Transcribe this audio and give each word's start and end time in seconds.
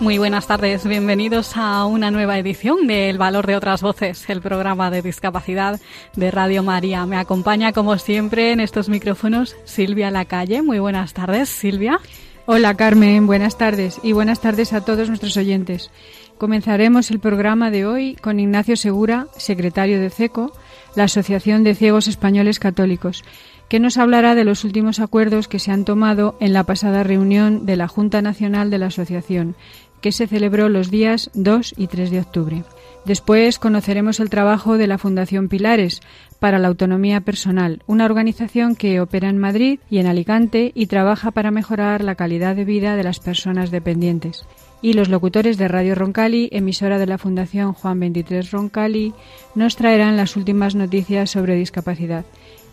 Muy 0.00 0.18
buenas 0.18 0.48
tardes, 0.48 0.84
bienvenidos 0.86 1.56
a 1.56 1.86
una 1.86 2.10
nueva 2.10 2.36
edición 2.36 2.88
de 2.88 3.08
El 3.10 3.16
Valor 3.16 3.46
de 3.46 3.56
otras 3.56 3.80
Voces, 3.80 4.28
el 4.28 4.42
programa 4.42 4.90
de 4.90 5.02
discapacidad 5.02 5.80
de 6.16 6.30
Radio 6.32 6.64
María. 6.64 7.06
Me 7.06 7.16
acompaña, 7.16 7.72
como 7.72 7.96
siempre, 7.96 8.50
en 8.50 8.58
estos 8.58 8.88
micrófonos 8.88 9.56
Silvia 9.64 10.10
Lacalle. 10.10 10.62
Muy 10.62 10.80
buenas 10.80 11.14
tardes, 11.14 11.48
Silvia. 11.48 12.00
Hola, 12.44 12.74
Carmen, 12.74 13.26
buenas 13.26 13.56
tardes 13.56 14.00
y 14.02 14.12
buenas 14.12 14.40
tardes 14.40 14.72
a 14.72 14.84
todos 14.84 15.08
nuestros 15.08 15.36
oyentes. 15.36 15.90
Comenzaremos 16.38 17.12
el 17.12 17.20
programa 17.20 17.70
de 17.70 17.86
hoy 17.86 18.16
con 18.16 18.40
Ignacio 18.40 18.76
Segura, 18.76 19.28
secretario 19.36 20.00
de 20.00 20.10
CECO, 20.10 20.52
la 20.96 21.04
Asociación 21.04 21.62
de 21.62 21.76
Ciegos 21.76 22.08
Españoles 22.08 22.58
Católicos 22.58 23.24
que 23.68 23.80
nos 23.80 23.96
hablará 23.96 24.34
de 24.34 24.44
los 24.44 24.64
últimos 24.64 25.00
acuerdos 25.00 25.48
que 25.48 25.58
se 25.58 25.72
han 25.72 25.84
tomado 25.84 26.36
en 26.40 26.52
la 26.52 26.64
pasada 26.64 27.02
reunión 27.02 27.66
de 27.66 27.76
la 27.76 27.88
Junta 27.88 28.22
Nacional 28.22 28.70
de 28.70 28.78
la 28.78 28.86
Asociación, 28.86 29.56
que 30.04 30.12
se 30.12 30.26
celebró 30.26 30.68
los 30.68 30.90
días 30.90 31.30
2 31.32 31.76
y 31.78 31.86
3 31.86 32.10
de 32.10 32.20
octubre. 32.20 32.64
Después 33.06 33.58
conoceremos 33.58 34.20
el 34.20 34.28
trabajo 34.28 34.76
de 34.76 34.86
la 34.86 34.98
Fundación 34.98 35.48
Pilares 35.48 36.02
para 36.40 36.58
la 36.58 36.68
Autonomía 36.68 37.22
Personal, 37.22 37.82
una 37.86 38.04
organización 38.04 38.76
que 38.76 39.00
opera 39.00 39.30
en 39.30 39.38
Madrid 39.38 39.78
y 39.88 40.00
en 40.00 40.06
Alicante 40.06 40.72
y 40.74 40.88
trabaja 40.88 41.30
para 41.30 41.50
mejorar 41.50 42.04
la 42.04 42.16
calidad 42.16 42.54
de 42.54 42.66
vida 42.66 42.96
de 42.96 43.02
las 43.02 43.18
personas 43.18 43.70
dependientes. 43.70 44.44
Y 44.82 44.92
los 44.92 45.08
locutores 45.08 45.56
de 45.56 45.68
Radio 45.68 45.94
Roncali, 45.94 46.50
emisora 46.52 46.98
de 46.98 47.06
la 47.06 47.16
Fundación 47.16 47.72
Juan 47.72 47.98
23 47.98 48.50
Roncali, 48.50 49.14
nos 49.54 49.76
traerán 49.76 50.18
las 50.18 50.36
últimas 50.36 50.74
noticias 50.74 51.30
sobre 51.30 51.56
discapacidad. 51.56 52.26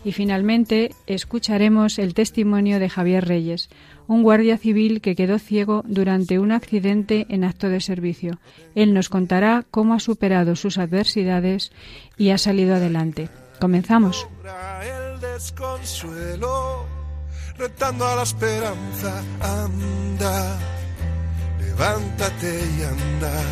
Y 0.04 0.12
finalmente 0.12 0.94
escucharemos 1.06 1.98
el 1.98 2.14
testimonio 2.14 2.80
de 2.80 2.88
Javier 2.88 3.26
Reyes, 3.26 3.68
un 4.08 4.22
guardia 4.22 4.58
civil 4.58 5.00
que 5.00 5.14
quedó 5.14 5.38
ciego 5.38 5.82
durante 5.86 6.38
un 6.38 6.52
accidente 6.52 7.26
en 7.28 7.44
acto 7.44 7.68
de 7.68 7.80
servicio. 7.80 8.38
Él 8.74 8.94
nos 8.94 9.08
contará 9.08 9.64
cómo 9.70 9.94
ha 9.94 10.00
superado 10.00 10.56
sus 10.56 10.78
adversidades 10.78 11.70
y 12.16 12.30
ha 12.30 12.38
salido 12.38 12.74
adelante. 12.74 13.28
Comenzamos. 13.60 14.26
levántate 21.60 22.60
y 22.76 22.82
anda. 22.82 23.42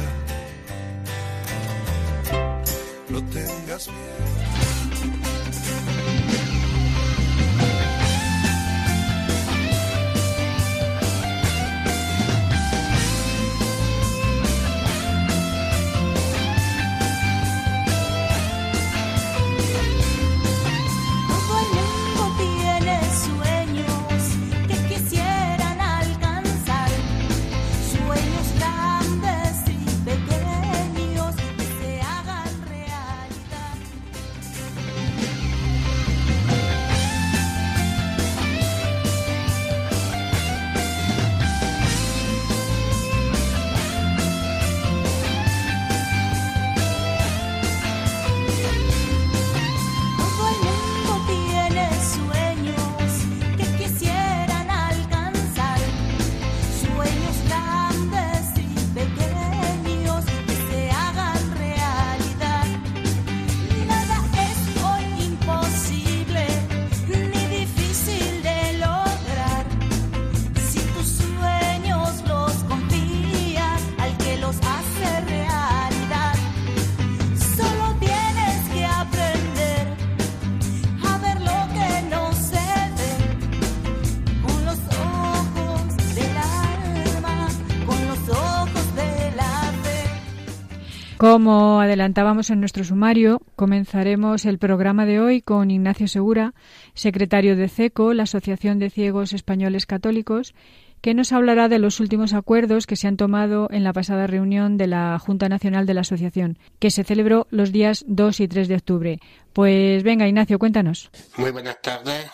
Como 91.20 91.82
adelantábamos 91.82 92.48
en 92.48 92.60
nuestro 92.60 92.82
sumario, 92.82 93.42
comenzaremos 93.54 94.46
el 94.46 94.56
programa 94.58 95.04
de 95.04 95.20
hoy 95.20 95.42
con 95.42 95.70
Ignacio 95.70 96.08
Segura, 96.08 96.54
secretario 96.94 97.56
de 97.56 97.68
CECO, 97.68 98.14
la 98.14 98.22
Asociación 98.22 98.78
de 98.78 98.88
Ciegos 98.88 99.34
Españoles 99.34 99.84
Católicos, 99.84 100.54
que 101.02 101.12
nos 101.12 101.32
hablará 101.32 101.68
de 101.68 101.78
los 101.78 102.00
últimos 102.00 102.32
acuerdos 102.32 102.86
que 102.86 102.96
se 102.96 103.06
han 103.06 103.18
tomado 103.18 103.68
en 103.70 103.84
la 103.84 103.92
pasada 103.92 104.26
reunión 104.28 104.78
de 104.78 104.86
la 104.86 105.18
Junta 105.18 105.50
Nacional 105.50 105.84
de 105.84 105.92
la 105.92 106.00
Asociación, 106.00 106.58
que 106.78 106.90
se 106.90 107.04
celebró 107.04 107.46
los 107.50 107.70
días 107.70 108.02
2 108.08 108.40
y 108.40 108.48
3 108.48 108.68
de 108.68 108.76
octubre. 108.76 109.20
Pues 109.52 110.02
venga, 110.02 110.26
Ignacio, 110.26 110.58
cuéntanos. 110.58 111.10
Muy 111.36 111.50
buenas 111.50 111.82
tardes, 111.82 112.30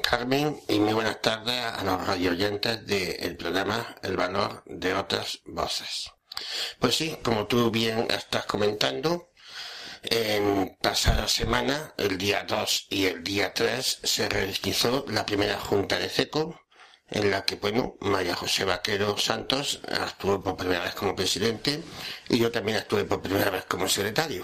Carmen, 0.00 0.58
y 0.68 0.78
muy 0.78 0.92
buenas 0.92 1.20
tardes 1.20 1.60
a 1.60 1.82
los 1.82 2.06
radioyentes 2.06 2.86
del 2.86 3.36
programa 3.36 3.96
El 4.00 4.16
Valor 4.16 4.62
de 4.66 4.94
Otras 4.94 5.40
Voces. 5.44 6.12
Pues 6.78 6.96
sí, 6.96 7.16
como 7.22 7.46
tú 7.46 7.70
bien 7.70 8.06
estás 8.10 8.46
comentando, 8.46 9.32
en 10.02 10.76
pasada 10.80 11.28
semana, 11.28 11.94
el 11.96 12.18
día 12.18 12.44
2 12.44 12.86
y 12.90 13.06
el 13.06 13.22
día 13.22 13.54
3, 13.54 14.00
se 14.02 14.28
realizó 14.28 15.04
la 15.08 15.24
primera 15.24 15.58
junta 15.60 15.98
de 15.98 16.08
CECO, 16.08 16.60
en 17.08 17.30
la 17.30 17.44
que, 17.44 17.56
bueno, 17.56 17.96
María 18.00 18.34
José 18.34 18.64
Vaquero 18.64 19.16
Santos 19.18 19.80
estuvo 20.06 20.42
por 20.42 20.56
primera 20.56 20.84
vez 20.84 20.94
como 20.94 21.14
presidente 21.14 21.82
y 22.28 22.38
yo 22.38 22.50
también 22.50 22.78
estuve 22.78 23.04
por 23.04 23.22
primera 23.22 23.50
vez 23.50 23.64
como 23.66 23.88
secretario. 23.88 24.42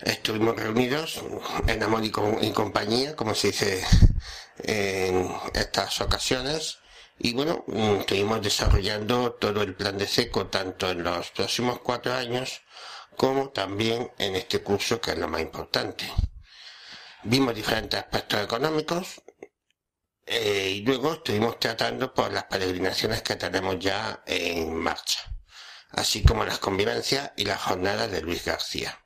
Estuvimos 0.00 0.56
reunidos 0.56 1.22
en 1.66 1.82
amor 1.82 2.04
y, 2.04 2.12
y 2.42 2.52
compañía, 2.52 3.14
como 3.16 3.34
se 3.34 3.48
dice 3.48 3.84
en 4.62 5.30
estas 5.54 6.00
ocasiones, 6.00 6.79
y 7.22 7.34
bueno, 7.34 7.64
mm, 7.66 8.00
estuvimos 8.00 8.40
desarrollando 8.42 9.32
todo 9.34 9.62
el 9.62 9.74
plan 9.74 9.98
de 9.98 10.06
seco 10.06 10.46
tanto 10.46 10.90
en 10.90 11.04
los 11.04 11.30
próximos 11.32 11.80
cuatro 11.80 12.14
años 12.14 12.62
como 13.14 13.50
también 13.50 14.10
en 14.18 14.36
este 14.36 14.62
curso 14.62 15.02
que 15.02 15.10
es 15.10 15.18
lo 15.18 15.28
más 15.28 15.42
importante. 15.42 16.10
Vimos 17.24 17.54
diferentes 17.54 18.00
aspectos 18.00 18.42
económicos 18.42 19.20
eh, 20.24 20.70
y 20.76 20.80
luego 20.80 21.12
estuvimos 21.12 21.60
tratando 21.60 22.14
por 22.14 22.32
las 22.32 22.44
peregrinaciones 22.44 23.20
que 23.20 23.36
tenemos 23.36 23.78
ya 23.78 24.22
en 24.24 24.74
marcha, 24.74 25.20
así 25.90 26.22
como 26.22 26.46
las 26.46 26.58
convivencias 26.58 27.32
y 27.36 27.44
las 27.44 27.60
jornadas 27.60 28.10
de 28.10 28.22
Luis 28.22 28.46
García. 28.46 28.98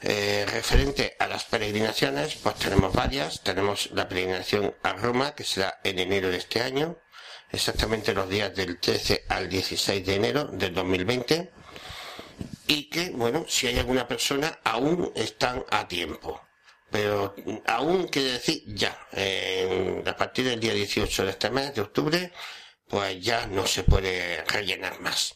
Eh, 0.00 0.46
referente 0.50 1.14
a 1.20 1.28
las 1.28 1.44
peregrinaciones, 1.44 2.34
pues 2.42 2.56
tenemos 2.56 2.92
varias. 2.92 3.42
Tenemos 3.42 3.90
la 3.92 4.08
peregrinación 4.08 4.74
a 4.82 4.94
Roma, 4.94 5.34
que 5.34 5.44
será 5.44 5.78
en 5.84 5.98
enero 5.98 6.30
de 6.30 6.38
este 6.38 6.62
año 6.62 6.98
exactamente 7.52 8.14
los 8.14 8.28
días 8.28 8.54
del 8.54 8.78
13 8.78 9.24
al 9.28 9.48
16 9.48 10.04
de 10.06 10.14
enero 10.14 10.44
del 10.44 10.74
2020 10.74 11.50
y 12.66 12.84
que, 12.88 13.10
bueno, 13.10 13.44
si 13.48 13.66
hay 13.66 13.78
alguna 13.78 14.06
persona, 14.06 14.60
aún 14.64 15.12
están 15.14 15.64
a 15.70 15.88
tiempo. 15.88 16.40
pero 16.90 17.34
aún 17.66 18.08
quiere 18.08 18.32
decir 18.32 18.62
ya, 18.66 19.08
a 20.06 20.16
partir 20.16 20.44
del 20.44 20.60
día 20.60 20.74
18 20.74 21.24
de 21.24 21.30
este 21.30 21.50
mes 21.50 21.74
de 21.74 21.80
octubre, 21.82 22.32
pues 22.88 23.20
ya 23.20 23.46
no 23.46 23.66
se 23.66 23.84
puede 23.84 24.42
rellenar 24.44 25.00
más. 25.00 25.34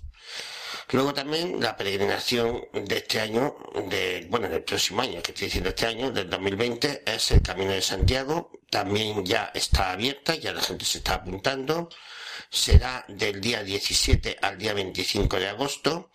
Luego 0.90 1.14
también 1.14 1.60
la 1.60 1.76
peregrinación 1.76 2.67
de 2.72 2.96
este 2.99 3.20
año, 3.20 3.56
de, 3.88 4.26
bueno, 4.28 4.49
del 4.49 4.64
próximo 4.64 5.00
año, 5.02 5.22
que 5.22 5.32
estoy 5.32 5.46
diciendo 5.46 5.70
este 5.70 5.87
año, 5.87 6.10
del 6.10 6.28
2020, 6.28 7.02
es 7.06 7.31
el 7.31 7.40
Camino 7.43 7.72
de 7.72 7.82
Santiago. 7.82 8.50
También 8.75 9.25
ya 9.25 9.53
está 9.55 9.93
abierta, 9.93 10.35
ya 10.35 10.53
la 10.53 10.61
gente 10.61 10.85
se 10.85 10.99
está 10.99 11.15
apuntando. 11.15 11.88
Será 12.50 13.05
del 13.06 13.41
día 13.41 13.62
17 13.62 14.38
al 14.43 14.59
día 14.59 14.75
25 14.75 15.38
de 15.38 15.49
agosto 15.49 16.11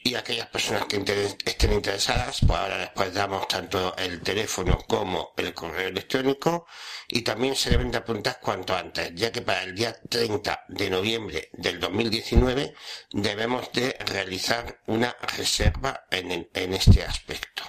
y 0.00 0.14
aquellas 0.14 0.46
personas 0.46 0.84
que 0.84 1.02
estén 1.44 1.72
interesadas, 1.72 2.38
pues 2.46 2.56
ahora 2.56 2.78
después 2.78 3.12
damos 3.12 3.48
tanto 3.48 3.96
el 3.96 4.20
teléfono 4.20 4.78
como 4.86 5.32
el 5.36 5.52
correo 5.54 5.88
electrónico 5.88 6.68
y 7.08 7.22
también 7.22 7.56
se 7.56 7.70
deben 7.70 7.90
de 7.90 7.98
apuntar 7.98 8.38
cuanto 8.40 8.76
antes, 8.76 9.10
ya 9.16 9.32
que 9.32 9.42
para 9.42 9.64
el 9.64 9.74
día 9.74 9.92
30 10.08 10.66
de 10.68 10.90
noviembre 10.90 11.48
del 11.54 11.80
2019 11.80 12.74
debemos 13.10 13.72
de 13.72 13.96
realizar 14.06 14.82
una 14.86 15.16
reserva 15.36 16.06
en, 16.12 16.48
este 16.74 17.02
aspecto. 17.02 17.64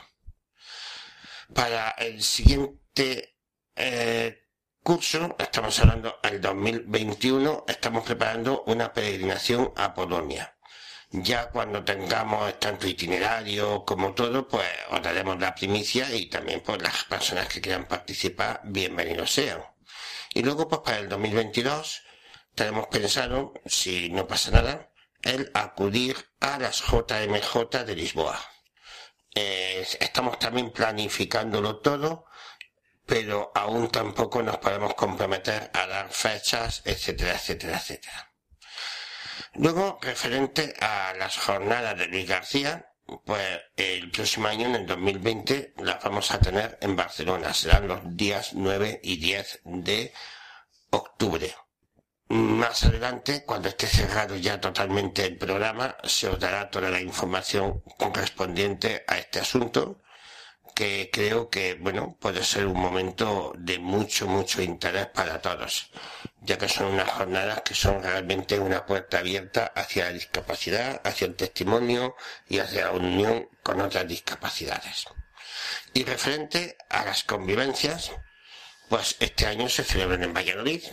Para 1.51 1.89
el 1.97 2.21
siguiente 2.21 3.34
eh, 3.75 4.47
curso, 4.83 5.35
estamos 5.39 5.79
hablando 5.79 6.19
del 6.23 6.41
2021, 6.41 7.65
estamos 7.67 8.03
preparando 8.03 8.63
una 8.67 8.91
peregrinación 8.93 9.73
a 9.75 9.93
Polonia 9.93 10.55
ya 11.23 11.49
cuando 11.49 11.83
tengamos 11.83 12.59
tanto 12.59 12.87
itinerario 12.87 13.85
como 13.85 14.13
todo, 14.13 14.47
pues 14.47 14.67
os 14.89 15.01
daremos 15.01 15.39
la 15.39 15.53
primicia 15.55 16.13
y 16.13 16.27
también 16.27 16.61
pues 16.61 16.81
las 16.81 17.03
personas 17.05 17.47
que 17.47 17.61
quieran 17.61 17.87
participar, 17.87 18.61
bienvenidos 18.63 19.31
sean. 19.31 19.63
Y 20.33 20.43
luego 20.43 20.67
pues 20.67 20.81
para 20.81 20.97
el 20.99 21.09
2022 21.09 22.01
tenemos 22.53 22.87
pensado, 22.87 23.53
si 23.65 24.09
no 24.09 24.27
pasa 24.27 24.51
nada, 24.51 24.91
el 25.21 25.51
acudir 25.53 26.17
a 26.39 26.59
las 26.59 26.81
JMJ 26.81 27.85
de 27.85 27.95
Lisboa. 27.95 28.39
Eh, 29.33 29.85
estamos 29.99 30.39
también 30.39 30.71
planificándolo 30.71 31.77
todo, 31.79 32.25
pero 33.05 33.51
aún 33.53 33.89
tampoco 33.89 34.41
nos 34.41 34.57
podemos 34.57 34.95
comprometer 34.95 35.69
a 35.73 35.87
dar 35.87 36.11
fechas, 36.11 36.81
etcétera, 36.85 37.33
etcétera, 37.33 37.77
etcétera. 37.77 38.31
Luego, 39.55 39.99
referente 40.01 40.73
a 40.81 41.13
las 41.17 41.37
jornadas 41.37 41.97
de 41.97 42.07
Luis 42.07 42.27
García, 42.27 42.89
pues 43.23 43.61
el 43.75 44.11
próximo 44.11 44.47
año, 44.47 44.67
en 44.67 44.75
el 44.75 44.85
2020, 44.85 45.75
las 45.77 46.03
vamos 46.03 46.31
a 46.31 46.39
tener 46.39 46.77
en 46.81 46.95
Barcelona. 46.95 47.53
Serán 47.53 47.87
los 47.87 47.99
días 48.17 48.53
9 48.53 48.99
y 49.03 49.17
10 49.17 49.61
de 49.63 50.13
octubre. 50.89 51.55
Más 52.27 52.83
adelante, 52.83 53.45
cuando 53.45 53.69
esté 53.69 53.85
cerrado 53.85 54.35
ya 54.35 54.59
totalmente 54.59 55.23
el 55.25 55.37
programa, 55.37 55.95
se 56.03 56.27
os 56.27 56.39
dará 56.39 56.71
toda 56.71 56.89
la 56.89 56.99
información 56.99 57.83
correspondiente 57.97 59.03
a 59.07 59.19
este 59.19 59.39
asunto 59.39 60.01
que 60.75 61.09
creo 61.11 61.49
que, 61.49 61.75
bueno, 61.75 62.17
puede 62.19 62.43
ser 62.43 62.67
un 62.67 62.79
momento 62.79 63.53
de 63.57 63.79
mucho, 63.79 64.27
mucho 64.27 64.61
interés 64.61 65.07
para 65.07 65.41
todos, 65.41 65.89
ya 66.41 66.57
que 66.57 66.67
son 66.67 66.87
unas 66.87 67.09
jornadas 67.09 67.61
que 67.61 67.73
son 67.73 68.03
realmente 68.03 68.59
una 68.59 68.85
puerta 68.85 69.19
abierta 69.19 69.71
hacia 69.73 70.05
la 70.05 70.11
discapacidad, 70.11 71.01
hacia 71.05 71.27
el 71.27 71.35
testimonio 71.35 72.15
y 72.49 72.59
hacia 72.59 72.85
la 72.85 72.91
unión 72.91 73.47
con 73.63 73.79
otras 73.79 74.05
discapacidades. 74.05 75.05
Y 75.93 76.03
referente 76.03 76.77
a 76.89 77.05
las 77.05 77.23
convivencias, 77.23 78.11
pues 78.89 79.15
este 79.21 79.47
año 79.47 79.69
se 79.69 79.85
celebran 79.85 80.23
en 80.23 80.33
Valladolid, 80.33 80.83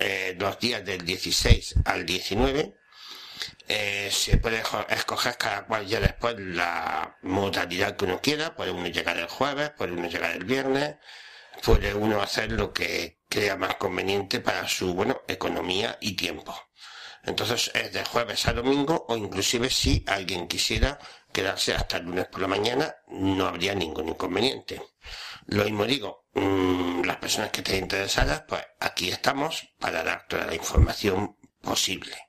eh, 0.00 0.36
los 0.40 0.58
días 0.58 0.84
del 0.84 1.04
16 1.04 1.76
al 1.84 2.04
19, 2.04 2.74
eh, 3.68 4.08
se 4.10 4.36
puede 4.38 4.62
escoger 4.88 5.36
cada 5.36 5.64
cual 5.66 5.86
ya 5.86 6.00
después 6.00 6.36
la 6.38 7.16
modalidad 7.22 7.96
que 7.96 8.04
uno 8.04 8.20
quiera, 8.20 8.54
puede 8.54 8.70
uno 8.70 8.86
llegar 8.88 9.16
el 9.18 9.28
jueves, 9.28 9.70
puede 9.70 9.92
uno 9.92 10.08
llegar 10.08 10.32
el 10.32 10.44
viernes, 10.44 10.96
puede 11.62 11.94
uno 11.94 12.20
hacer 12.20 12.52
lo 12.52 12.72
que 12.72 13.20
crea 13.28 13.56
más 13.56 13.76
conveniente 13.76 14.40
para 14.40 14.68
su, 14.68 14.94
bueno, 14.94 15.22
economía 15.28 15.98
y 16.00 16.14
tiempo. 16.14 16.54
Entonces 17.24 17.70
es 17.74 17.92
de 17.92 18.04
jueves 18.04 18.46
a 18.46 18.52
domingo 18.52 19.06
o 19.08 19.16
inclusive 19.16 19.70
si 19.70 20.04
alguien 20.06 20.46
quisiera 20.46 20.98
quedarse 21.32 21.74
hasta 21.74 21.96
el 21.96 22.04
lunes 22.04 22.26
por 22.26 22.42
la 22.42 22.48
mañana, 22.48 22.94
no 23.08 23.46
habría 23.46 23.74
ningún 23.74 24.10
inconveniente. 24.10 24.82
Lo 25.46 25.64
mismo 25.64 25.84
digo, 25.84 26.26
mm, 26.34 27.02
las 27.04 27.16
personas 27.16 27.50
que 27.50 27.60
estén 27.60 27.84
interesadas, 27.84 28.44
pues 28.46 28.62
aquí 28.78 29.08
estamos 29.10 29.74
para 29.78 30.02
dar 30.02 30.26
toda 30.28 30.46
la 30.46 30.54
información 30.54 31.36
posible. 31.60 32.23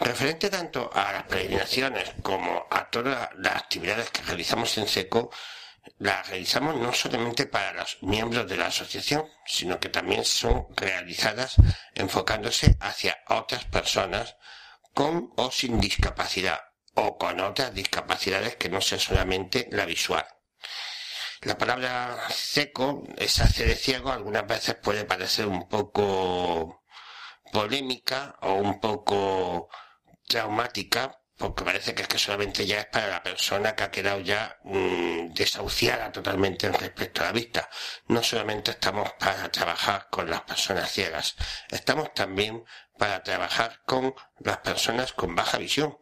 Referente 0.00 0.50
tanto 0.50 0.90
a 0.92 1.12
las 1.12 1.24
peregrinaciones 1.24 2.10
como 2.22 2.66
a 2.70 2.88
todas 2.90 3.30
las 3.36 3.56
actividades 3.56 4.10
que 4.10 4.22
realizamos 4.22 4.76
en 4.78 4.88
SECO, 4.88 5.30
las 5.98 6.28
realizamos 6.28 6.76
no 6.76 6.92
solamente 6.92 7.46
para 7.46 7.72
los 7.72 7.98
miembros 8.02 8.48
de 8.48 8.56
la 8.56 8.66
asociación, 8.66 9.26
sino 9.46 9.80
que 9.80 9.88
también 9.88 10.24
son 10.24 10.66
realizadas 10.76 11.56
enfocándose 11.94 12.76
hacia 12.80 13.18
otras 13.28 13.64
personas 13.64 14.36
con 14.94 15.32
o 15.36 15.50
sin 15.50 15.80
discapacidad 15.80 16.60
o 16.94 17.16
con 17.16 17.40
otras 17.40 17.74
discapacidades 17.74 18.56
que 18.56 18.68
no 18.68 18.80
sea 18.80 18.98
solamente 18.98 19.68
la 19.70 19.86
visual. 19.86 20.26
La 21.42 21.56
palabra 21.56 22.18
seco, 22.30 23.04
esa 23.16 23.46
C 23.46 23.64
de 23.64 23.76
ciego, 23.76 24.10
algunas 24.10 24.46
veces 24.46 24.74
puede 24.74 25.04
parecer 25.04 25.46
un 25.46 25.68
poco 25.68 26.77
polémica 27.52 28.36
o 28.42 28.54
un 28.54 28.80
poco 28.80 29.68
traumática 30.26 31.18
porque 31.38 31.64
parece 31.64 31.94
que 31.94 32.02
es 32.02 32.08
que 32.08 32.18
solamente 32.18 32.66
ya 32.66 32.80
es 32.80 32.86
para 32.86 33.06
la 33.06 33.22
persona 33.22 33.74
que 33.76 33.84
ha 33.84 33.90
quedado 33.92 34.20
ya 34.20 34.58
mm, 34.64 35.32
desahuciada 35.32 36.10
totalmente 36.10 36.66
en 36.66 36.74
respecto 36.74 37.22
a 37.22 37.26
la 37.26 37.32
vista. 37.32 37.70
No 38.08 38.22
solamente 38.24 38.72
estamos 38.72 39.12
para 39.20 39.48
trabajar 39.50 40.08
con 40.10 40.28
las 40.28 40.42
personas 40.42 40.90
ciegas, 40.90 41.36
estamos 41.70 42.12
también 42.12 42.64
para 42.98 43.22
trabajar 43.22 43.80
con 43.86 44.14
las 44.40 44.58
personas 44.58 45.12
con 45.12 45.36
baja 45.36 45.58
visión. 45.58 45.96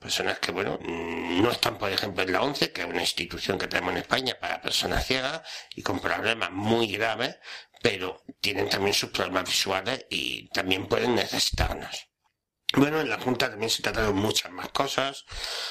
Personas 0.00 0.38
que, 0.38 0.50
bueno, 0.50 0.78
mm, 0.80 1.42
no 1.42 1.50
están, 1.52 1.78
por 1.78 1.92
ejemplo, 1.92 2.24
en 2.24 2.32
la 2.32 2.42
ONCE, 2.42 2.72
que 2.72 2.80
es 2.80 2.86
una 2.88 3.02
institución 3.02 3.58
que 3.58 3.68
tenemos 3.68 3.92
en 3.92 3.98
España 3.98 4.36
para 4.40 4.60
personas 4.60 5.06
ciegas 5.06 5.42
y 5.76 5.82
con 5.82 6.00
problemas 6.00 6.50
muy 6.50 6.88
graves, 6.88 7.36
pero 7.82 8.22
tienen 8.40 8.68
también 8.68 8.94
sus 8.94 9.10
problemas 9.10 9.44
visuales 9.44 10.06
y 10.10 10.48
también 10.50 10.86
pueden 10.86 11.14
necesitarnos. 11.14 12.08
Bueno, 12.72 13.00
en 13.00 13.08
la 13.08 13.18
Junta 13.18 13.50
también 13.50 13.70
se 13.70 13.82
trataron 13.82 14.14
muchas 14.14 14.52
más 14.52 14.68
cosas. 14.68 15.24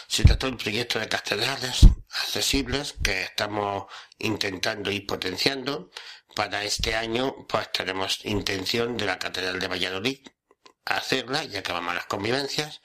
Se 0.07 0.23
trató 0.23 0.47
el 0.47 0.57
proyecto 0.57 0.99
de 0.99 1.07
catedrales 1.07 1.87
accesibles 2.09 2.95
que 3.01 3.23
estamos 3.23 3.85
intentando 4.17 4.91
ir 4.91 5.05
potenciando. 5.05 5.91
Para 6.35 6.63
este 6.63 6.95
año, 6.95 7.47
pues 7.47 7.71
tenemos 7.71 8.25
intención 8.25 8.97
de 8.97 9.05
la 9.05 9.17
Catedral 9.17 9.59
de 9.59 9.67
Valladolid 9.67 10.19
hacerla, 10.85 11.43
ya 11.43 11.63
que 11.63 11.71
vamos 11.71 11.91
a 11.91 11.95
las 11.95 12.05
convivencias. 12.05 12.81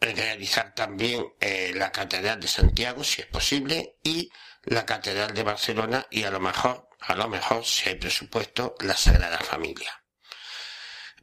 Realizar 0.00 0.74
también 0.74 1.26
eh, 1.40 1.72
la 1.74 1.92
Catedral 1.92 2.40
de 2.40 2.48
Santiago, 2.48 3.04
si 3.04 3.20
es 3.20 3.26
posible, 3.26 3.96
y 4.02 4.30
la 4.64 4.86
Catedral 4.86 5.34
de 5.34 5.42
Barcelona 5.42 6.06
y 6.10 6.24
a 6.24 6.30
lo 6.30 6.40
mejor, 6.40 6.88
a 7.06 7.14
lo 7.14 7.28
mejor, 7.28 7.64
si 7.64 7.88
hay 7.88 7.96
presupuesto, 7.96 8.74
la 8.80 8.96
Sagrada 8.96 9.38
Familia. 9.38 10.02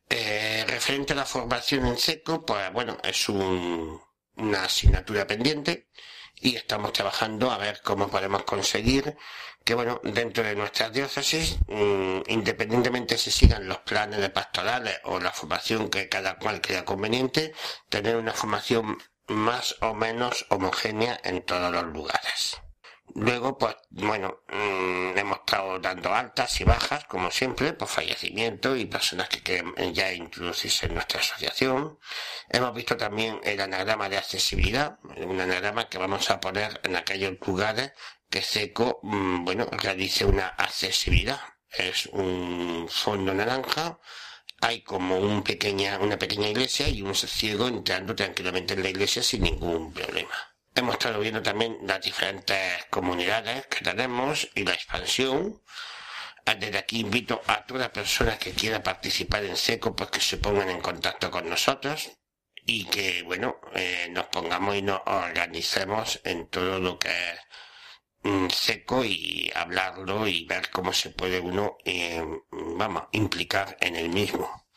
Eh, 0.09 0.65
referente 0.67 1.13
a 1.13 1.17
la 1.17 1.25
formación 1.25 1.85
en 1.85 1.97
seco, 1.97 2.45
pues 2.45 2.71
bueno, 2.73 2.97
es 3.03 3.29
una 3.29 4.63
asignatura 4.63 5.27
pendiente 5.27 5.89
y 6.35 6.55
estamos 6.55 6.93
trabajando 6.93 7.51
a 7.51 7.57
ver 7.57 7.81
cómo 7.83 8.09
podemos 8.09 8.43
conseguir 8.43 9.15
que, 9.63 9.75
bueno, 9.75 9.99
dentro 10.03 10.43
de 10.43 10.55
nuestras 10.55 10.91
diócesis, 10.91 11.57
mm, 11.67 12.21
independientemente 12.27 13.17
si 13.17 13.29
sigan 13.29 13.67
los 13.67 13.79
planes 13.79 14.19
de 14.19 14.29
pastorales 14.29 14.99
o 15.03 15.19
la 15.19 15.31
formación 15.31 15.89
que 15.89 16.09
cada 16.09 16.39
cual 16.39 16.61
crea 16.61 16.85
conveniente, 16.85 17.53
tener 17.89 18.15
una 18.15 18.33
formación 18.33 18.97
más 19.27 19.75
o 19.81 19.93
menos 19.93 20.45
homogénea 20.49 21.19
en 21.23 21.45
todos 21.45 21.71
los 21.71 21.85
lugares. 21.85 22.57
Luego, 23.15 23.57
pues, 23.57 23.75
bueno, 23.89 24.43
mm, 24.49 25.17
hemos 25.17 25.39
estado 25.39 25.79
dando 25.79 26.13
altas 26.13 26.59
y 26.61 26.63
bajas, 26.63 27.05
como 27.05 27.31
siempre, 27.31 27.73
por 27.73 27.87
fallecimiento 27.87 28.75
y 28.75 28.85
personas 28.85 29.29
que 29.29 29.41
quieren 29.41 29.93
ya 29.93 30.11
introducirse 30.13 30.85
en 30.85 30.95
nuestra 30.95 31.19
asociación. 31.19 31.99
Hemos 32.49 32.73
visto 32.73 32.97
también 32.97 33.39
el 33.43 33.59
anagrama 33.61 34.09
de 34.09 34.17
accesibilidad, 34.17 34.99
un 35.17 35.39
anagrama 35.39 35.89
que 35.89 35.97
vamos 35.97 36.29
a 36.29 36.39
poner 36.39 36.79
en 36.83 36.95
aquellos 36.95 37.33
lugares 37.45 37.93
que 38.29 38.41
SECO, 38.41 38.99
mm, 39.03 39.45
bueno, 39.45 39.67
realice 39.71 40.25
una 40.25 40.47
accesibilidad. 40.47 41.39
Es 41.71 42.07
un 42.07 42.87
fondo 42.89 43.33
naranja, 43.33 43.99
hay 44.61 44.81
como 44.83 45.17
un 45.17 45.43
pequeña, 45.43 45.99
una 45.99 46.17
pequeña 46.17 46.49
iglesia 46.49 46.89
y 46.89 47.01
un 47.01 47.15
ciego 47.15 47.67
entrando 47.67 48.15
tranquilamente 48.15 48.73
en 48.73 48.83
la 48.83 48.89
iglesia 48.89 49.23
sin 49.23 49.43
ningún 49.43 49.93
problema. 49.93 50.48
Hemos 50.79 50.95
estado 50.95 51.19
viendo 51.19 51.41
también 51.41 51.77
las 51.83 52.01
diferentes 52.01 52.85
comunidades 52.89 53.67
que 53.67 53.83
tenemos 53.83 54.49
y 54.55 54.63
la 54.63 54.73
expansión. 54.73 55.61
Desde 56.45 56.79
aquí 56.79 57.01
invito 57.01 57.41
a 57.47 57.65
toda 57.65 57.93
persona 57.93 58.39
que 58.39 58.53
quiera 58.53 58.81
participar 58.81 59.43
en 59.45 59.55
SECO 59.55 59.95
pues 59.95 60.09
que 60.09 60.21
se 60.21 60.37
pongan 60.37 60.69
en 60.69 60.81
contacto 60.81 61.29
con 61.29 61.47
nosotros 61.47 62.11
y 62.65 62.85
que, 62.85 63.23
bueno, 63.23 63.59
eh, 63.75 64.07
nos 64.11 64.25
pongamos 64.27 64.75
y 64.75 64.81
nos 64.81 65.01
organicemos 65.05 66.21
en 66.23 66.47
todo 66.47 66.79
lo 66.79 66.97
que 66.97 67.09
es 67.09 67.39
mm, 68.23 68.47
seco 68.49 69.03
y 69.05 69.51
hablarlo 69.55 70.27
y 70.27 70.45
ver 70.45 70.69
cómo 70.71 70.93
se 70.93 71.11
puede 71.11 71.39
uno, 71.39 71.77
eh, 71.85 72.23
vamos, 72.51 73.03
implicar 73.11 73.77
en 73.81 73.95
el 73.95 74.09
mismo. 74.09 74.68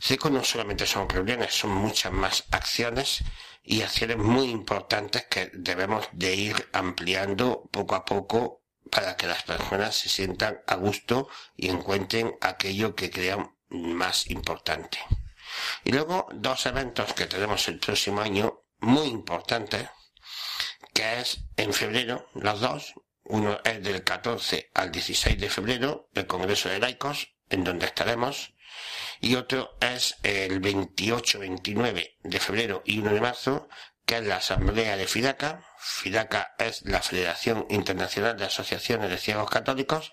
Seco 0.00 0.30
no 0.30 0.44
solamente 0.44 0.86
son 0.86 1.08
reuniones, 1.08 1.54
son 1.54 1.70
muchas 1.70 2.12
más 2.12 2.44
acciones 2.50 3.22
y 3.62 3.82
acciones 3.82 4.16
muy 4.16 4.48
importantes 4.50 5.26
que 5.26 5.50
debemos 5.52 6.08
de 6.12 6.34
ir 6.34 6.68
ampliando 6.72 7.68
poco 7.70 7.94
a 7.94 8.04
poco 8.04 8.62
para 8.90 9.16
que 9.16 9.26
las 9.26 9.42
personas 9.42 9.94
se 9.96 10.08
sientan 10.08 10.60
a 10.66 10.76
gusto 10.76 11.28
y 11.56 11.68
encuentren 11.68 12.36
aquello 12.40 12.94
que 12.94 13.10
crean 13.10 13.54
más 13.68 14.30
importante. 14.30 14.98
Y 15.84 15.92
luego 15.92 16.28
dos 16.32 16.66
eventos 16.66 17.12
que 17.14 17.26
tenemos 17.26 17.68
el 17.68 17.78
próximo 17.78 18.20
año 18.20 18.64
muy 18.80 19.08
importantes, 19.08 19.88
que 20.94 21.20
es 21.20 21.40
en 21.56 21.72
febrero, 21.72 22.28
los 22.34 22.60
dos. 22.60 22.94
Uno 23.24 23.58
es 23.62 23.82
del 23.82 24.04
14 24.04 24.70
al 24.72 24.90
16 24.90 25.38
de 25.38 25.50
febrero, 25.50 26.08
el 26.14 26.26
Congreso 26.26 26.70
de 26.70 26.78
Laicos, 26.78 27.34
en 27.50 27.62
donde 27.64 27.86
estaremos. 27.86 28.54
Y 29.20 29.34
otro 29.34 29.76
es 29.80 30.16
el 30.22 30.60
28-29 30.60 32.16
de 32.22 32.40
febrero 32.40 32.82
y 32.84 32.98
1 32.98 33.12
de 33.12 33.20
marzo, 33.20 33.68
que 34.06 34.18
es 34.18 34.24
la 34.24 34.36
Asamblea 34.36 34.96
de 34.96 35.06
FIDACA. 35.06 35.64
FIDACA 35.78 36.54
es 36.58 36.82
la 36.82 37.02
Federación 37.02 37.66
Internacional 37.68 38.36
de 38.36 38.46
Asociaciones 38.46 39.10
de 39.10 39.18
Ciegos 39.18 39.50
Católicos, 39.50 40.12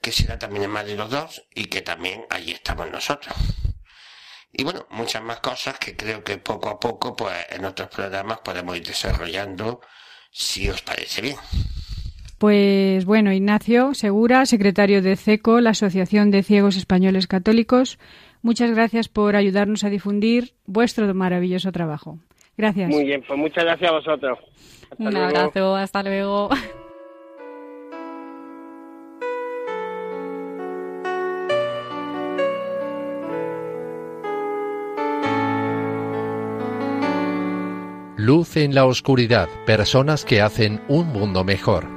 que 0.00 0.12
será 0.12 0.38
también 0.38 0.64
en 0.64 0.70
Madrid 0.70 0.96
los 0.96 1.10
dos 1.10 1.46
y 1.54 1.66
que 1.66 1.82
también 1.82 2.24
allí 2.30 2.52
estamos 2.52 2.90
nosotros. 2.90 3.34
Y 4.52 4.64
bueno, 4.64 4.86
muchas 4.90 5.22
más 5.22 5.40
cosas 5.40 5.78
que 5.78 5.96
creo 5.96 6.24
que 6.24 6.38
poco 6.38 6.70
a 6.70 6.80
poco, 6.80 7.14
pues 7.14 7.46
en 7.50 7.66
otros 7.66 7.88
programas 7.88 8.38
podemos 8.38 8.76
ir 8.76 8.86
desarrollando, 8.86 9.82
si 10.30 10.70
os 10.70 10.80
parece 10.80 11.20
bien. 11.20 11.36
Pues 12.38 13.06
bueno, 13.06 13.32
Ignacio 13.32 13.94
Segura, 13.94 14.44
secretario 14.44 15.00
de 15.00 15.16
CECO, 15.16 15.60
la 15.60 15.70
Asociación 15.70 16.30
de 16.30 16.42
Ciegos 16.42 16.76
Españoles 16.76 17.26
Católicos, 17.26 17.98
muchas 18.42 18.70
gracias 18.72 19.08
por 19.08 19.36
ayudarnos 19.36 19.84
a 19.84 19.88
difundir 19.88 20.52
vuestro 20.66 21.12
maravilloso 21.14 21.72
trabajo. 21.72 22.18
Gracias. 22.58 22.90
Muy 22.90 23.04
bien, 23.04 23.22
pues 23.26 23.38
muchas 23.38 23.64
gracias 23.64 23.90
a 23.90 23.94
vosotros. 23.94 24.38
Un 24.98 25.16
abrazo, 25.16 25.76
hasta 25.76 26.02
luego. 26.02 26.50
Luz 38.18 38.56
en 38.56 38.74
la 38.74 38.86
oscuridad, 38.86 39.48
personas 39.66 40.24
que 40.24 40.40
hacen 40.40 40.80
un 40.88 41.06
mundo 41.08 41.44
mejor. 41.44 41.95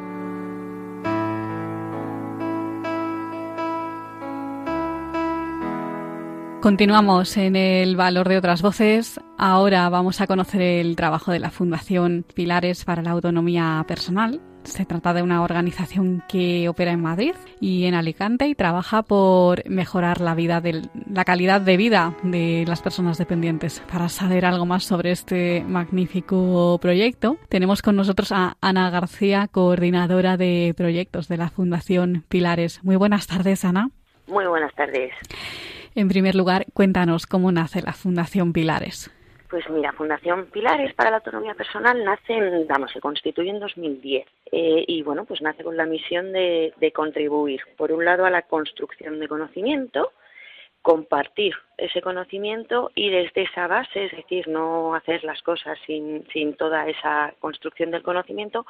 Continuamos 6.61 7.37
en 7.37 7.55
el 7.55 7.95
valor 7.95 8.27
de 8.27 8.37
otras 8.37 8.61
voces. 8.61 9.19
Ahora 9.37 9.87
vamos 9.89 10.19
a 10.19 10.27
conocer 10.27 10.61
el 10.61 10.95
trabajo 10.95 11.31
de 11.31 11.39
la 11.39 11.51
Fundación 11.51 12.25
Pilares 12.33 12.83
para 12.83 13.01
la 13.01 13.11
Autonomía 13.11 13.83
Personal, 13.87 14.41
se 14.63 14.85
trata 14.85 15.13
de 15.13 15.21
una 15.21 15.41
organización 15.41 16.23
que 16.27 16.67
opera 16.69 16.91
en 16.91 17.01
Madrid 17.01 17.33
y 17.59 17.85
en 17.85 17.95
Alicante 17.95 18.47
y 18.47 18.55
trabaja 18.55 19.03
por 19.03 19.67
mejorar 19.69 20.21
la 20.21 20.35
vida 20.35 20.61
la 21.11 21.25
calidad 21.25 21.61
de 21.61 21.77
vida 21.77 22.15
de 22.23 22.65
las 22.67 22.81
personas 22.81 23.17
dependientes. 23.17 23.81
Para 23.91 24.09
saber 24.09 24.45
algo 24.45 24.65
más 24.65 24.83
sobre 24.83 25.11
este 25.11 25.63
magnífico 25.67 26.77
proyecto, 26.81 27.37
tenemos 27.49 27.81
con 27.81 27.95
nosotros 27.95 28.31
a 28.31 28.57
Ana 28.61 28.89
García, 28.89 29.47
coordinadora 29.51 30.37
de 30.37 30.73
proyectos 30.75 31.27
de 31.27 31.37
la 31.37 31.49
Fundación 31.49 32.25
Pilares. 32.29 32.83
Muy 32.83 32.95
buenas 32.95 33.27
tardes, 33.27 33.65
Ana. 33.65 33.89
Muy 34.27 34.45
buenas 34.45 34.73
tardes. 34.75 35.11
En 35.95 36.07
primer 36.07 36.35
lugar, 36.35 36.65
cuéntanos 36.73 37.25
cómo 37.25 37.51
nace 37.51 37.81
la 37.81 37.93
Fundación 37.93 38.53
Pilares. 38.53 39.11
Pues 39.49 39.67
mira, 39.69 39.91
Fundación 39.93 40.45
Pilares 40.47 40.93
para 40.93 41.09
la 41.09 41.17
Autonomía 41.17 41.55
Personal 41.55 42.03
nace, 42.03 42.33
en, 42.33 42.67
vamos, 42.67 42.91
se 42.91 42.99
constituye 42.99 43.49
en 43.49 43.59
2010 43.59 44.27
eh, 44.51 44.85
y 44.87 45.01
bueno, 45.01 45.25
pues 45.25 45.41
nace 45.41 45.63
con 45.63 45.75
la 45.75 45.85
misión 45.85 46.31
de, 46.31 46.71
de 46.79 46.91
contribuir, 46.91 47.61
por 47.75 47.91
un 47.91 48.05
lado, 48.05 48.25
a 48.25 48.29
la 48.29 48.43
construcción 48.43 49.19
de 49.19 49.27
conocimiento, 49.27 50.11
compartir 50.83 51.55
ese 51.79 52.01
conocimiento 52.01 52.91
y 52.95 53.09
desde 53.09 53.43
esa 53.43 53.67
base, 53.67 54.05
es 54.05 54.11
decir, 54.11 54.47
no 54.47 54.95
hacer 54.95 55.23
las 55.23 55.41
cosas 55.41 55.77
sin, 55.85 56.27
sin 56.31 56.55
toda 56.55 56.87
esa 56.87 57.33
construcción 57.39 57.91
del 57.91 58.03
conocimiento, 58.03 58.65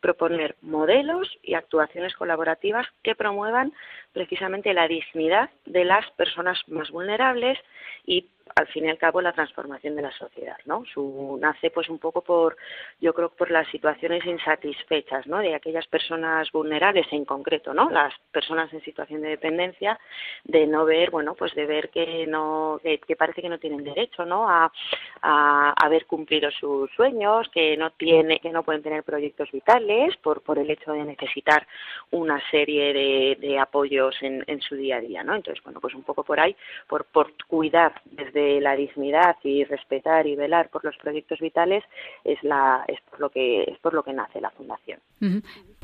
proponer 0.00 0.56
modelos 0.62 1.28
y 1.42 1.54
actuaciones 1.54 2.14
colaborativas 2.14 2.86
que 3.02 3.14
promuevan 3.14 3.72
precisamente 4.12 4.74
la 4.74 4.86
dignidad 4.88 5.50
de 5.64 5.84
las 5.84 6.10
personas 6.12 6.60
más 6.68 6.90
vulnerables 6.90 7.58
y 8.06 8.28
al 8.56 8.66
fin 8.68 8.84
y 8.84 8.90
al 8.90 8.98
cabo 8.98 9.20
la 9.20 9.32
transformación 9.32 9.96
de 9.96 10.02
la 10.02 10.12
sociedad, 10.12 10.56
¿no? 10.66 10.84
Su, 10.92 11.38
nace 11.40 11.70
pues 11.70 11.88
un 11.88 11.98
poco 11.98 12.22
por, 12.22 12.56
yo 13.00 13.12
creo 13.14 13.30
por 13.30 13.50
las 13.50 13.66
situaciones 13.68 14.24
insatisfechas, 14.24 15.26
¿no? 15.26 15.38
De 15.38 15.54
aquellas 15.54 15.86
personas 15.86 16.50
vulnerables 16.52 17.06
en 17.10 17.24
concreto, 17.24 17.74
¿no? 17.74 17.90
Las 17.90 18.12
personas 18.30 18.72
en 18.72 18.82
situación 18.82 19.22
de 19.22 19.30
dependencia, 19.30 19.98
de 20.44 20.66
no 20.66 20.84
ver, 20.84 21.10
bueno, 21.10 21.34
pues 21.34 21.54
de 21.54 21.66
ver 21.66 21.90
que 21.90 22.26
no, 22.26 22.53
que, 22.82 23.16
parece 23.16 23.42
que 23.42 23.48
no 23.48 23.58
tienen 23.58 23.82
derecho, 23.82 24.24
¿no? 24.24 24.48
A, 24.48 24.70
a, 25.22 25.72
haber 25.84 26.06
cumplido 26.06 26.50
sus 26.50 26.90
sueños, 26.92 27.48
que 27.48 27.76
no 27.76 27.90
tiene, 27.92 28.40
que 28.40 28.50
no 28.50 28.62
pueden 28.62 28.82
tener 28.82 29.02
proyectos 29.02 29.50
vitales 29.50 30.16
por, 30.18 30.42
por 30.42 30.58
el 30.58 30.70
hecho 30.70 30.92
de 30.92 31.04
necesitar 31.04 31.66
una 32.10 32.40
serie 32.50 32.92
de, 32.92 33.38
de 33.40 33.58
apoyos 33.58 34.14
en, 34.20 34.44
en 34.46 34.60
su 34.60 34.74
día 34.76 34.96
a 34.96 35.00
día, 35.00 35.22
¿no? 35.22 35.34
Entonces, 35.34 35.62
bueno, 35.64 35.80
pues 35.80 35.94
un 35.94 36.02
poco 36.02 36.24
por 36.24 36.38
ahí, 36.40 36.54
por, 36.86 37.04
por 37.06 37.32
cuidar 37.46 38.02
desde 38.04 38.34
de 38.34 38.60
la 38.60 38.76
dignidad 38.76 39.36
y 39.42 39.64
respetar 39.64 40.26
y 40.26 40.36
velar 40.36 40.68
por 40.68 40.84
los 40.84 40.96
proyectos 40.96 41.38
vitales 41.38 41.84
es 42.24 42.42
la 42.42 42.84
es 42.88 43.00
por 43.02 43.20
lo 43.20 43.30
que 43.30 43.62
es 43.62 43.78
por 43.78 43.94
lo 43.94 44.02
que 44.02 44.12
nace 44.12 44.40
la 44.40 44.50
fundación. 44.50 44.98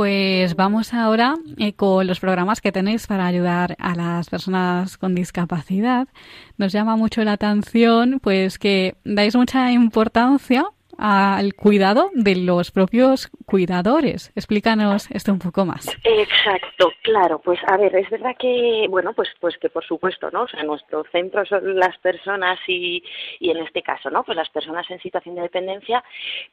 Pues 0.01 0.57
vamos 0.57 0.95
ahora 0.95 1.35
eh, 1.59 1.75
con 1.75 2.07
los 2.07 2.21
programas 2.21 2.63
que 2.63 2.73
tenéis 2.73 3.07
para 3.07 3.27
ayudar 3.27 3.77
a 3.79 3.95
las 3.95 4.31
personas 4.31 4.97
con 4.97 5.15
discapacidad. 5.15 6.09
Nos 6.57 6.73
llama 6.73 6.97
mucho 6.97 7.23
la 7.23 7.33
atención 7.33 8.19
pues 8.19 8.59
que 8.59 8.95
dais 9.05 9.37
mucha 9.37 9.73
importancia 9.73 10.65
al 11.03 11.55
cuidado 11.55 12.11
de 12.13 12.37
los 12.37 12.71
propios 12.71 13.31
cuidadores. 13.47 14.33
Explícanos 14.37 15.11
esto 15.11 15.33
un 15.33 15.39
poco 15.39 15.65
más. 15.65 15.89
Exacto, 16.05 16.93
claro. 17.03 17.41
Pues 17.43 17.59
a 17.67 17.79
ver, 17.79 17.97
es 17.97 18.11
verdad 18.11 18.37
que, 18.39 18.87
bueno, 18.91 19.15
pues, 19.15 19.31
pues 19.41 19.57
que 19.57 19.71
por 19.71 19.85
supuesto, 19.85 20.31
¿no? 20.31 20.43
O 20.43 20.49
sea, 20.49 20.63
nuestro 20.63 21.05
centro 21.11 21.45
son 21.47 21.79
las 21.79 21.97
personas 21.99 22.59
y, 22.69 23.03
y 23.39 23.51
en 23.51 23.57
este 23.59 23.83
caso, 23.83 24.11
¿no? 24.11 24.23
Pues 24.25 24.37
las 24.37 24.51
personas 24.51 24.89
en 24.91 25.01
situación 25.01 25.37
de 25.37 25.43
dependencia, 25.43 26.05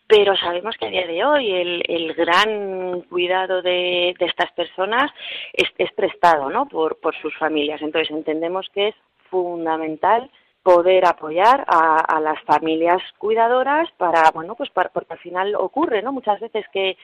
pero 0.07 0.35
sabemos 0.37 0.75
que 0.77 0.87
a 0.87 0.91
día 0.91 1.05
de 1.07 1.25
hoy 1.25 1.51
el, 1.51 1.83
el 1.85 2.13
gran 2.13 3.01
cuidado 3.01 3.61
de, 3.61 4.15
de 4.17 4.25
estas 4.25 4.51
personas 4.53 5.11
es, 5.51 5.67
es 5.77 5.91
prestado, 5.91 6.49
¿no? 6.49 6.67
Por, 6.67 6.99
por 7.01 7.13
sus 7.21 7.35
familias. 7.37 7.81
Entonces 7.81 8.11
entendemos 8.11 8.67
que 8.73 8.89
es 8.89 8.95
fundamental 9.29 10.29
poder 10.67 11.05
apoyar 11.05 11.63
a, 11.65 12.19
las 12.19 12.41
familias 12.41 13.01
cuidadoras 13.17 13.89
para, 13.95 14.31
bueno, 14.31 14.53
pues 14.53 14.69
porque 14.69 15.13
al 15.13 15.19
final 15.19 15.55
ocurre, 15.55 16.01
¿no? 16.01 16.12
Muchas 16.12 16.41
veces 16.41 16.65
que, 16.74 16.97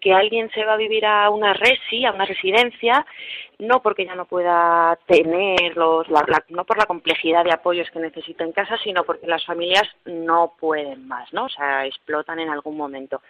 que 0.00 0.12
alguien 0.12 0.48
se 0.52 0.64
va 0.64 0.74
a 0.74 0.76
vivir 0.76 1.04
a 1.04 1.28
una 1.30 1.52
resi, 1.52 2.04
a 2.04 2.12
una 2.12 2.24
residencia, 2.24 3.04
no 3.58 3.82
porque 3.82 4.04
ya 4.04 4.14
no 4.14 4.26
pueda 4.26 4.96
tener 5.06 5.76
los, 5.76 6.06
no 6.50 6.64
por 6.64 6.78
la 6.78 6.86
complejidad 6.86 7.42
de 7.42 7.52
apoyos 7.52 7.90
que 7.90 7.98
necesita 7.98 8.44
en 8.44 8.52
casa, 8.52 8.78
sino 8.84 9.02
porque 9.02 9.26
las 9.26 9.44
familias 9.44 9.88
no 10.04 10.54
pueden 10.60 11.08
más, 11.08 11.32
¿no? 11.32 11.46
O 11.46 11.48
sea, 11.48 11.86
explotan 11.86 12.38
en 12.38 12.50
algún 12.50 12.76
momento. 12.76 13.22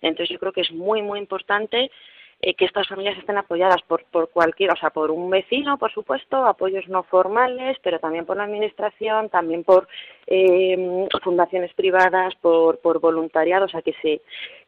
Entonces 0.00 0.30
yo 0.30 0.40
creo 0.40 0.52
que 0.52 0.62
es 0.62 0.72
muy, 0.72 1.00
muy 1.00 1.20
importante 1.20 1.92
eh, 2.40 2.54
que 2.54 2.66
estas 2.66 2.86
familias 2.86 3.18
estén 3.18 3.36
apoyadas 3.36 3.82
por, 3.82 4.04
por 4.04 4.30
cualquier, 4.30 4.70
o 4.70 4.76
sea, 4.76 4.90
por 4.90 5.10
un 5.10 5.28
vecino, 5.28 5.76
por 5.76 5.92
supuesto, 5.92 6.46
apoyos 6.46 6.86
no 6.88 7.02
formales, 7.02 7.76
pero 7.82 7.98
también 7.98 8.26
por 8.26 8.36
la 8.36 8.44
administración, 8.44 9.28
también 9.28 9.64
por 9.64 9.88
eh, 10.28 11.08
fundaciones 11.24 11.74
privadas, 11.74 12.36
por, 12.36 12.78
voluntariado, 13.00 13.64
o 13.64 13.68
sea, 13.68 13.82
que 13.82 13.92
se, 14.00 14.20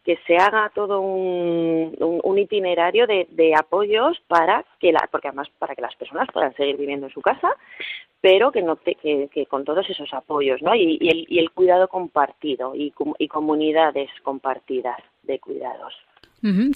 que 0.05 0.19
se 0.27 0.37
haga 0.37 0.73
todo 0.75 1.01
un, 1.01 1.97
un, 2.01 2.39
itinerario 2.39 3.07
de, 3.07 3.29
de, 3.31 3.55
apoyos 3.55 4.21
para 4.27 4.65
que 4.81 4.91
la, 4.91 5.09
porque 5.09 5.29
además 5.29 5.49
para 5.61 5.77
que 5.77 5.83
las 5.83 5.95
personas 5.95 6.27
puedan 6.33 6.55
seguir 6.57 6.77
viviendo 6.77 7.07
en 7.07 7.13
su 7.13 7.21
casa, 7.21 7.55
pero 8.21 8.51
que 8.51 8.63
no 8.63 8.77
que, 8.77 9.29
que, 9.33 9.47
con 9.47 9.65
todos 9.65 9.89
esos 9.89 10.13
apoyos, 10.13 10.61
¿no? 10.61 10.75
Y, 10.75 10.99
y, 11.01 11.09
el, 11.09 11.27
y 11.29 11.39
el 11.39 11.53
cuidado 11.53 11.87
compartido 11.87 12.75
y, 12.75 12.93
y 13.19 13.29
comunidades 13.29 14.11
compartidas 14.25 14.99
de 15.23 15.39
cuidados. 15.39 15.95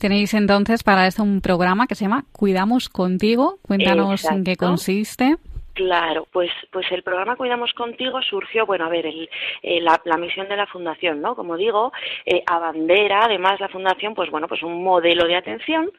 Tenéis 0.00 0.34
entonces 0.34 0.82
para 0.82 1.06
esto 1.06 1.22
un 1.22 1.40
programa 1.40 1.86
que 1.86 1.94
se 1.94 2.04
llama 2.04 2.24
Cuidamos 2.32 2.88
Contigo. 2.88 3.58
Cuéntanos 3.62 4.24
en 4.26 4.44
qué 4.44 4.56
consiste. 4.56 5.36
Claro, 5.74 6.28
pues, 6.30 6.50
pues 6.70 6.86
el 6.92 7.02
programa 7.02 7.34
Cuidamos 7.34 7.72
Contigo 7.72 8.22
surgió, 8.22 8.64
bueno, 8.64 8.84
a 8.84 8.88
ver, 8.88 9.06
el, 9.06 9.28
eh, 9.62 9.80
la, 9.80 10.16
misión 10.16 10.48
de 10.48 10.56
la 10.56 10.68
Fundación, 10.68 11.20
¿no? 11.20 11.34
Como 11.34 11.56
digo, 11.56 11.92
eh, 12.24 12.44
abandera 12.46 13.24
además 13.24 13.58
la 13.58 13.68
Fundación, 13.68 14.14
pues 14.14 14.30
bueno, 14.30 14.46
pues 14.46 14.62
un 14.62 14.84
modelo 14.84 15.26
de 15.26 15.34
atención 15.34 15.90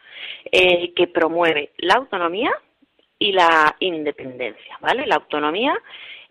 eh, 0.49 0.93
que 0.95 1.07
promueve 1.07 1.71
la 1.79 1.95
autonomía 1.95 2.51
y 3.19 3.33
la 3.33 3.75
independencia, 3.79 4.77
¿vale? 4.79 5.05
La 5.07 5.15
autonomía 5.15 5.77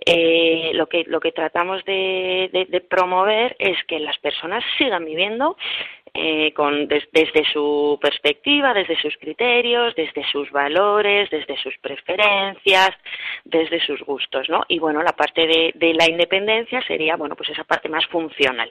eh, 0.07 0.73
lo 0.75 0.87
que 0.87 1.05
lo 1.07 1.21
que 1.21 1.33
tratamos 1.33 1.85
de, 1.85 2.67
de, 2.69 2.81
promover 2.81 3.57
es 3.59 3.83
que 3.85 3.99
las 4.01 4.19
personas 4.19 4.63
sigan 4.77 5.05
viviendo 5.05 5.57
eh, 6.17 6.53
con, 6.55 6.87
desde 6.87 7.45
su 7.53 7.99
perspectiva, 8.01 8.73
desde 8.73 8.97
sus 9.01 9.17
criterios, 9.17 9.97
desde 9.97 10.25
sus 10.31 10.49
valores, 10.53 11.29
desde 11.29 11.57
sus 11.57 11.77
preferencias, 11.79 12.91
desde 13.45 13.85
sus 13.85 14.01
gustos, 14.03 14.49
¿no? 14.49 14.63
Y 14.69 14.79
bueno, 14.79 15.03
la 15.03 15.13
parte 15.13 15.45
de, 15.75 15.95
la 15.95 16.09
independencia 16.09 16.81
sería, 16.87 17.17
bueno, 17.17 17.35
pues 17.35 17.51
esa 17.51 17.65
parte 17.65 17.89
más 17.89 18.07
funcional. 18.07 18.71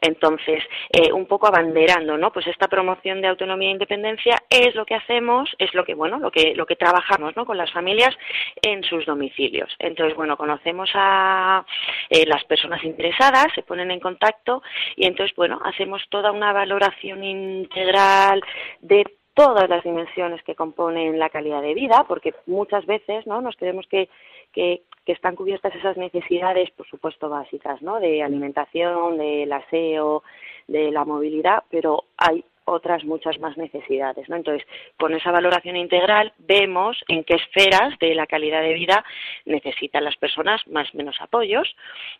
Entonces, 0.00 0.62
eh, 0.92 1.12
un 1.12 1.26
poco 1.26 1.48
abanderando, 1.48 2.16
¿no? 2.16 2.32
Pues 2.32 2.46
esta 2.46 2.68
promoción 2.68 3.20
de 3.20 3.28
autonomía 3.28 3.68
e 3.68 3.72
independencia 3.72 4.36
es 4.48 4.76
lo 4.76 4.86
que 4.86 4.94
hacemos, 4.94 5.50
es 5.58 5.74
lo 5.74 5.84
que, 5.84 5.94
bueno, 5.94 6.20
lo 6.20 6.30
que, 6.30 6.54
lo 6.54 6.66
que 6.66 6.76
trabajamos, 6.76 7.34
¿no? 7.36 7.44
Con 7.44 7.58
las 7.58 7.72
familias 7.72 8.16
en 8.62 8.84
sus 8.84 9.04
domicilios. 9.04 9.74
Entonces, 9.80 10.14
bueno, 10.16 10.36
conocemos 10.36 10.90
a 10.94 11.66
eh, 12.08 12.24
las 12.26 12.44
personas 12.44 12.84
interesadas, 12.84 13.48
se 13.52 13.62
ponen 13.62 13.90
en 13.90 13.98
contacto 13.98 14.62
y 14.94 15.06
entonces, 15.06 15.34
bueno, 15.34 15.60
hacemos 15.64 16.02
toda 16.08 16.30
una 16.30 16.51
valoración 16.52 17.24
integral 17.24 18.42
de 18.80 19.04
todas 19.34 19.68
las 19.68 19.82
dimensiones 19.82 20.42
que 20.42 20.54
componen 20.54 21.18
la 21.18 21.30
calidad 21.30 21.62
de 21.62 21.74
vida, 21.74 22.04
porque 22.06 22.34
muchas 22.46 22.84
veces 22.86 23.26
¿no? 23.26 23.40
nos 23.40 23.56
creemos 23.56 23.86
que, 23.86 24.08
que, 24.52 24.82
están 25.06 25.36
cubiertas 25.36 25.74
esas 25.74 25.96
necesidades, 25.96 26.70
por 26.70 26.86
supuesto, 26.86 27.28
básicas, 27.28 27.82
¿no? 27.82 27.98
de 27.98 28.22
alimentación, 28.22 29.18
del 29.18 29.52
aseo, 29.52 30.22
de 30.68 30.90
la 30.90 31.04
movilidad, 31.04 31.64
pero 31.70 32.04
hay 32.16 32.44
otras 32.64 33.04
muchas 33.04 33.38
más 33.40 33.56
necesidades. 33.56 34.28
¿no? 34.28 34.36
Entonces, 34.36 34.66
con 34.98 35.12
esa 35.14 35.32
valoración 35.32 35.76
integral 35.76 36.32
vemos 36.38 37.02
en 37.08 37.24
qué 37.24 37.34
esferas 37.34 37.98
de 37.98 38.14
la 38.14 38.26
calidad 38.26 38.62
de 38.62 38.74
vida 38.74 39.04
necesitan 39.44 40.04
las 40.04 40.16
personas 40.16 40.66
más 40.68 40.92
o 40.94 40.96
menos 40.96 41.16
apoyos 41.20 41.74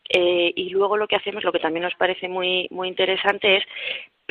eh, 0.09 0.53
y 0.55 0.71
luego 0.71 0.97
lo 0.97 1.07
que 1.07 1.17
hacemos, 1.17 1.45
lo 1.45 1.53
que 1.53 1.61
también 1.61 1.85
nos 1.85 1.95
parece 1.95 2.29
muy, 2.29 2.67
muy 2.71 2.89
interesante 2.89 3.59
es 3.59 3.65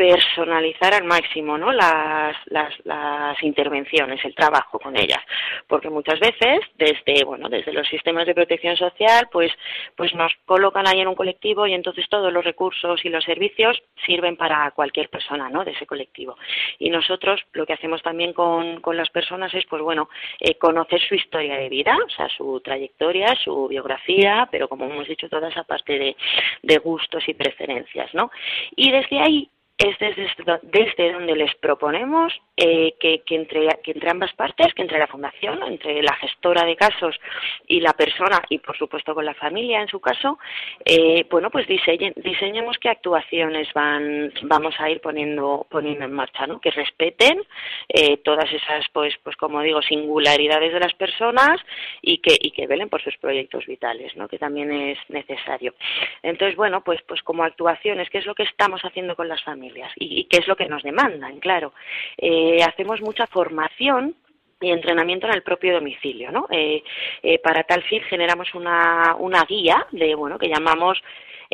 personalizar 0.02 0.96
al 0.96 1.04
máximo 1.04 1.60
¿no? 1.60 1.72
las, 1.72 2.36
las, 2.48 2.74
las, 2.86 3.44
intervenciones, 3.44 4.20
el 4.26 4.34
trabajo 4.34 4.80
con 4.80 4.98
ellas, 4.98 5.20
porque 5.68 5.92
muchas 5.92 6.20
veces 6.20 6.62
desde 6.76 7.24
bueno 7.24 7.50
desde 7.50 7.72
los 7.72 7.88
sistemas 7.88 8.26
de 8.26 8.34
protección 8.34 8.76
social 8.78 9.30
pues 9.32 9.52
pues 9.96 10.16
nos 10.16 10.34
colocan 10.46 10.88
ahí 10.88 11.02
en 11.02 11.08
un 11.08 11.14
colectivo 11.14 11.68
y 11.68 11.74
entonces 11.74 12.10
todos 12.10 12.34
los 12.34 12.44
recursos 12.44 13.06
y 13.06 13.10
los 13.10 13.24
servicios 13.24 13.80
sirven 14.04 14.38
para 14.38 14.72
cualquier 14.72 15.08
persona 15.10 15.50
¿no? 15.50 15.64
de 15.64 15.72
ese 15.72 15.86
colectivo 15.86 16.36
y 16.80 16.90
nosotros 16.90 17.40
lo 17.54 17.68
que 17.68 17.74
hacemos 17.74 18.02
también 18.02 18.34
con, 18.34 18.82
con 18.82 18.98
las 18.98 19.12
personas 19.12 19.54
es 19.54 19.66
pues 19.68 19.84
bueno 19.84 20.10
eh, 20.40 20.58
conocer 20.58 21.00
su 21.08 21.14
historia 21.14 21.58
de 21.58 21.70
vida, 21.70 21.96
o 22.04 22.10
sea 22.10 22.28
su 22.30 22.60
trayectoria, 22.62 23.36
su 23.44 23.68
biografía, 23.68 24.48
pero 24.50 24.68
como 24.68 24.86
hemos 24.86 25.08
dicho 25.08 25.30
toda 25.30 25.50
esa 25.50 25.64
parte 25.64 26.00
de, 26.00 26.16
de 26.64 26.78
gustos 26.80 27.24
y 27.28 27.36
preferencias, 27.36 28.12
¿no? 28.16 28.32
Y 28.76 28.90
desde 28.90 29.20
ahí 29.20 29.50
es 29.82 29.98
desde, 29.98 30.30
desde 30.64 31.12
donde 31.14 31.36
les 31.36 31.56
proponemos 31.56 32.34
eh, 32.56 32.94
que, 33.00 33.24
entre, 33.30 33.68
que 33.84 33.92
entre 33.92 34.12
ambas 34.12 34.32
partes, 34.34 34.74
que 34.76 34.84
entre 34.84 35.00
la 35.00 35.08
fundación, 35.08 35.64
entre 35.64 36.04
la 36.04 36.14
gestora 36.16 36.66
de 36.66 36.76
casos 36.76 37.20
y 37.68 37.80
la 37.80 37.94
persona, 37.94 38.42
y 38.50 38.60
por 38.60 38.78
supuesto 38.78 39.16
con 39.16 39.26
la 39.26 39.34
familia 39.34 39.82
en 39.82 39.88
su 39.88 40.00
caso, 40.00 40.38
eh, 40.86 41.26
bueno, 41.32 41.50
pues 41.50 41.68
diseñen, 41.68 42.14
diseñemos 42.18 42.78
qué 42.78 42.90
actuaciones 42.90 43.74
van, 43.74 44.32
vamos 44.44 44.76
a 44.80 44.90
ir 44.90 45.02
poniendo, 45.02 45.66
poniendo 45.70 46.06
en 46.06 46.14
marcha, 46.14 46.46
¿no? 46.46 46.62
Que 46.62 46.70
respeten 46.70 47.42
eh, 47.90 48.18
todas 48.18 48.52
esas, 48.54 48.86
pues, 48.94 49.16
pues 49.24 49.36
como 49.36 49.62
digo, 49.62 49.82
singularidades 49.82 50.74
de 50.74 50.80
las 50.80 50.94
personas 50.94 51.60
y 52.02 52.20
que, 52.20 52.38
y 52.40 52.52
que 52.52 52.68
velen 52.68 52.90
por 52.90 53.02
sus 53.02 53.18
proyectos 53.18 53.66
vitales, 53.66 54.16
¿no? 54.16 54.28
Que 54.28 54.38
también 54.38 54.72
es 54.72 55.00
necesario. 55.10 55.74
Entonces, 56.22 56.56
bueno, 56.56 56.84
pues, 56.84 57.02
pues 57.08 57.24
como 57.24 57.44
actuaciones, 57.44 58.10
¿qué 58.12 58.20
es 58.20 58.26
lo 58.28 58.36
que 58.36 58.44
estamos 58.44 58.82
haciendo 58.82 59.16
con 59.16 59.28
las 59.28 59.42
familias? 59.44 59.71
Y, 59.96 60.26
qué 60.26 60.38
es 60.38 60.48
lo 60.48 60.56
que 60.56 60.68
nos 60.68 60.84
demandan, 60.84 61.40
claro. 61.40 61.74
Eh, 62.18 62.64
hacemos 62.64 63.02
mucha 63.02 63.28
formación 63.28 64.16
y 64.60 64.70
entrenamiento 64.70 65.28
en 65.28 65.34
el 65.34 65.44
propio 65.44 65.74
domicilio, 65.74 66.32
¿no? 66.32 66.48
Eh, 66.52 66.84
eh, 67.24 67.40
para 67.40 67.64
tal 67.64 67.84
fin 67.84 68.02
generamos 68.04 68.54
una, 68.54 69.16
una 69.18 69.44
guía 69.46 69.88
de, 69.92 70.14
bueno, 70.16 70.38
que 70.38 70.50
llamamos 70.50 71.02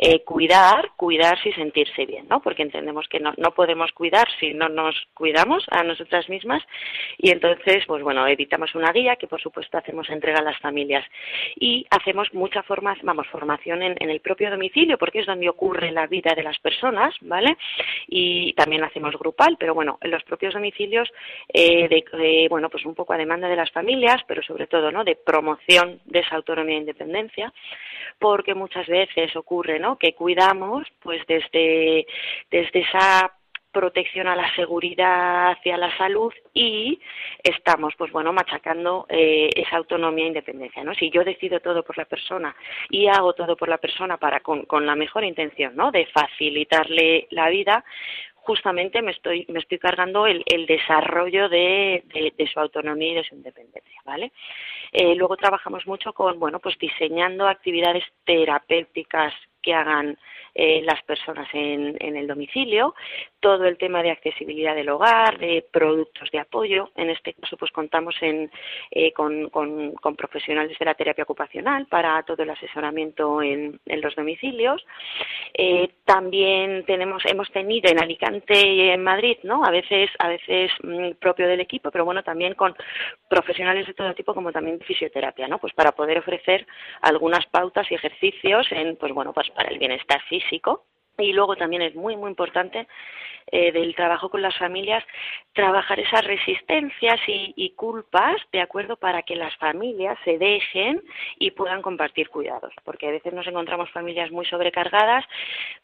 eh, 0.00 0.22
cuidar, 0.22 0.92
cuidarse 0.96 1.48
y 1.48 1.52
sentirse 1.54 2.06
bien, 2.06 2.28
¿no? 2.28 2.40
Porque 2.40 2.62
entendemos 2.62 3.08
que 3.08 3.18
no, 3.18 3.34
no 3.36 3.50
podemos 3.50 3.90
cuidar 3.90 4.28
si 4.38 4.54
no 4.54 4.68
nos 4.68 4.94
cuidamos 5.12 5.66
a 5.72 5.82
nosotras 5.82 6.28
mismas 6.28 6.62
y 7.16 7.30
entonces, 7.30 7.84
pues 7.84 8.04
bueno, 8.04 8.24
editamos 8.28 8.76
una 8.76 8.92
guía 8.92 9.16
que 9.16 9.26
por 9.26 9.40
supuesto 9.40 9.76
hacemos 9.76 10.08
entrega 10.08 10.38
a 10.38 10.44
las 10.44 10.58
familias 10.60 11.04
y 11.56 11.84
hacemos 11.90 12.32
mucha 12.32 12.62
formación, 12.62 13.06
vamos, 13.06 13.26
formación 13.26 13.82
en, 13.82 13.96
el 14.08 14.20
propio 14.20 14.50
domicilio 14.50 14.98
porque 14.98 15.18
es 15.18 15.26
donde 15.26 15.48
ocurre 15.48 15.90
la 15.90 16.06
vida 16.06 16.32
de 16.36 16.44
las 16.44 16.60
personas, 16.60 17.14
¿vale? 17.22 17.56
Y 18.06 18.52
también 18.52 18.84
hacemos 18.84 19.18
grupal, 19.18 19.56
pero 19.58 19.74
bueno, 19.74 19.98
en 20.00 20.12
los 20.12 20.22
propios 20.22 20.54
domicilios, 20.54 21.10
eh, 21.52 21.88
bueno, 22.48 22.70
pues 22.70 22.84
un 22.86 22.94
poco 22.94 23.14
a 23.14 23.18
demanda 23.18 23.48
de 23.48 23.56
las 23.56 23.72
familias, 23.72 24.22
pero 24.28 24.42
sobre 24.42 24.68
todo, 24.68 24.92
¿no? 24.92 25.02
De 25.02 25.16
promoción 25.16 26.00
de 26.04 26.20
esa 26.20 26.36
autonomía 26.36 26.76
e 26.76 26.80
independencia, 26.80 27.52
porque 28.18 28.54
muchas 28.54 28.86
veces 28.86 29.34
ocurre, 29.36 29.78
¿no? 29.78 29.87
Que 29.96 30.14
cuidamos 30.14 30.86
pues 31.00 31.24
desde, 31.26 32.06
desde 32.50 32.80
esa 32.80 33.32
protección 33.72 34.26
a 34.26 34.34
la 34.34 34.52
seguridad 34.54 35.56
y 35.62 35.70
a 35.70 35.76
la 35.76 35.96
salud 35.98 36.32
y 36.54 36.98
estamos 37.42 37.94
pues 37.96 38.10
bueno 38.10 38.32
machacando 38.32 39.06
eh, 39.08 39.50
esa 39.54 39.76
autonomía 39.76 40.24
e 40.24 40.28
independencia 40.28 40.82
no 40.82 40.94
si 40.94 41.10
yo 41.10 41.22
decido 41.22 41.60
todo 41.60 41.84
por 41.84 41.98
la 41.98 42.06
persona 42.06 42.56
y 42.88 43.06
hago 43.08 43.34
todo 43.34 43.56
por 43.56 43.68
la 43.68 43.78
persona 43.78 44.16
para 44.16 44.40
con, 44.40 44.64
con 44.64 44.86
la 44.86 44.96
mejor 44.96 45.22
intención 45.22 45.76
no 45.76 45.92
de 45.92 46.06
facilitarle 46.06 47.28
la 47.30 47.50
vida 47.50 47.84
justamente 48.48 49.02
me 49.02 49.10
estoy, 49.10 49.44
me 49.50 49.58
estoy 49.58 49.78
cargando 49.78 50.26
el, 50.26 50.42
el 50.46 50.64
desarrollo 50.64 51.50
de, 51.50 52.02
de, 52.34 52.46
su 52.50 52.58
autonomía 52.58 53.12
y 53.12 53.14
de 53.16 53.24
su 53.24 53.34
independencia, 53.34 54.00
¿vale? 54.06 54.32
Eh, 54.90 55.14
luego 55.16 55.36
trabajamos 55.36 55.86
mucho 55.86 56.14
con, 56.14 56.40
bueno, 56.40 56.58
pues 56.58 56.78
diseñando 56.78 57.46
actividades 57.46 58.04
terapéuticas 58.24 59.34
que 59.68 59.74
hagan 59.74 60.16
eh, 60.54 60.80
las 60.82 61.02
personas 61.02 61.46
en, 61.52 61.94
el 62.00 62.26
domicilio, 62.26 62.94
todo 63.38 63.66
el 63.66 63.76
tema 63.76 64.02
de 64.02 64.10
accesibilidad 64.10 64.74
del 64.74 64.88
hogar, 64.88 65.38
de 65.38 65.64
productos 65.70 66.30
de 66.32 66.40
apoyo. 66.40 66.90
En 66.96 67.10
este 67.10 67.34
caso, 67.34 67.56
pues 67.58 67.70
contamos 67.70 68.16
en, 68.22 68.50
eh, 68.90 69.12
con, 69.12 69.50
profesionales 70.16 70.76
de 70.78 70.84
la 70.84 70.94
terapia 70.94 71.24
ocupacional 71.24 71.86
para 71.86 72.22
todo 72.22 72.42
el 72.42 72.50
asesoramiento 72.50 73.42
en, 73.42 73.78
en 73.86 74.00
los 74.00 74.16
domicilios. 74.16 74.84
Eh, 75.54 75.90
también 76.04 76.84
tenemos, 76.86 77.22
hemos 77.26 77.50
tenido 77.52 77.90
en 77.90 78.02
Alicante 78.02 78.66
y 78.66 78.88
en 78.88 79.04
Madrid, 79.04 79.36
¿no? 79.42 79.64
A 79.64 79.70
veces, 79.70 80.10
a 80.18 80.28
veces 80.28 80.72
mm, 80.82 81.10
propio 81.20 81.46
del 81.46 81.60
equipo, 81.60 81.90
pero 81.90 82.04
bueno, 82.04 82.24
también 82.24 82.54
con 82.54 82.74
profesionales 83.28 83.86
de 83.86 83.94
todo 83.94 84.14
tipo, 84.14 84.34
como 84.34 84.50
también 84.50 84.80
fisioterapia, 84.80 85.46
¿no? 85.46 85.58
Pues 85.58 85.72
para 85.74 85.92
poder 85.92 86.18
ofrecer 86.18 86.66
algunas 87.02 87.46
pautas 87.46 87.86
y 87.92 87.94
ejercicios 87.94 88.66
en, 88.72 88.96
pues 88.96 89.12
bueno, 89.12 89.32
pues 89.32 89.52
para 89.58 89.70
el 89.70 89.78
bienestar 89.80 90.22
físico 90.28 90.84
y 91.18 91.32
luego 91.32 91.56
también 91.56 91.82
es 91.82 91.96
muy, 91.96 92.16
muy 92.16 92.30
importante 92.30 92.86
eh, 93.50 93.72
del 93.72 93.92
trabajo 93.96 94.28
con 94.28 94.40
las 94.40 94.56
familias 94.56 95.02
trabajar 95.52 95.98
esas 95.98 96.24
resistencias 96.24 97.18
y, 97.26 97.54
y, 97.56 97.70
culpas, 97.70 98.36
¿de 98.52 98.60
acuerdo? 98.60 98.94
Para 98.94 99.24
que 99.24 99.34
las 99.34 99.56
familias 99.56 100.16
se 100.24 100.38
dejen 100.38 101.02
y 101.40 101.50
puedan 101.50 101.82
compartir 101.82 102.28
cuidados. 102.28 102.72
Porque 102.84 103.08
a 103.08 103.10
veces 103.10 103.32
nos 103.32 103.48
encontramos 103.48 103.90
familias 103.90 104.30
muy 104.30 104.46
sobrecargadas, 104.46 105.24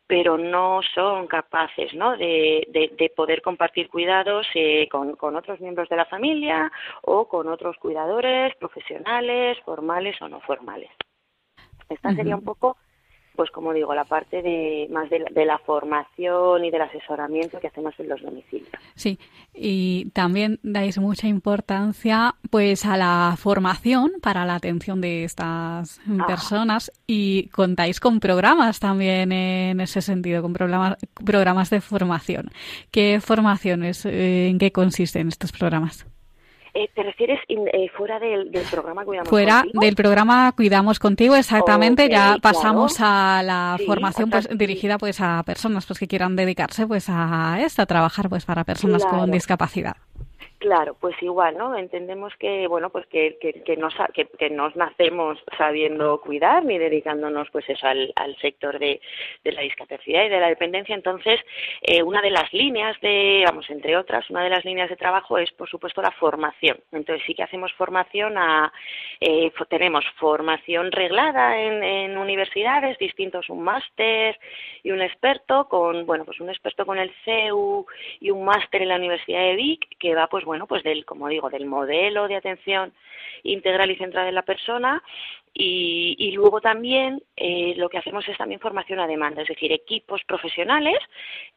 pero 0.07 0.39
no 0.39 0.83
son 0.95 1.27
capaces, 1.27 1.93
¿no? 1.95 2.17
De, 2.17 2.69
de, 2.69 2.93
de 2.97 3.11
poder 3.11 3.43
compartir 3.43 3.89
cuidados 3.89 4.47
eh, 4.55 4.89
con, 4.89 5.17
con 5.17 5.35
otros 5.35 5.59
miembros 5.61 5.89
de 5.89 5.97
la 5.97 6.05
familia 6.05 6.71
o 7.03 7.27
con 7.27 7.49
otros 7.49 7.77
cuidadores 7.79 8.55
profesionales, 8.55 9.59
formales 9.65 10.23
o 10.23 10.29
no 10.29 10.41
formales. 10.43 10.91
Esta 11.89 12.15
sería 12.15 12.37
un 12.37 12.45
poco 12.45 12.77
pues 13.37 13.51
como 13.51 13.73
digo, 13.73 13.95
la 13.95 14.05
parte 14.05 14.43
de 14.43 14.89
más 14.91 15.09
de 15.11 15.45
la, 15.45 15.59
formación 15.59 16.65
y 16.65 16.71
del 16.71 16.83
asesoramiento 16.83 17.59
que 17.59 17.69
hacemos 17.69 17.95
en 17.99 18.09
los 18.09 18.21
domicilios. 18.23 18.69
Sí, 18.95 19.19
y 19.55 20.11
también 20.13 20.59
dais 20.63 20.99
mucha 20.99 21.27
importancia 21.27 22.35
pues 22.51 22.85
a 22.85 22.97
la 22.97 23.35
formación 23.39 24.13
para 24.23 24.45
la 24.45 24.57
atención 24.57 25.01
de 25.01 25.25
estas 25.25 26.01
ah. 26.09 26.27
personas 26.27 26.93
y 27.07 27.49
contáis 27.49 28.01
con 28.01 28.21
programas 28.21 28.81
también 28.81 29.33
en 29.33 29.81
ese 29.81 30.03
sentido, 30.03 30.43
con 30.43 30.53
programas, 30.53 30.99
programas 31.25 31.71
de 31.71 31.81
formación. 31.81 32.51
¿Qué 32.91 33.21
formaciones, 33.21 34.05
eh, 34.07 34.49
en 34.49 34.59
qué 34.59 34.73
consisten 34.73 35.29
estos 35.29 35.53
programas? 35.53 36.07
Eh, 36.77 36.91
¿Te 36.93 37.05
refieres 37.05 37.39
eh, 37.49 37.89
fuera 37.97 38.19
del, 38.19 38.51
programa 38.69 39.05
Cuidamos 39.05 39.29
Contigo? 39.29 39.31
Fuera 39.31 39.65
del 39.75 39.95
programa 39.95 40.53
Cuidamos 40.57 40.99
Contigo, 40.99 41.37
exactamente. 41.37 42.09
ya 42.09 42.37
pasamos 42.43 42.97
a 42.99 43.43
la 43.45 43.79
formación 43.87 44.29
pues, 44.29 44.49
dirigida 44.51 44.99
pues 44.99 45.21
a 45.21 45.45
personas 45.45 45.87
pues 45.87 46.01
que 46.01 46.09
quieran 46.09 46.35
dedicarse 46.35 46.85
pues 46.89 47.07
a 47.09 47.59
esto, 47.61 47.83
a 47.83 47.87
trabajar 47.87 48.29
pues 48.29 48.45
para 48.45 48.65
personas 48.65 49.05
con 49.07 49.31
discapacidad. 49.31 49.97
Claro, 50.65 50.97
pues 50.99 51.15
igual, 51.23 51.59
¿no? 51.59 51.77
Entendemos 51.77 52.33
que, 52.39 52.67
bueno, 52.69 52.89
pues 52.89 53.05
que, 53.09 53.37
que, 53.39 53.77
nos, 53.77 53.93
que, 54.15 54.49
nos 54.49 54.75
nacemos 54.77 55.39
sabiendo 55.59 56.23
cuidar 56.23 56.65
ni 56.65 56.79
dedicándonos, 56.79 57.51
pues 57.51 57.69
eso, 57.69 57.87
al, 57.87 58.11
al 58.17 58.35
sector 58.39 58.79
de, 58.79 58.99
de, 59.45 59.53
la 59.53 59.61
discapacidad 59.61 60.25
y 60.25 60.31
de 60.31 60.41
la 60.41 60.49
dependencia. 60.49 60.95
Entonces, 60.95 61.39
eh, 61.83 62.03
una 62.03 62.23
de 62.23 62.31
las 62.31 62.51
líneas 62.55 62.99
de, 63.03 63.43
vamos, 63.45 63.69
entre 63.69 63.95
otras, 63.95 64.31
una 64.31 64.43
de 64.43 64.49
las 64.49 64.65
líneas 64.65 64.89
de 64.89 64.97
trabajo 64.97 65.37
es, 65.37 65.53
por 65.53 65.69
supuesto, 65.69 66.01
la 66.01 66.13
formación. 66.13 66.79
Entonces, 66.93 67.23
sí 67.27 67.35
que 67.35 67.43
hacemos 67.43 67.71
formación 67.75 68.39
a, 68.39 68.73
eh, 69.21 69.53
tenemos 69.69 70.07
formación 70.17 70.93
reglada 70.93 71.61
en, 71.61 71.85
en 71.85 72.17
universidades, 72.17 72.97
distintos, 72.97 73.51
un 73.51 73.63
máster 73.63 74.39
y 74.83 74.93
un 74.93 75.03
experto 75.03 75.69
con, 75.69 76.07
bueno, 76.07 76.25
pues 76.25 76.41
un 76.41 76.49
experto 76.49 76.87
con 76.87 76.97
el 76.97 77.13
CEU 77.27 77.85
y 78.21 78.31
un 78.31 78.47
máster 78.47 78.81
en 78.81 78.89
la 78.89 78.97
Universidad 78.97 79.41
de 79.41 79.57
Vic 79.57 79.99
que 79.99 80.15
va, 80.15 80.27
pues, 80.27 80.47
bueno, 80.47 80.54
bueno, 80.55 80.69
pues 80.69 80.85
del, 80.85 81.05
como 81.05 81.27
digo, 81.27 81.51
del 81.51 81.67
modelo 81.67 82.29
de 82.29 82.37
atención 82.37 82.93
integral 83.43 83.91
y 83.91 83.97
central 83.97 84.27
de 84.27 84.31
la 84.31 84.43
persona 84.43 85.03
y, 85.57 86.33
luego 86.33 86.61
también 86.61 87.23
eh, 87.37 87.75
lo 87.77 87.89
que 87.89 87.99
hacemos 87.99 88.29
es 88.29 88.37
también 88.37 88.61
formación 88.61 88.99
a 88.99 89.07
demanda, 89.07 89.43
es 89.43 89.49
decir, 89.49 89.73
equipos 89.73 90.23
profesionales 90.25 90.99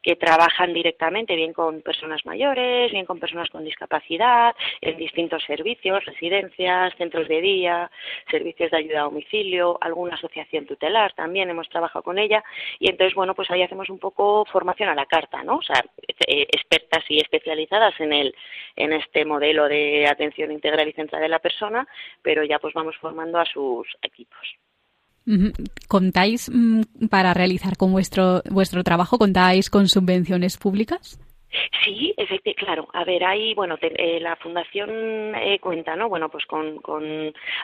que 0.02 0.14
trabajan 0.14 0.72
directamente 0.72 1.34
bien 1.34 1.52
con 1.52 1.82
personas 1.82 2.24
mayores, 2.24 2.92
bien 2.92 3.06
con 3.06 3.18
personas 3.18 3.50
con 3.50 3.64
discapacidad, 3.64 4.54
en 4.80 4.96
distintos 4.96 5.42
servicios, 5.44 6.04
residencias, 6.04 6.94
centros 6.96 7.26
de 7.26 7.40
día, 7.40 7.90
servicios 8.30 8.70
de 8.70 8.76
ayuda 8.76 9.00
a 9.00 9.04
domicilio, 9.04 9.78
alguna 9.80 10.14
asociación 10.14 10.66
tutelar 10.66 11.12
también 11.14 11.50
hemos 11.50 11.68
trabajado 11.68 12.04
con 12.04 12.18
ella 12.18 12.44
y 12.78 12.90
entonces, 12.90 13.14
bueno, 13.14 13.34
pues 13.34 13.50
ahí 13.50 13.62
hacemos 13.62 13.90
un 13.90 13.98
poco 13.98 14.44
formación 14.44 14.88
a 14.90 14.94
la 14.94 15.06
carta, 15.06 15.42
¿no? 15.42 15.56
O 15.56 15.62
sea, 15.62 15.84
eh, 16.26 16.46
expertas 16.52 17.04
y 17.08 17.18
especializadas 17.18 17.98
en 18.00 18.12
el 18.12 18.34
en 18.76 18.92
este 18.92 19.24
modelo 19.24 19.66
de 19.66 20.06
atención 20.06 20.52
integral 20.52 20.88
y 20.88 20.92
central 20.92 21.20
de 21.20 21.28
la 21.28 21.40
persona, 21.40 21.86
pero 22.22 22.44
ya 22.44 22.60
pues 22.60 22.74
vamos 22.74 22.96
formando 22.98 23.38
a 23.38 23.44
sus 23.44 23.87
equipos. 24.02 24.38
¿Contáis 25.88 26.50
mm, 26.52 27.08
para 27.10 27.34
realizar 27.34 27.76
con 27.76 27.92
vuestro, 27.92 28.42
vuestro 28.50 28.82
trabajo, 28.82 29.18
contáis 29.18 29.68
con 29.68 29.88
subvenciones 29.88 30.56
públicas? 30.56 31.18
Sí, 31.84 32.14
efectivamente, 32.16 32.54
claro. 32.54 32.88
A 32.92 33.04
ver, 33.04 33.24
hay, 33.24 33.54
bueno, 33.54 33.76
eh, 33.80 34.20
la 34.20 34.36
fundación 34.36 35.34
eh, 35.34 35.58
cuenta, 35.60 35.96
¿no? 35.96 36.08
Bueno, 36.08 36.28
pues 36.28 36.44
con, 36.46 36.80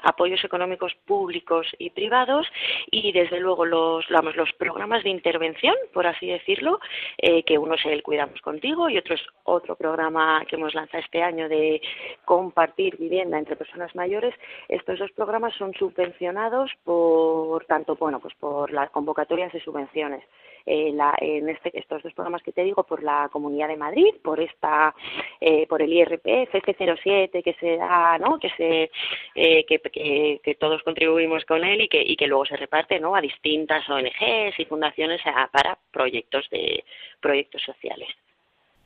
apoyos 0.02 0.42
económicos 0.44 0.94
públicos 1.06 1.66
y 1.78 1.90
privados 1.90 2.46
y 2.90 3.12
desde 3.12 3.40
luego 3.40 3.64
los, 3.64 4.06
vamos, 4.08 4.36
los 4.36 4.52
programas 4.54 5.04
de 5.04 5.10
intervención, 5.10 5.74
por 5.92 6.06
así 6.06 6.26
decirlo, 6.26 6.80
eh, 7.18 7.42
que 7.42 7.58
uno 7.58 7.74
es 7.74 7.84
el 7.86 8.02
Cuidamos 8.02 8.40
Contigo 8.40 8.88
y 8.88 8.98
otro 8.98 9.14
es 9.14 9.22
otro 9.44 9.76
programa 9.76 10.44
que 10.46 10.56
hemos 10.56 10.74
lanzado 10.74 11.02
este 11.02 11.22
año 11.22 11.48
de 11.48 11.80
compartir 12.24 12.96
vivienda 12.96 13.38
entre 13.38 13.56
personas 13.56 13.94
mayores. 13.94 14.34
Estos 14.68 14.98
dos 14.98 15.12
programas 15.12 15.54
son 15.56 15.74
subvencionados 15.74 16.70
por 16.84 17.64
tanto, 17.66 17.96
bueno, 17.96 18.20
pues 18.20 18.34
por 18.34 18.72
las 18.72 18.90
convocatorias 18.90 19.52
de 19.52 19.60
subvenciones 19.60 20.24
la, 20.66 21.14
en 21.20 21.48
este, 21.50 21.78
estos 21.78 22.02
dos 22.02 22.14
programas 22.14 22.42
que 22.42 22.52
te 22.52 22.64
digo 22.64 22.84
por 22.84 23.02
la 23.02 23.28
Comunidad 23.30 23.68
de 23.68 23.73
Madrid, 23.76 24.14
por 24.22 24.40
esta, 24.40 24.94
eh, 25.40 25.66
por 25.66 25.82
el 25.82 25.92
IRPF, 25.92 26.54
FC07 26.54 27.42
que 27.42 27.54
se 27.54 27.76
da, 27.76 28.18
¿no? 28.18 28.38
Que 28.38 28.50
se, 28.50 28.90
eh, 29.34 29.64
que, 29.66 29.78
que, 29.78 30.40
que, 30.42 30.54
todos 30.54 30.82
contribuimos 30.82 31.44
con 31.44 31.64
él 31.64 31.82
y 31.82 31.88
que, 31.88 32.02
y 32.02 32.16
que 32.16 32.26
luego 32.26 32.46
se 32.46 32.56
reparte, 32.56 33.00
¿no? 33.00 33.14
A 33.14 33.20
distintas 33.20 33.88
ONGs 33.88 34.58
y 34.58 34.64
fundaciones 34.66 35.20
para 35.52 35.78
proyectos 35.92 36.48
de 36.50 36.84
proyectos 37.20 37.62
sociales. 37.62 38.08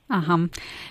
Ajá. 0.09 0.39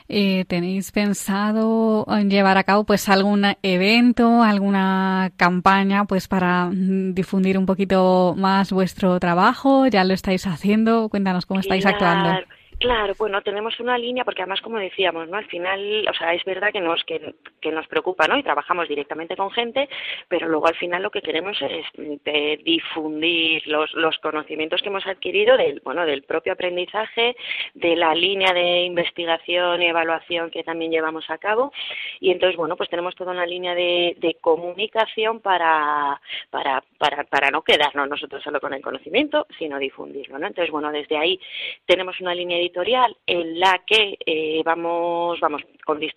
Eh, 0.07 0.45
¿Tenéis 0.45 0.91
pensado 0.91 2.05
llevar 2.27 2.57
a 2.57 2.63
cabo 2.63 2.83
pues 2.83 3.09
algún 3.09 3.45
evento, 3.63 4.43
alguna 4.43 5.31
campaña 5.37 6.05
pues 6.05 6.27
para 6.27 6.67
mm, 6.67 7.13
difundir 7.13 7.57
un 7.57 7.65
poquito 7.65 8.35
más 8.37 8.71
vuestro 8.71 9.19
trabajo? 9.19 9.87
¿Ya 9.87 10.03
lo 10.03 10.13
estáis 10.13 10.45
haciendo? 10.45 11.09
Cuéntanos 11.09 11.47
cómo 11.47 11.59
estáis 11.59 11.85
actuando. 11.85 12.41
Claro, 12.79 13.15
bueno, 13.17 13.41
tenemos 13.41 13.79
una 13.79 13.97
línea 13.97 14.23
porque 14.23 14.43
además 14.43 14.61
como 14.61 14.77
decíamos, 14.77 15.27
¿no? 15.27 15.37
Al 15.37 15.47
final, 15.47 16.07
o 16.07 16.13
sea, 16.13 16.35
es 16.35 16.43
verdad 16.45 16.71
que 16.71 16.79
nos 16.79 17.03
que, 17.05 17.33
que, 17.59 17.71
nos 17.71 17.87
preocupa, 17.87 18.27
¿no? 18.27 18.37
Y 18.37 18.43
trabajamos 18.43 18.87
directamente 18.87 19.35
con 19.35 19.49
gente, 19.49 19.89
pero 20.27 20.47
luego 20.47 20.67
al 20.67 20.75
final 20.75 21.01
lo 21.01 21.09
que 21.09 21.23
queremos 21.23 21.57
es 21.59 21.85
eh, 22.25 22.59
difundir 22.63 23.65
los, 23.65 23.91
los 23.95 24.19
conocimientos 24.19 24.83
que 24.83 24.89
hemos 24.89 25.07
adquirido 25.07 25.57
del, 25.57 25.81
bueno, 25.83 26.05
del 26.05 26.21
propio 26.21 26.53
aprendizaje, 26.53 27.35
de 27.73 27.95
la 27.95 28.13
línea 28.13 28.53
de 28.53 28.83
investigación 28.83 29.81
y 29.81 29.87
evaluación 29.87 30.51
que 30.51 30.63
también 30.63 30.91
llevamos 30.91 31.27
a 31.31 31.39
cabo 31.39 31.71
y 32.19 32.29
entonces, 32.29 32.57
bueno, 32.57 32.77
pues 32.77 32.91
tenemos 32.91 33.15
toda 33.15 33.31
una 33.31 33.47
línea 33.47 33.73
de, 33.73 34.15
de 34.19 34.35
comunicación 34.35 35.39
para, 35.39 36.21
para, 36.51 36.83
para, 36.99 37.23
para 37.23 37.49
no 37.49 37.63
quedarnos 37.63 38.07
nosotros 38.07 38.43
solo 38.43 38.59
con 38.59 38.75
el 38.75 38.83
conocimiento, 38.83 39.47
sino 39.57 39.79
difundirlo, 39.79 40.37
¿no? 40.37 40.45
Entonces, 40.45 40.71
bueno, 40.71 40.91
desde 40.91 41.17
ahí 41.17 41.39
tenemos 41.87 42.21
una 42.21 42.35
línea 42.35 42.66
editorial 42.67 43.15
en 43.25 43.59
la 43.59 43.81
que 43.85 44.17
eh, 44.25 44.61
vamos, 44.63 45.39
vamos 45.39 45.61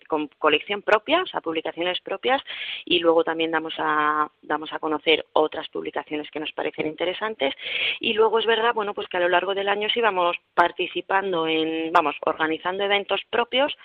con, 0.07 0.27
colección 0.37 0.81
propia, 0.81 1.23
o 1.23 1.25
sea, 1.25 1.41
publicaciones 1.41 1.99
propias, 2.01 2.41
y 2.85 2.99
luego 2.99 3.23
también 3.23 3.51
damos 3.51 3.73
a, 3.77 4.29
damos 4.41 4.71
a 4.73 4.79
conocer 4.79 5.25
otras 5.33 5.69
publicaciones 5.69 6.29
que 6.29 6.39
nos 6.39 6.51
parecen 6.51 6.87
interesantes. 6.87 7.53
Y 7.99 8.13
luego 8.13 8.39
es 8.39 8.45
verdad, 8.45 8.73
bueno, 8.73 8.93
pues 8.93 9.07
que 9.07 9.17
a 9.17 9.21
lo 9.21 9.29
largo 9.29 9.55
del 9.55 9.69
año 9.69 9.87
sí 9.93 10.01
vamos 10.01 10.35
participando 10.53 11.47
en, 11.47 11.91
vamos, 11.91 12.15
organizando 12.25 12.83
eventos 12.83 13.21
propios, 13.29 13.75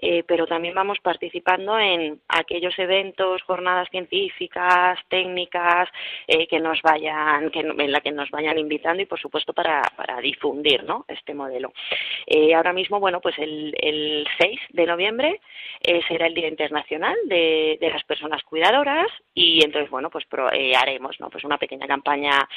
eh, 0.00 0.24
pero 0.26 0.46
también 0.46 0.74
vamos 0.74 0.98
participando 1.00 1.78
en 1.78 2.20
aquellos 2.28 2.78
eventos, 2.78 3.42
jornadas 3.42 3.88
científicas, 3.90 4.98
técnicas, 5.08 5.88
eh, 6.26 6.46
que 6.46 6.60
nos 6.60 6.80
vayan, 6.82 7.50
que, 7.50 7.60
en 7.60 7.92
la 7.92 8.00
que 8.00 8.12
nos 8.12 8.30
vayan 8.30 8.58
invitando 8.58 9.02
y 9.02 9.06
por 9.06 9.20
supuesto 9.20 9.52
para, 9.52 9.82
para 9.96 10.20
difundir, 10.20 10.84
¿no? 10.84 11.04
Este 11.08 11.34
modelo. 11.34 11.72
Eh, 12.26 12.54
ahora 12.54 12.72
mismo, 12.72 13.00
bueno, 13.00 13.20
pues 13.20 13.38
el, 13.38 13.74
el 13.80 14.26
6 14.38 14.60
de 14.70 14.86
noviembre 14.86 15.40
eh, 15.82 16.00
será 16.08 16.26
el 16.26 16.34
Día 16.34 16.48
Internacional 16.48 17.16
de, 17.26 17.78
de, 17.80 17.90
las 17.90 18.04
Personas 18.04 18.42
Cuidadoras 18.42 19.08
y 19.34 19.64
entonces, 19.64 19.90
bueno, 19.90 20.10
pues 20.10 20.24
eh, 20.52 20.74
haremos, 20.76 21.18
¿no? 21.20 21.30
Pues 21.30 21.44
una 21.44 21.58
pequeña 21.58 21.86
campaña 21.86 22.48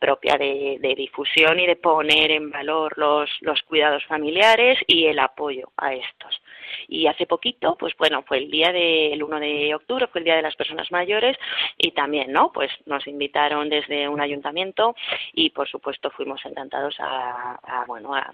propia 0.00 0.36
de, 0.36 0.78
de, 0.80 0.94
difusión 0.94 1.58
y 1.60 1.66
de 1.66 1.76
poner 1.76 2.30
en 2.30 2.50
valor 2.50 2.96
los, 2.96 3.30
los 3.40 3.62
cuidados 3.62 4.04
familiares 4.04 4.78
y 4.86 5.06
el 5.06 5.18
apoyo 5.18 5.70
a 5.76 5.94
estos. 5.94 6.40
Y 6.88 7.06
hace 7.06 7.26
poquito, 7.26 7.76
pues 7.78 7.94
bueno, 7.98 8.22
fue 8.22 8.38
el 8.38 8.50
día 8.50 8.72
del 8.72 9.22
1 9.22 9.40
de 9.40 9.74
octubre, 9.74 10.06
fue 10.08 10.20
el 10.20 10.24
Día 10.24 10.36
de 10.36 10.42
las 10.42 10.56
Personas 10.56 10.90
Mayores 10.90 11.36
y 11.78 11.92
también, 11.92 12.32
¿no? 12.32 12.52
Pues 12.52 12.70
nos 12.86 13.06
invitaron 13.06 13.68
desde 13.68 14.08
un 14.08 14.20
ayuntamiento 14.20 14.94
y, 15.32 15.50
por 15.50 15.68
supuesto, 15.68 16.10
fuimos 16.10 16.44
encantados 16.44 16.96
a, 17.00 17.84
bueno, 17.86 18.14
a, 18.14 18.26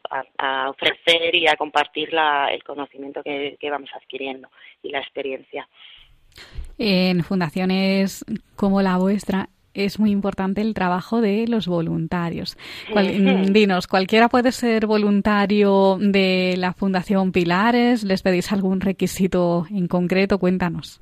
ofrecer 0.70 1.34
y 1.34 1.46
a 1.46 1.56
compartir 1.56 2.12
la, 2.12 2.48
el 2.52 2.62
conocimiento 2.62 3.22
que, 3.22 3.56
que 3.60 3.70
vamos 3.70 3.90
adquiriendo 3.94 4.48
y 4.82 4.90
la 4.90 5.00
experiencia. 5.00 5.68
En 6.78 7.22
fundaciones 7.22 8.24
como 8.56 8.82
la 8.82 8.96
vuestra 8.96 9.48
es 9.74 9.98
muy 9.98 10.10
importante 10.10 10.60
el 10.60 10.74
trabajo 10.74 11.20
de 11.20 11.46
los 11.48 11.66
voluntarios. 11.66 12.56
dinos, 13.50 13.86
¿cualquiera 13.86 14.28
puede 14.28 14.52
ser 14.52 14.86
voluntario 14.86 15.98
de 16.00 16.54
la 16.58 16.72
Fundación 16.72 17.32
Pilares? 17.32 18.04
¿Les 18.04 18.22
pedís 18.22 18.52
algún 18.52 18.80
requisito 18.80 19.66
en 19.70 19.88
concreto? 19.88 20.38
Cuéntanos. 20.38 21.00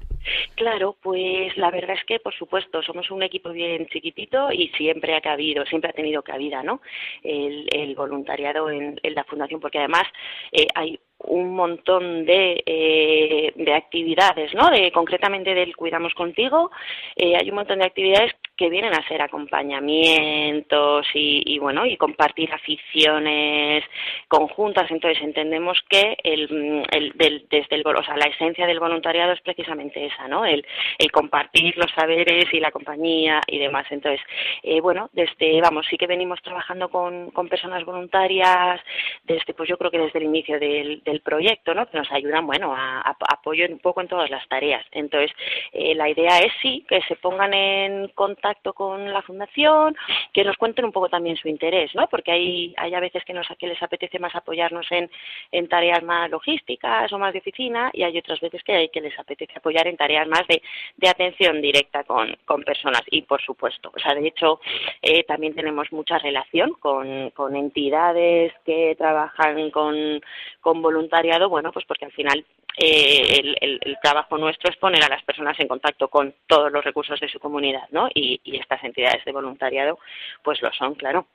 Claro, 0.54 0.96
pues 1.02 1.56
la 1.56 1.70
verdad 1.70 1.96
es 1.98 2.04
que, 2.04 2.18
por 2.18 2.34
supuesto, 2.34 2.82
somos 2.82 3.10
un 3.10 3.22
equipo 3.22 3.50
bien 3.52 3.86
chiquitito 3.86 4.52
y 4.52 4.68
siempre 4.76 5.14
ha 5.14 5.20
cabido, 5.20 5.64
siempre 5.64 5.90
ha 5.90 5.94
tenido 5.94 6.22
cabida, 6.22 6.62
¿no? 6.62 6.82
El, 7.22 7.66
el 7.72 7.94
voluntariado 7.94 8.70
en, 8.70 9.00
en, 9.02 9.14
la 9.14 9.24
fundación, 9.24 9.60
porque 9.60 9.78
además 9.78 10.04
eh, 10.52 10.66
hay 10.74 11.00
un 11.24 11.54
montón 11.54 12.24
de, 12.24 12.62
eh, 12.64 13.52
de 13.54 13.74
actividades, 13.74 14.54
¿no? 14.54 14.70
De, 14.70 14.90
concretamente 14.92 15.54
del 15.54 15.76
Cuidamos 15.76 16.14
Contigo, 16.14 16.70
eh, 17.16 17.36
hay 17.36 17.48
un 17.50 17.56
montón 17.56 17.78
de 17.80 17.86
actividades 17.86 18.32
que 18.60 18.68
vienen 18.68 18.92
a 18.92 19.08
ser 19.08 19.22
acompañamientos 19.22 21.06
y, 21.14 21.58
bueno 21.58 21.86
y 21.86 21.96
compartir 21.96 22.52
aficiones 22.52 23.82
conjuntas. 24.28 24.90
Entonces 24.90 25.22
entendemos 25.22 25.80
que 25.88 26.18
el, 26.22 26.84
el 26.92 27.14
desde 27.48 27.76
el 27.76 27.86
o 27.86 28.04
sea, 28.04 28.18
la 28.18 28.26
esencia 28.26 28.66
del 28.66 28.78
voluntariado 28.78 29.32
es 29.32 29.40
precisamente 29.40 30.04
esa 30.04 30.28
no 30.28 30.44
el, 30.44 30.66
el 30.98 31.10
compartir 31.10 31.74
los 31.78 31.90
saberes 31.92 32.52
y 32.52 32.60
la 32.60 32.70
compañía 32.70 33.40
y 33.46 33.58
demás. 33.58 33.86
Entonces 33.88 34.20
eh, 34.62 34.82
bueno 34.82 35.08
desde 35.14 35.58
vamos 35.62 35.86
sí 35.88 35.96
que 35.96 36.06
venimos 36.06 36.42
trabajando 36.42 36.90
con, 36.90 37.30
con 37.30 37.48
personas 37.48 37.82
voluntarias 37.86 38.78
desde 39.24 39.54
pues 39.54 39.70
yo 39.70 39.78
creo 39.78 39.90
que 39.90 40.00
desde 40.00 40.18
el 40.18 40.26
inicio 40.26 40.60
del, 40.60 41.02
del 41.10 41.20
proyecto 41.20 41.74
no 41.74 41.86
que 41.86 41.98
nos 41.98 42.10
ayudan 42.12 42.46
bueno 42.46 42.74
a, 42.74 43.00
a 43.00 43.16
apoyo 43.32 43.66
un 43.68 43.78
poco 43.78 44.00
en 44.00 44.08
todas 44.08 44.30
las 44.30 44.46
tareas. 44.48 44.84
Entonces 44.92 45.30
eh, 45.72 45.94
la 45.94 46.08
idea 46.08 46.38
es 46.38 46.52
sí 46.62 46.84
que 46.88 47.00
se 47.02 47.16
pongan 47.16 47.52
en 47.54 48.08
contacto 48.08 48.72
con 48.72 49.12
la 49.12 49.22
fundación, 49.22 49.96
que 50.32 50.44
nos 50.44 50.56
cuenten 50.56 50.84
un 50.84 50.92
poco 50.92 51.08
también 51.08 51.36
su 51.36 51.48
interés, 51.48 51.94
¿no? 51.94 52.06
Porque 52.08 52.32
hay, 52.32 52.74
hay 52.76 52.94
a 52.94 53.00
veces 53.00 53.24
que, 53.24 53.32
nos, 53.32 53.46
que 53.58 53.66
les 53.66 53.82
apetece 53.82 54.18
más 54.18 54.34
apoyarnos 54.34 54.86
en, 54.90 55.10
en 55.52 55.68
tareas 55.68 56.02
más 56.02 56.30
logísticas 56.30 57.12
o 57.12 57.18
más 57.18 57.32
de 57.32 57.40
oficina 57.40 57.90
y 57.92 58.02
hay 58.02 58.16
otras 58.18 58.40
veces 58.40 58.62
que 58.62 58.74
hay 58.74 58.88
que 58.88 59.00
les 59.00 59.18
apetece 59.18 59.54
apoyar 59.56 59.86
en 59.88 59.96
tareas 59.96 60.28
más 60.28 60.46
de, 60.46 60.62
de 60.96 61.08
atención 61.08 61.60
directa 61.60 62.04
con, 62.04 62.36
con 62.44 62.62
personas. 62.62 63.02
Y 63.10 63.22
por 63.22 63.40
supuesto, 63.42 63.90
o 63.94 63.98
sea, 63.98 64.14
de 64.14 64.26
hecho 64.26 64.60
eh, 65.02 65.24
también 65.24 65.54
tenemos 65.54 65.90
mucha 65.92 66.18
relación 66.18 66.72
con, 66.74 67.30
con 67.30 67.56
entidades 67.56 68.52
que 68.64 68.94
trabajan 68.96 69.70
con, 69.70 70.20
con 70.60 70.82
voluntariado, 71.00 71.48
bueno, 71.48 71.72
pues 71.72 71.84
porque 71.86 72.04
al 72.04 72.12
final 72.12 72.44
eh, 72.76 73.40
el, 73.60 73.78
el, 73.82 73.96
trabajo 74.02 74.38
nuestro 74.38 74.70
es 74.70 74.76
poner 74.76 75.02
a 75.02 75.08
las 75.08 75.22
personas 75.24 75.58
en 75.58 75.68
contacto 75.68 76.08
con 76.08 76.34
todos 76.46 76.70
los 76.70 76.84
recursos 76.84 77.18
de 77.20 77.28
su 77.28 77.38
comunidad, 77.38 77.88
¿no? 77.90 78.08
Y, 78.14 78.40
y 78.44 78.56
estas 78.56 78.82
entidades 78.84 79.24
de 79.24 79.32
voluntariado, 79.32 79.98
pues 80.42 80.60
lo 80.62 80.72
son, 80.72 80.94
claro. 80.94 81.26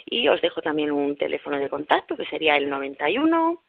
y 0.07 0.29
os 0.29 0.41
dejo 0.41 0.63
también 0.63 0.93
un 0.93 1.17
teléfono 1.17 1.59
de 1.59 1.69
contacto 1.69 2.17
que 2.17 2.27
sería 2.27 2.57
el 2.57 2.69
91 2.69 3.63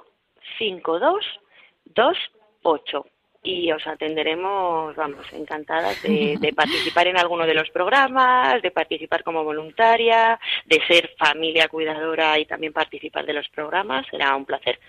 5228 0.57 3.05
y 3.43 3.71
os 3.71 3.85
atenderemos, 3.85 4.95
vamos, 4.95 5.25
encantadas 5.33 6.01
de, 6.03 6.53
participar 6.55 7.07
en 7.07 7.17
alguno 7.17 7.45
de 7.45 7.53
los 7.53 7.69
programas, 7.69 8.61
de 8.61 8.71
participar 8.71 9.23
como 9.23 9.43
voluntaria, 9.43 10.39
de 10.65 10.81
ser 10.87 11.11
familia 11.17 11.67
cuidadora 11.67 12.39
y 12.39 12.45
también 12.45 12.73
participar 12.73 13.25
de 13.25 13.33
los 13.33 13.47
programas. 13.49 14.05
Será 14.09 14.35
un 14.35 14.45
placer. 14.45 14.79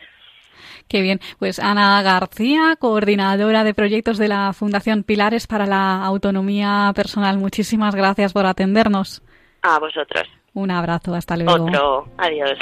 Qué 0.89 1.03
bien. 1.03 1.21
Pues 1.39 1.59
Ana 1.59 2.01
García, 2.03 2.77
coordinadora 2.79 3.65
de 3.65 3.75
proyectos 3.75 4.19
de 4.19 4.29
la 4.29 4.53
Fundación 4.53 5.03
Pilares 5.03 5.47
para 5.47 5.67
la 5.67 6.05
Autonomía 6.05 6.93
Personal. 6.95 7.39
Muchísimas 7.39 7.95
gracias 7.95 8.33
por 8.33 8.47
atendernos. 8.47 9.23
A 9.63 9.79
vosotros. 9.79 10.25
Un 10.53 10.71
abrazo. 10.71 11.15
Hasta 11.15 11.37
luego. 11.37 11.65
Otro. 11.65 12.09
Adiós. 12.19 12.59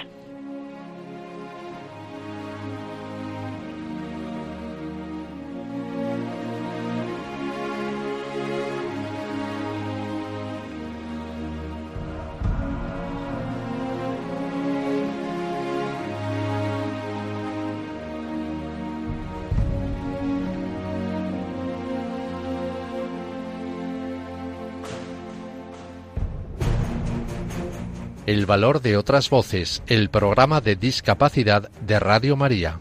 El 28.32 28.46
valor 28.46 28.80
de 28.80 28.96
otras 28.96 29.28
voces, 29.28 29.82
el 29.86 30.08
programa 30.08 30.62
de 30.62 30.74
discapacidad 30.74 31.70
de 31.82 32.00
Radio 32.00 32.34
María. 32.34 32.78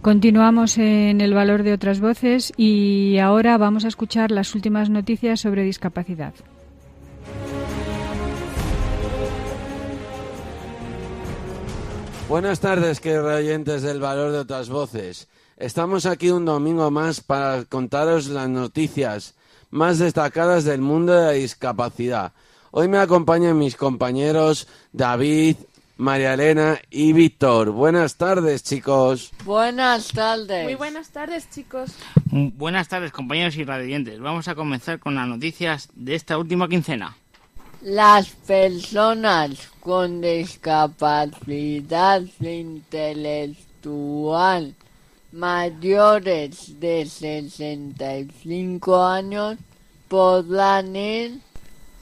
Continuamos 0.00 0.78
en 0.78 1.20
el 1.20 1.34
valor 1.34 1.64
de 1.64 1.74
otras 1.74 2.00
voces 2.00 2.50
y 2.56 3.18
ahora 3.18 3.58
vamos 3.58 3.84
a 3.84 3.88
escuchar 3.88 4.30
las 4.30 4.54
últimas 4.54 4.88
noticias 4.88 5.38
sobre 5.38 5.64
discapacidad. 5.64 6.32
Buenas 12.26 12.60
tardes, 12.60 13.00
queridos 13.00 13.34
oyentes 13.34 13.82
del 13.82 14.00
valor 14.00 14.32
de 14.32 14.38
otras 14.38 14.70
voces. 14.70 15.28
Estamos 15.58 16.06
aquí 16.06 16.30
un 16.30 16.44
domingo 16.44 16.88
más 16.92 17.20
para 17.20 17.64
contaros 17.64 18.28
las 18.28 18.48
noticias 18.48 19.34
más 19.70 19.98
destacadas 19.98 20.62
del 20.62 20.80
mundo 20.80 21.12
de 21.12 21.24
la 21.24 21.32
discapacidad. 21.32 22.32
Hoy 22.70 22.86
me 22.86 22.98
acompañan 22.98 23.58
mis 23.58 23.74
compañeros 23.74 24.68
David, 24.92 25.56
María 25.96 26.34
Elena 26.34 26.78
y 26.90 27.12
Víctor. 27.12 27.72
Buenas 27.72 28.14
tardes, 28.14 28.62
chicos. 28.62 29.32
Buenas 29.44 30.12
tardes. 30.12 30.62
Muy 30.62 30.76
buenas 30.76 31.10
tardes, 31.10 31.50
chicos. 31.50 31.90
Buenas 32.30 32.86
tardes, 32.86 33.10
compañeros 33.10 33.56
y 33.56 33.64
radiantes. 33.64 34.20
Vamos 34.20 34.46
a 34.46 34.54
comenzar 34.54 35.00
con 35.00 35.16
las 35.16 35.26
noticias 35.26 35.88
de 35.96 36.14
esta 36.14 36.38
última 36.38 36.68
quincena. 36.68 37.16
Las 37.82 38.28
personas 38.28 39.70
con 39.80 40.20
discapacidad 40.20 42.22
intelectual 42.40 44.76
mayores 45.32 46.78
de 46.80 47.06
65 47.06 49.04
años 49.04 49.58
podrán 50.08 50.96
ir 50.96 51.40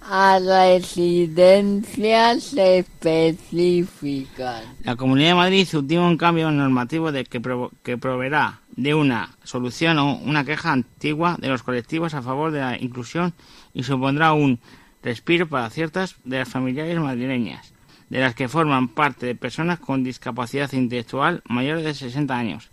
a 0.09 0.39
residencias 0.39 2.55
específicas. 2.55 4.63
La 4.85 4.95
Comunidad 4.95 5.31
de 5.31 5.35
Madrid 5.35 5.67
ultima 5.75 6.07
un 6.07 6.17
cambio 6.17 6.49
normativo 6.53 7.11
de 7.11 7.25
que, 7.25 7.43
que 7.83 7.99
proveerá 7.99 8.61
de 8.77 8.95
una 8.95 9.31
solución 9.43 9.99
o 9.99 10.15
una 10.19 10.45
queja 10.45 10.71
antigua 10.71 11.37
de 11.41 11.49
los 11.49 11.65
colectivos 11.65 12.15
a 12.15 12.23
favor 12.23 12.53
de 12.53 12.61
la 12.61 12.81
inclusión 12.81 13.35
y 13.75 13.83
supondrá 13.83 14.33
un 14.33 14.61
respiro 15.03 15.49
para 15.49 15.69
ciertas 15.71 16.15
de 16.25 16.39
las 16.39 16.49
familiares 16.49 17.01
madrileñas, 17.01 17.73
de 18.09 18.21
las 18.21 18.37
que 18.37 18.49
forman 18.49 18.87
parte 18.89 19.27
de 19.27 19.35
personas 19.35 19.81
con 19.81 20.05
discapacidad 20.05 20.73
intelectual 20.73 21.43
mayores 21.49 21.83
de 21.85 21.95
60 21.95 22.37
años. 22.37 22.69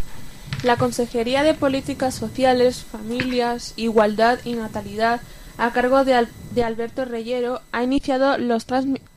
La 0.63 0.77
Consejería 0.77 1.43
de 1.43 1.53
Políticas 1.53 2.15
Sociales, 2.15 2.83
Familias, 2.83 3.73
Igualdad 3.75 4.39
y 4.45 4.53
Natalidad, 4.53 5.19
a 5.57 5.73
cargo 5.73 6.05
de, 6.05 6.25
Alberto 6.63 7.03
Reyero, 7.03 7.59
ha 7.73 7.83
iniciado 7.83 8.37
los, 8.37 8.65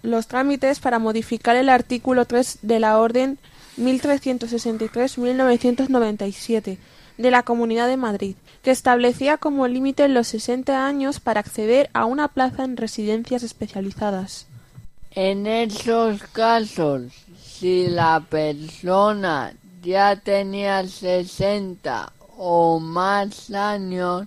los 0.03 0.27
trámites 0.27 0.81
para 0.81 0.99
modificar 0.99 1.55
el 1.55 1.69
artículo 1.69 2.25
3 2.25 2.59
de 2.63 2.81
la 2.81 2.99
Orden 2.99 3.39
1363-1997 3.79 6.79
de 7.17 7.31
la 7.31 7.45
Comunidad 7.45 7.87
de 7.87 7.97
Madrid, 7.97 8.35
que 8.63 8.73
establecía 8.73 9.39
como 9.39 9.69
límite 9.69 10.09
los 10.09 10.27
60 10.27 10.85
años 10.85 11.21
para 11.21 11.39
acceder 11.39 11.91
a 11.93 12.07
una 12.07 12.27
plaza 12.27 12.65
en 12.65 12.77
residencias 12.77 13.45
especializadas. 13.45 14.49
En 15.13 15.47
esos 15.47 16.25
casos, 16.25 17.13
si 17.41 17.87
la 17.87 18.25
persona 18.29 19.55
ya 19.87 20.17
tenía 20.17 20.87
60 20.87 22.13
o 22.37 22.79
más 22.81 23.51
años, 23.53 24.27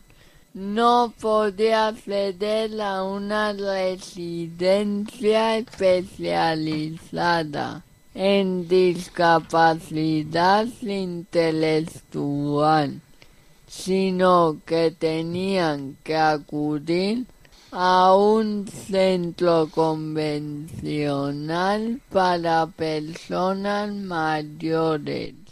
no 0.53 1.13
podía 1.19 1.89
acceder 1.89 2.79
a 2.81 3.03
una 3.03 3.51
residencia 3.51 5.57
especializada 5.57 7.83
en 8.15 8.69
discapacidad 8.69 10.65
intelectual, 10.81 13.01
sino 13.67 14.57
que 14.65 14.95
tenían 14.97 15.97
que 16.03 16.15
acudir 16.15 17.25
a 17.71 18.15
un 18.15 18.67
centro 18.67 19.69
convencional 19.69 22.01
para 22.11 22.65
personas 22.65 23.93
mayores. 23.93 25.48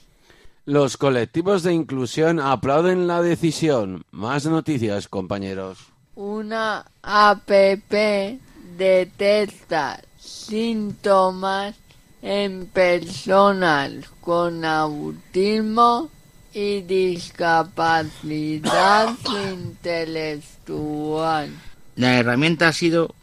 Los 0.68 0.98
colectivos 0.98 1.64
de 1.64 1.74
inclusión 1.74 2.40
aplauden 2.42 3.08
la 3.08 3.22
decisión. 3.22 4.04
Más 4.12 4.46
noticias, 4.46 5.08
compañeros. 5.08 5.78
Una 6.14 6.86
APP 7.02 8.38
detecta 8.78 10.02
síntomas 10.20 11.76
en 12.22 12.66
personas 12.66 13.94
con 14.20 14.66
autismo 14.66 16.10
y 16.54 16.82
discapacidad 16.82 19.16
intelectual. 19.54 21.50
La 21.96 22.20
herramienta 22.20 22.68
ha 22.68 22.74
sido 22.74 23.16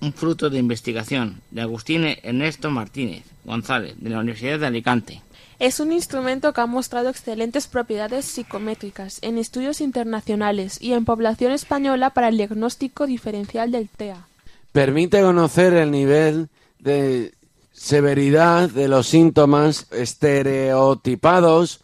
un 0.00 0.14
fruto 0.14 0.48
de 0.48 0.58
investigación 0.58 1.42
de 1.50 1.60
Agustín 1.60 2.06
Ernesto 2.22 2.70
Martínez 2.70 3.24
González 3.44 3.96
de 3.98 4.08
la 4.08 4.20
Universidad 4.20 4.60
de 4.60 4.66
Alicante. 4.66 5.20
Es 5.58 5.80
un 5.80 5.90
instrumento 5.90 6.52
que 6.52 6.60
ha 6.60 6.66
mostrado 6.66 7.08
excelentes 7.08 7.66
propiedades 7.66 8.26
psicométricas 8.26 9.18
en 9.22 9.38
estudios 9.38 9.80
internacionales 9.80 10.80
y 10.82 10.92
en 10.92 11.06
población 11.06 11.52
española 11.52 12.10
para 12.10 12.28
el 12.28 12.36
diagnóstico 12.36 13.06
diferencial 13.06 13.70
del 13.70 13.88
TEA. 13.88 14.28
Permite 14.72 15.22
conocer 15.22 15.72
el 15.72 15.90
nivel 15.90 16.50
de 16.78 17.32
severidad 17.72 18.68
de 18.68 18.88
los 18.88 19.06
síntomas 19.06 19.86
estereotipados, 19.92 21.80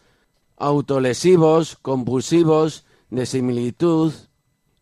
autolesivos, 0.57 1.77
compulsivos, 1.81 2.85
de 3.09 3.25
similitud, 3.25 4.13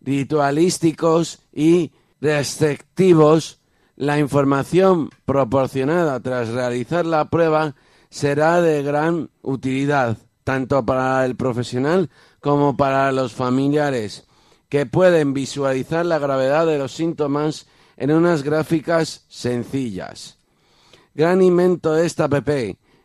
ritualísticos 0.02 1.40
y 1.54 1.94
restrictivos. 2.20 3.60
La 3.96 4.20
información 4.20 5.10
proporcionada 5.24 6.20
tras 6.20 6.50
realizar 6.50 7.06
la 7.06 7.30
prueba 7.30 7.76
será 8.12 8.62
de 8.62 8.84
gran 8.84 9.32
utilidad 9.42 10.18
tanto 10.44 10.86
para 10.86 11.26
el 11.26 11.36
profesional 11.36 12.12
como 12.42 12.76
para 12.76 13.12
los 13.12 13.34
familiares, 13.34 14.28
que 14.70 14.86
pueden 14.86 15.34
visualizar 15.34 16.06
la 16.06 16.20
gravedad 16.20 16.68
de 16.68 16.78
los 16.78 16.92
síntomas 16.92 17.66
en 17.98 18.12
unas 18.12 18.44
gráficas 18.44 19.26
sencillas. 19.30 20.38
Gran 21.16 21.42
invento 21.42 21.98
esta 21.98 22.26
app. 22.26 22.50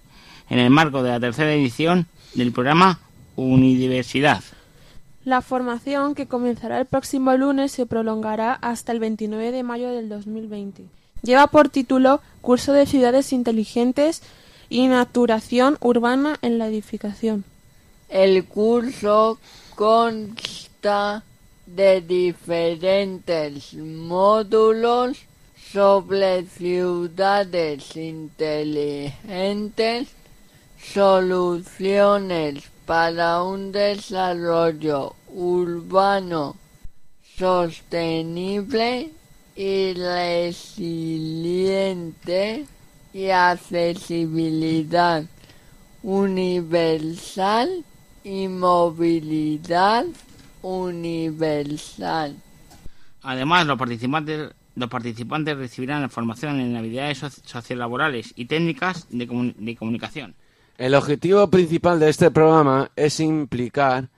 en 0.48 0.58
el 0.58 0.70
marco 0.70 1.02
de 1.02 1.10
la 1.10 1.20
tercera 1.20 1.52
edición 1.52 2.06
del 2.34 2.52
programa 2.52 3.00
Unidiversidad. 3.36 4.42
La 5.24 5.42
formación, 5.42 6.14
que 6.14 6.26
comenzará 6.26 6.80
el 6.80 6.86
próximo 6.86 7.36
lunes, 7.36 7.72
se 7.72 7.84
prolongará 7.86 8.54
hasta 8.54 8.92
el 8.92 9.00
29 9.00 9.52
de 9.52 9.62
mayo 9.62 9.90
del 9.90 10.08
2020. 10.08 10.84
Lleva 11.22 11.46
por 11.46 11.68
título 11.68 12.20
Curso 12.40 12.72
de 12.72 12.86
Ciudades 12.86 13.32
Inteligentes 13.32 14.22
y 14.68 14.88
Naturación 14.88 15.78
Urbana 15.80 16.36
en 16.42 16.58
la 16.58 16.66
Edificación. 16.66 17.44
El 18.08 18.44
curso 18.44 19.38
consta 19.76 21.22
de 21.66 22.00
diferentes 22.00 23.74
módulos 23.74 25.18
sobre 25.72 26.44
ciudades 26.46 27.96
inteligentes, 27.96 30.08
soluciones 30.92 32.64
para 32.84 33.44
un 33.44 33.70
desarrollo 33.70 35.14
urbano 35.28 36.56
sostenible 37.38 39.12
y 39.54 39.92
resiliente 39.94 41.46
y 43.12 43.28
accesibilidad 43.28 45.24
universal 46.02 47.84
y 48.24 48.48
movilidad 48.48 50.06
universal. 50.62 52.36
Además, 53.22 53.66
los 53.66 53.78
participantes, 53.78 54.50
los 54.74 54.88
participantes 54.88 55.56
recibirán 55.56 56.08
formación 56.10 56.58
en 56.60 56.76
habilidades 56.76 57.18
sociolaborales 57.44 58.32
y 58.36 58.46
técnicas 58.46 59.06
de, 59.10 59.52
de 59.56 59.76
comunicación. 59.76 60.34
El 60.78 60.94
objetivo 60.94 61.48
principal 61.48 62.00
de 62.00 62.08
este 62.08 62.30
programa 62.30 62.90
es 62.96 63.20
implicar 63.20 64.08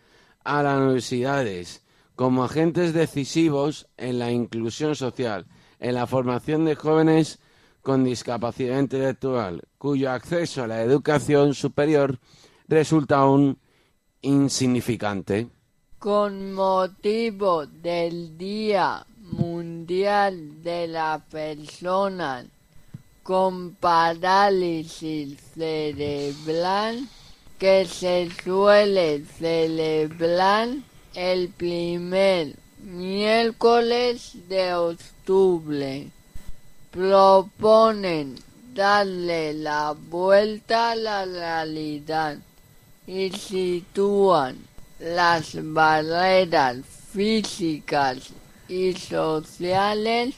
a 0.44 0.62
las 0.62 0.79
universidades 0.79 1.84
como 2.16 2.44
agentes 2.44 2.92
decisivos 2.92 3.87
en 3.96 4.18
la 4.18 4.31
inclusión 4.31 4.94
social, 4.94 5.46
en 5.81 5.94
la 5.94 6.07
formación 6.07 6.64
de 6.64 6.77
jóvenes 6.77 7.38
con 7.83 8.05
discapacidad 8.05 8.79
intelectual, 8.79 9.62
cuyo 9.79 10.11
acceso 10.11 10.62
a 10.62 10.66
la 10.66 10.83
educación 10.83 11.55
superior 11.55 12.18
resulta 12.68 13.18
aún 13.18 13.59
insignificante. 14.22 15.48
Con 15.98 16.55
motivo 16.55 17.66
del 17.66 18.38
Día 18.38 19.07
Mundial 19.18 20.62
de 20.62 20.87
la 20.88 21.22
Persona 21.31 22.44
con 23.22 23.74
Parálisis 23.74 25.40
Cerebral, 25.55 27.09
que 27.59 27.87
se 27.87 28.31
suele 28.42 29.24
celebrar 29.24 30.68
el 31.14 31.48
primer 31.48 32.57
miércoles 32.79 34.33
de 34.48 34.74
octubre. 34.74 36.09
Proponen 36.90 38.37
darle 38.74 39.55
la 39.55 39.92
vuelta 39.92 40.90
a 40.92 40.96
la 40.96 41.24
realidad 41.24 42.38
y 43.07 43.31
sitúan 43.31 44.59
las 44.98 45.57
barreras 45.72 46.79
físicas 47.12 48.31
y 48.68 48.94
sociales 48.94 50.35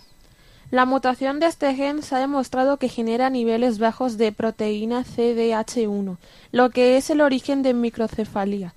La 0.73 0.87
mutación 0.87 1.39
de 1.39 1.45
este 1.45 1.75
gen 1.75 2.01
se 2.01 2.15
ha 2.15 2.17
demostrado 2.17 2.77
que 2.77 2.89
genera 2.89 3.29
niveles 3.29 3.77
bajos 3.77 4.17
de 4.17 4.31
proteína 4.31 5.03
CDH1, 5.05 6.17
lo 6.51 6.69
que 6.71 6.97
es 6.97 7.11
el 7.11 7.21
origen 7.21 7.61
de 7.61 7.75
microcefalia, 7.75 8.73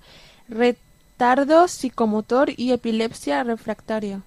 retardo 0.47 1.67
psicomotor 1.67 2.51
y 2.55 2.71
epilepsia 2.71 3.43
refractaria. 3.43 4.21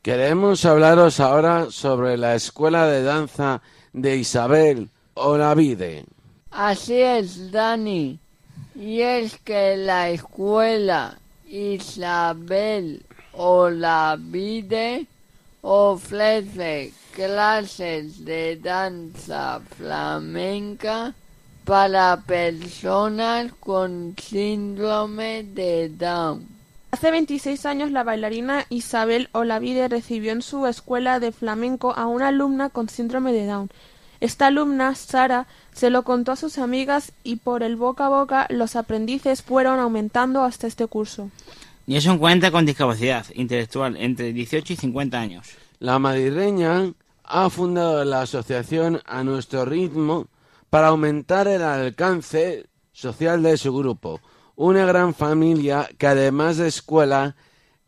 Queremos 0.00 0.64
hablaros 0.64 1.18
ahora 1.18 1.72
sobre 1.72 2.16
la 2.16 2.36
escuela 2.36 2.86
de 2.86 3.02
danza 3.02 3.62
de 3.92 4.16
Isabel 4.16 4.88
Olavide. 5.14 6.04
Así 6.52 7.00
es, 7.00 7.50
Dani. 7.50 8.20
Y 8.76 9.00
es 9.00 9.36
que 9.38 9.76
la 9.76 10.10
escuela 10.10 11.18
Isabel 11.48 13.02
Olavide 13.32 15.08
ofrece 15.62 16.92
clases 17.14 18.24
de 18.24 18.56
danza 18.56 19.60
flamenca 19.76 21.14
para 21.64 22.16
personas 22.26 23.52
con 23.60 24.14
síndrome 24.16 25.42
de 25.42 25.88
Down. 25.90 26.46
Hace 26.90 27.10
26 27.10 27.66
años 27.66 27.90
la 27.90 28.02
bailarina 28.02 28.64
Isabel 28.70 29.28
Olavide 29.32 29.88
recibió 29.88 30.32
en 30.32 30.40
su 30.40 30.66
escuela 30.66 31.20
de 31.20 31.32
flamenco 31.32 31.92
a 31.94 32.06
una 32.06 32.28
alumna 32.28 32.70
con 32.70 32.88
síndrome 32.88 33.32
de 33.32 33.46
Down. 33.46 33.68
Esta 34.20 34.46
alumna, 34.46 34.94
Sara, 34.94 35.46
se 35.72 35.90
lo 35.90 36.02
contó 36.02 36.32
a 36.32 36.36
sus 36.36 36.58
amigas 36.58 37.12
y 37.22 37.36
por 37.36 37.62
el 37.62 37.76
boca 37.76 38.06
a 38.06 38.08
boca 38.08 38.46
los 38.48 38.74
aprendices 38.74 39.42
fueron 39.42 39.78
aumentando 39.78 40.42
hasta 40.42 40.66
este 40.66 40.86
curso. 40.86 41.30
Y 41.88 41.96
es 41.96 42.04
un 42.04 42.18
cuenta 42.18 42.50
con 42.50 42.66
discapacidad 42.66 43.24
intelectual 43.32 43.96
entre 43.96 44.34
18 44.34 44.74
y 44.74 44.76
50 44.76 45.18
años. 45.18 45.48
La 45.78 45.98
madrileña 45.98 46.92
ha 47.24 47.48
fundado 47.48 48.04
la 48.04 48.20
asociación 48.20 49.00
A 49.06 49.24
Nuestro 49.24 49.64
Ritmo 49.64 50.26
para 50.68 50.88
aumentar 50.88 51.48
el 51.48 51.62
alcance 51.62 52.66
social 52.92 53.42
de 53.42 53.56
su 53.56 53.74
grupo. 53.74 54.20
Una 54.54 54.84
gran 54.84 55.14
familia 55.14 55.88
que 55.96 56.06
además 56.06 56.58
de 56.58 56.68
escuela 56.68 57.36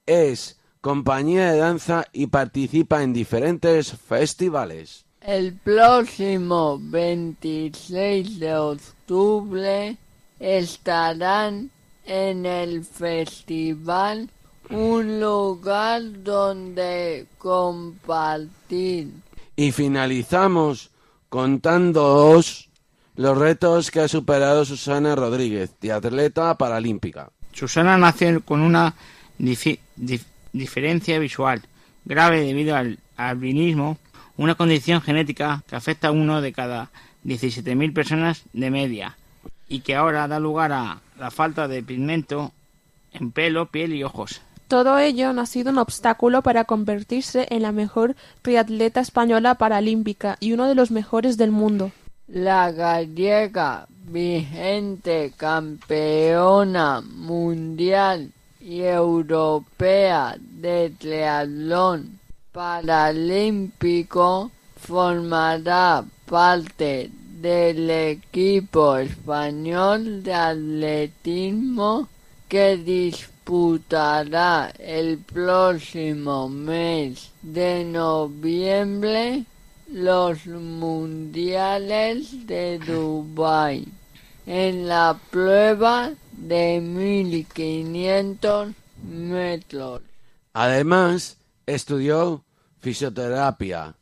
es 0.06 0.58
compañía 0.80 1.52
de 1.52 1.58
danza 1.58 2.06
y 2.10 2.28
participa 2.28 3.02
en 3.02 3.12
diferentes 3.12 3.92
festivales. 3.92 5.04
El 5.20 5.52
próximo 5.52 6.78
26 6.80 8.40
de 8.40 8.56
octubre 8.56 9.98
estarán 10.38 11.70
en 12.04 12.46
el 12.46 12.84
festival 12.84 14.30
un 14.70 15.20
lugar 15.20 16.02
donde 16.22 17.26
compartir. 17.38 19.12
Y 19.56 19.72
finalizamos 19.72 20.90
contándoos 21.28 22.68
los 23.16 23.36
retos 23.36 23.90
que 23.90 24.00
ha 24.00 24.08
superado 24.08 24.64
Susana 24.64 25.14
Rodríguez, 25.14 25.74
de 25.80 25.92
atleta 25.92 26.56
paralímpica. 26.56 27.30
Susana 27.52 27.98
nació 27.98 28.40
con 28.42 28.60
una 28.60 28.94
diferencia 30.52 31.18
visual 31.18 31.62
grave 32.04 32.40
debido 32.40 32.76
al 32.76 32.98
albinismo 33.16 33.98
una 34.36 34.54
condición 34.54 35.02
genética 35.02 35.62
que 35.68 35.76
afecta 35.76 36.08
a 36.08 36.12
uno 36.12 36.40
de 36.40 36.52
cada 36.52 36.90
17.000 37.24 37.92
personas 37.92 38.44
de 38.52 38.70
media 38.70 39.16
y 39.70 39.80
que 39.80 39.94
ahora 39.94 40.28
da 40.28 40.38
lugar 40.38 40.72
a 40.72 41.00
la 41.18 41.30
falta 41.30 41.68
de 41.68 41.82
pigmento 41.82 42.52
en 43.12 43.30
pelo, 43.30 43.70
piel 43.70 43.94
y 43.94 44.04
ojos. 44.04 44.42
Todo 44.68 44.98
ello 44.98 45.32
no 45.32 45.40
ha 45.42 45.46
sido 45.46 45.70
un 45.70 45.78
obstáculo 45.78 46.42
para 46.42 46.64
convertirse 46.64 47.46
en 47.50 47.62
la 47.62 47.72
mejor 47.72 48.16
triatleta 48.42 49.00
española 49.00 49.54
paralímpica 49.54 50.36
y 50.40 50.52
uno 50.52 50.66
de 50.68 50.74
los 50.74 50.90
mejores 50.90 51.36
del 51.36 51.52
mundo. 51.52 51.92
La 52.28 52.70
gallega, 52.72 53.86
vigente 53.88 55.32
campeona 55.36 57.00
mundial 57.00 58.32
y 58.60 58.80
europea 58.82 60.36
de 60.38 60.92
triatlón 60.98 62.18
paralímpico 62.52 64.50
formará 64.76 66.04
parte 66.26 67.10
del 67.40 67.90
equipo 67.90 68.96
español 68.96 70.22
de 70.22 70.34
atletismo 70.34 72.08
que 72.48 72.76
disputará 72.76 74.72
el 74.78 75.18
próximo 75.18 76.48
mes 76.48 77.30
de 77.42 77.84
noviembre 77.84 79.44
los 79.90 80.46
mundiales 80.46 82.46
de 82.46 82.78
Dubái 82.78 83.86
en 84.46 84.88
la 84.88 85.18
prueba 85.30 86.10
de 86.32 86.80
1500 86.80 88.68
metros. 89.02 90.02
Además, 90.52 91.36
Estudió 91.70 92.42
fisioterapia 92.80 93.94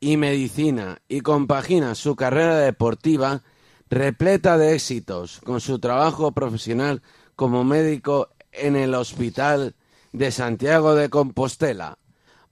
y 0.00 0.16
medicina 0.16 0.98
y 1.08 1.20
compagina 1.20 1.94
su 1.94 2.16
carrera 2.16 2.58
deportiva 2.58 3.42
repleta 3.88 4.58
de 4.58 4.74
éxitos 4.74 5.40
con 5.44 5.60
su 5.60 5.78
trabajo 5.78 6.32
profesional 6.32 7.02
como 7.34 7.64
médico 7.64 8.30
en 8.52 8.76
el 8.76 8.94
Hospital 8.94 9.74
de 10.12 10.30
Santiago 10.30 10.94
de 10.94 11.10
Compostela. 11.10 11.98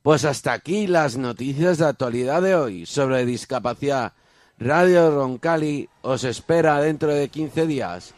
Pues 0.02 0.24
hasta 0.24 0.52
aquí 0.52 0.86
las 0.86 1.16
noticias 1.16 1.78
de 1.78 1.86
actualidad 1.86 2.42
de 2.42 2.54
hoy 2.54 2.86
sobre 2.86 3.24
discapacidad. 3.24 4.12
Radio 4.58 5.10
Roncali 5.10 5.88
os 6.02 6.24
espera 6.24 6.80
dentro 6.80 7.08
de 7.08 7.28
15 7.28 7.66
días 7.66 8.14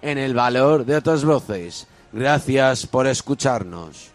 en 0.00 0.18
el 0.18 0.34
valor 0.34 0.84
de 0.84 0.96
otras 0.96 1.24
voces. 1.24 1.88
Gracias 2.12 2.86
por 2.86 3.06
escucharnos. 3.06 4.13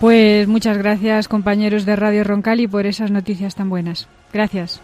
Pues 0.00 0.48
muchas 0.48 0.78
gracias 0.78 1.28
compañeros 1.28 1.84
de 1.86 1.96
Radio 1.96 2.24
Roncali 2.24 2.66
por 2.66 2.86
esas 2.86 3.10
noticias 3.10 3.54
tan 3.54 3.70
buenas. 3.70 4.08
Gracias. 4.32 4.80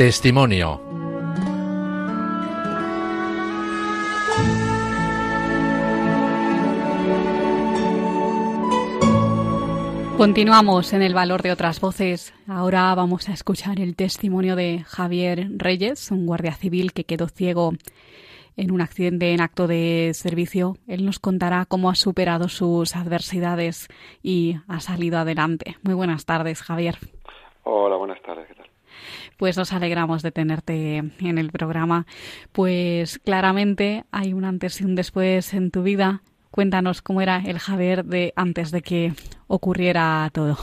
Testimonio 0.00 0.89
Continuamos 10.20 10.92
en 10.92 11.00
el 11.00 11.14
valor 11.14 11.40
de 11.40 11.50
otras 11.50 11.80
voces. 11.80 12.34
Ahora 12.46 12.94
vamos 12.94 13.30
a 13.30 13.32
escuchar 13.32 13.80
el 13.80 13.96
testimonio 13.96 14.54
de 14.54 14.84
Javier 14.86 15.48
Reyes, 15.56 16.10
un 16.10 16.26
guardia 16.26 16.52
civil 16.52 16.92
que 16.92 17.04
quedó 17.04 17.26
ciego 17.26 17.72
en 18.54 18.70
un 18.70 18.82
accidente 18.82 19.32
en 19.32 19.40
acto 19.40 19.66
de 19.66 20.10
servicio. 20.12 20.76
Él 20.86 21.06
nos 21.06 21.20
contará 21.20 21.64
cómo 21.64 21.88
ha 21.88 21.94
superado 21.94 22.50
sus 22.50 22.96
adversidades 22.96 23.88
y 24.22 24.56
ha 24.68 24.80
salido 24.80 25.16
adelante. 25.16 25.78
Muy 25.84 25.94
buenas 25.94 26.26
tardes, 26.26 26.60
Javier. 26.60 26.98
Hola, 27.62 27.96
buenas 27.96 28.20
tardes, 28.20 28.46
¿qué 28.46 28.56
tal? 28.56 28.66
Pues 29.38 29.56
nos 29.56 29.72
alegramos 29.72 30.22
de 30.22 30.32
tenerte 30.32 30.98
en 30.98 31.38
el 31.38 31.50
programa. 31.50 32.04
Pues 32.52 33.18
claramente 33.20 34.04
hay 34.10 34.34
un 34.34 34.44
antes 34.44 34.82
y 34.82 34.84
un 34.84 34.96
después 34.96 35.54
en 35.54 35.70
tu 35.70 35.82
vida. 35.82 36.20
Cuéntanos 36.50 37.00
cómo 37.00 37.20
era 37.20 37.42
el 37.46 37.58
Javier 37.58 38.04
de 38.04 38.32
antes 38.34 38.72
de 38.72 38.82
que 38.82 39.12
ocurriera 39.46 40.28
todo. 40.34 40.56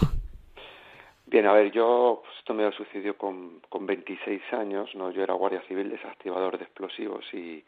Bien, 1.27 1.45
a 1.45 1.53
ver, 1.53 1.71
yo, 1.71 2.21
pues 2.23 2.37
esto 2.39 2.53
me 2.53 2.71
sucedió 2.71 3.17
con, 3.17 3.61
con 3.69 3.85
26 3.85 4.41
años, 4.53 4.93
¿no? 4.95 5.11
Yo 5.11 5.23
era 5.23 5.33
guardia 5.33 5.61
civil 5.67 5.89
desactivador 5.89 6.57
de 6.57 6.63
explosivos 6.65 7.25
y, 7.33 7.63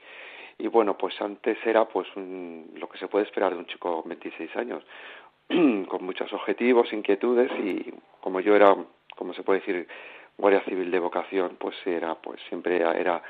y 0.58 0.68
bueno, 0.68 0.98
pues 0.98 1.20
antes 1.22 1.58
era 1.66 1.86
pues 1.86 2.08
lo 2.16 2.88
que 2.90 2.98
se 2.98 3.08
puede 3.08 3.26
esperar 3.26 3.54
de 3.54 3.60
un 3.60 3.66
chico 3.66 4.02
con 4.02 4.10
26 4.10 4.56
años, 4.56 4.84
con 5.48 6.04
muchos 6.04 6.32
objetivos, 6.34 6.92
inquietudes 6.94 7.52
y 7.60 7.94
como 8.22 8.40
yo 8.42 8.56
era, 8.56 8.76
como 9.16 9.34
se 9.34 9.44
puede 9.44 9.60
decir, 9.60 9.88
guardia 10.38 10.64
civil 10.64 10.90
de 10.90 11.00
vocación, 11.00 11.58
pues 11.60 11.76
era, 11.86 12.16
pues 12.16 12.40
siempre 12.48 12.78
era, 12.78 13.22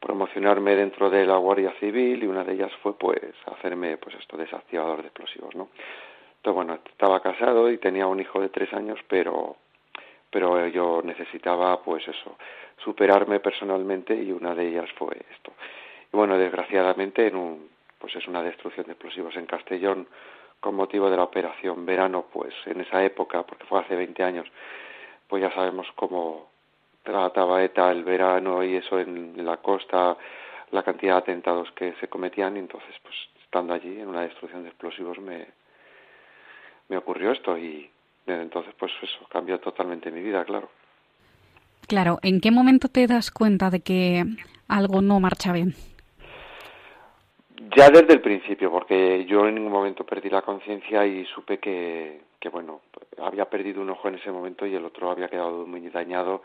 promocionarme 0.00 0.74
dentro 0.74 1.10
de 1.10 1.26
la 1.26 1.36
guardia 1.36 1.72
civil 1.78 2.22
y 2.22 2.26
una 2.26 2.42
de 2.42 2.54
ellas 2.54 2.72
fue 2.82 2.96
pues 2.96 3.20
hacerme 3.46 3.98
pues 3.98 4.16
esto 4.16 4.36
desactivador 4.36 5.02
de 5.02 5.08
explosivos, 5.08 5.54
¿no? 5.54 5.68
Entonces 6.36 6.54
bueno, 6.54 6.78
estaba 6.90 7.20
casado 7.20 7.70
y 7.70 7.78
tenía 7.78 8.06
un 8.06 8.18
hijo 8.18 8.40
de 8.40 8.48
tres 8.48 8.72
años, 8.72 8.98
pero 9.08 9.56
pero 10.30 10.66
yo 10.68 11.02
necesitaba 11.04 11.82
pues 11.82 12.06
eso 12.08 12.36
superarme 12.84 13.40
personalmente 13.40 14.14
y 14.14 14.32
una 14.32 14.54
de 14.54 14.68
ellas 14.68 14.88
fue 14.96 15.16
esto 15.30 15.52
y 16.12 16.16
bueno 16.16 16.38
desgraciadamente 16.38 17.26
en 17.26 17.36
un 17.36 17.68
pues 17.98 18.14
es 18.16 18.26
una 18.26 18.42
destrucción 18.42 18.86
de 18.86 18.92
explosivos 18.92 19.36
en 19.36 19.46
Castellón 19.46 20.06
con 20.60 20.74
motivo 20.74 21.10
de 21.10 21.16
la 21.16 21.24
operación 21.24 21.84
verano 21.84 22.26
pues 22.32 22.54
en 22.66 22.80
esa 22.80 23.04
época 23.04 23.42
porque 23.42 23.64
fue 23.64 23.80
hace 23.80 23.96
20 23.96 24.22
años 24.22 24.46
pues 25.28 25.42
ya 25.42 25.52
sabemos 25.52 25.86
cómo 25.94 26.49
trataba 27.02 27.62
ETA 27.62 27.90
el 27.90 28.04
verano 28.04 28.62
y 28.62 28.76
eso 28.76 28.98
en, 28.98 29.44
la 29.44 29.58
costa 29.58 30.16
la 30.70 30.82
cantidad 30.82 31.14
de 31.14 31.18
atentados 31.18 31.70
que 31.72 31.94
se 32.00 32.08
cometían 32.08 32.56
y 32.56 32.60
entonces 32.60 32.94
pues 33.02 33.14
estando 33.42 33.74
allí 33.74 34.00
en 34.00 34.08
una 34.08 34.22
destrucción 34.22 34.62
de 34.62 34.68
explosivos 34.68 35.18
me 35.18 35.48
me 36.88 36.96
ocurrió 36.96 37.32
esto 37.32 37.56
y 37.56 37.90
entonces, 38.26 38.74
pues 38.78 38.92
eso, 39.02 39.26
cambió 39.28 39.58
totalmente 39.58 40.10
mi 40.10 40.22
vida, 40.22 40.44
claro. 40.44 40.68
Claro, 41.86 42.18
¿en 42.22 42.40
qué 42.40 42.50
momento 42.50 42.88
te 42.88 43.06
das 43.06 43.30
cuenta 43.30 43.70
de 43.70 43.80
que 43.80 44.24
algo 44.68 45.02
no 45.02 45.18
marcha 45.18 45.52
bien? 45.52 45.74
Ya 47.76 47.90
desde 47.90 48.14
el 48.14 48.20
principio, 48.20 48.70
porque 48.70 49.24
yo 49.26 49.46
en 49.46 49.56
ningún 49.56 49.72
momento 49.72 50.04
perdí 50.04 50.30
la 50.30 50.42
conciencia 50.42 51.06
y 51.06 51.24
supe 51.26 51.58
que, 51.58 52.20
que, 52.38 52.48
bueno, 52.48 52.80
había 53.18 53.44
perdido 53.46 53.82
un 53.82 53.90
ojo 53.90 54.08
en 54.08 54.16
ese 54.16 54.30
momento 54.30 54.66
y 54.66 54.74
el 54.74 54.84
otro 54.84 55.10
había 55.10 55.28
quedado 55.28 55.66
muy 55.66 55.80
dañado. 55.88 56.42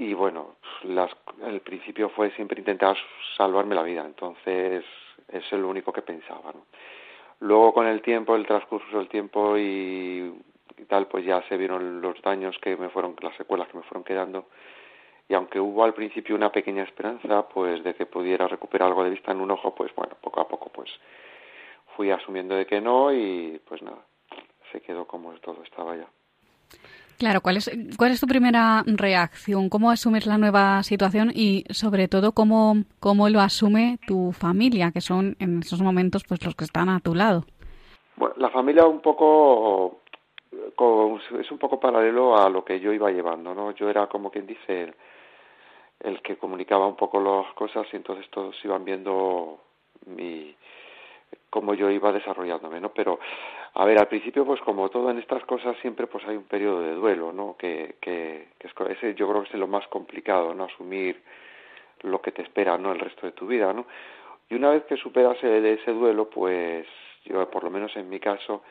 Y 0.00 0.14
bueno, 0.14 0.56
las, 0.84 1.10
el 1.46 1.60
principio 1.60 2.08
fue 2.08 2.30
siempre 2.30 2.58
intentar 2.58 2.96
salvarme 3.36 3.74
la 3.74 3.82
vida, 3.82 4.04
entonces 4.04 4.84
es 5.28 5.52
lo 5.52 5.68
único 5.68 5.92
que 5.92 6.02
pensaba. 6.02 6.52
¿no? 6.52 6.66
Luego 7.40 7.74
con 7.74 7.86
el 7.86 8.00
tiempo, 8.00 8.34
el 8.34 8.46
transcurso 8.46 8.98
del 8.98 9.08
tiempo 9.08 9.56
y 9.58 10.32
y 10.80 10.86
tal, 10.86 11.06
pues 11.06 11.24
ya 11.24 11.42
se 11.48 11.56
vieron 11.56 12.00
los 12.00 12.20
daños 12.22 12.56
que 12.58 12.76
me 12.76 12.88
fueron, 12.88 13.14
las 13.20 13.36
secuelas 13.36 13.68
que 13.68 13.76
me 13.76 13.82
fueron 13.82 14.04
quedando. 14.04 14.46
Y 15.28 15.34
aunque 15.34 15.60
hubo 15.60 15.84
al 15.84 15.94
principio 15.94 16.34
una 16.34 16.50
pequeña 16.50 16.82
esperanza, 16.82 17.46
pues 17.48 17.84
de 17.84 17.94
que 17.94 18.06
pudiera 18.06 18.48
recuperar 18.48 18.88
algo 18.88 19.04
de 19.04 19.10
vista 19.10 19.30
en 19.30 19.40
un 19.40 19.50
ojo, 19.50 19.74
pues 19.74 19.94
bueno, 19.94 20.16
poco 20.20 20.40
a 20.40 20.48
poco, 20.48 20.70
pues 20.70 20.90
fui 21.96 22.10
asumiendo 22.10 22.54
de 22.54 22.66
que 22.66 22.80
no 22.80 23.12
y 23.12 23.60
pues 23.68 23.82
nada, 23.82 24.04
se 24.72 24.80
quedó 24.80 25.06
como 25.06 25.32
todo 25.34 25.62
estaba 25.62 25.96
ya. 25.96 26.08
Claro, 27.20 27.42
¿cuál 27.42 27.58
es, 27.58 27.70
¿cuál 27.98 28.12
es 28.12 28.20
tu 28.20 28.26
primera 28.26 28.82
reacción? 28.86 29.68
¿Cómo 29.68 29.90
asumes 29.90 30.24
la 30.24 30.38
nueva 30.38 30.82
situación 30.82 31.30
y 31.34 31.64
sobre 31.68 32.08
todo 32.08 32.32
cómo, 32.32 32.76
cómo 32.98 33.28
lo 33.28 33.40
asume 33.40 33.98
tu 34.06 34.32
familia, 34.32 34.90
que 34.90 35.02
son 35.02 35.36
en 35.38 35.58
esos 35.58 35.82
momentos 35.82 36.24
pues 36.26 36.42
los 36.42 36.54
que 36.54 36.64
están 36.64 36.88
a 36.88 36.98
tu 37.00 37.14
lado? 37.14 37.44
Bueno, 38.16 38.36
la 38.38 38.48
familia 38.48 38.86
un 38.86 39.02
poco 39.02 40.00
es 41.38 41.50
un 41.50 41.58
poco 41.58 41.78
paralelo 41.78 42.38
a 42.38 42.48
lo 42.48 42.64
que 42.64 42.80
yo 42.80 42.90
iba 42.90 43.10
llevando, 43.10 43.54
¿no? 43.54 43.72
Yo 43.72 43.90
era 43.90 44.06
como 44.06 44.30
quien 44.30 44.46
dice 44.46 44.94
el, 46.00 46.22
que 46.22 46.38
comunicaba 46.38 46.86
un 46.86 46.96
poco 46.96 47.20
las 47.20 47.52
cosas 47.52 47.86
y 47.92 47.96
entonces 47.96 48.30
todos 48.30 48.56
iban 48.64 48.82
viendo 48.82 49.58
mi 50.06 50.56
cómo 51.50 51.74
yo 51.74 51.90
iba 51.90 52.12
desarrollándome, 52.12 52.80
¿no? 52.80 52.90
Pero 52.94 53.18
a 53.74 53.84
ver, 53.84 53.98
al 53.98 54.08
principio 54.08 54.44
pues 54.46 54.60
como 54.62 54.88
todo 54.88 55.10
en 55.10 55.18
estas 55.18 55.44
cosas 55.44 55.76
siempre 55.82 56.06
pues 56.06 56.24
hay 56.26 56.36
un 56.36 56.44
periodo 56.44 56.80
de 56.80 56.94
duelo, 56.94 57.32
¿no? 57.32 57.56
Que 57.58 57.96
que, 58.00 58.48
que 58.58 58.66
es, 58.68 58.74
ese 58.96 59.14
yo 59.14 59.28
creo 59.28 59.42
que 59.42 59.48
es 59.48 59.54
lo 59.54 59.66
más 59.66 59.86
complicado, 59.88 60.54
¿no? 60.54 60.64
Asumir 60.64 61.20
lo 62.02 62.22
que 62.22 62.32
te 62.32 62.42
espera, 62.42 62.78
¿no? 62.78 62.92
El 62.92 63.00
resto 63.00 63.26
de 63.26 63.32
tu 63.32 63.46
vida, 63.46 63.72
¿no? 63.72 63.86
Y 64.48 64.54
una 64.54 64.70
vez 64.70 64.84
que 64.84 64.96
superas 64.96 65.42
ese 65.42 65.92
duelo, 65.92 66.30
pues 66.30 66.86
yo 67.24 67.50
por 67.50 67.64
lo 67.64 67.70
menos 67.70 67.94
en 67.96 68.08
mi 68.08 68.18
caso 68.18 68.62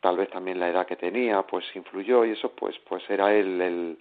tal 0.00 0.16
vez 0.16 0.30
también 0.30 0.58
la 0.58 0.68
edad 0.68 0.86
que 0.86 0.96
tenía 0.96 1.42
pues 1.42 1.64
influyó 1.76 2.24
y 2.24 2.32
eso 2.32 2.50
pues 2.52 2.78
pues 2.88 3.08
era 3.10 3.34
el, 3.34 3.60
el 3.60 3.98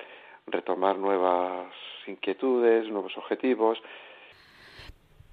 retomar 0.47 0.97
nuevas 0.97 1.67
inquietudes, 2.07 2.88
nuevos 2.89 3.15
objetivos. 3.17 3.82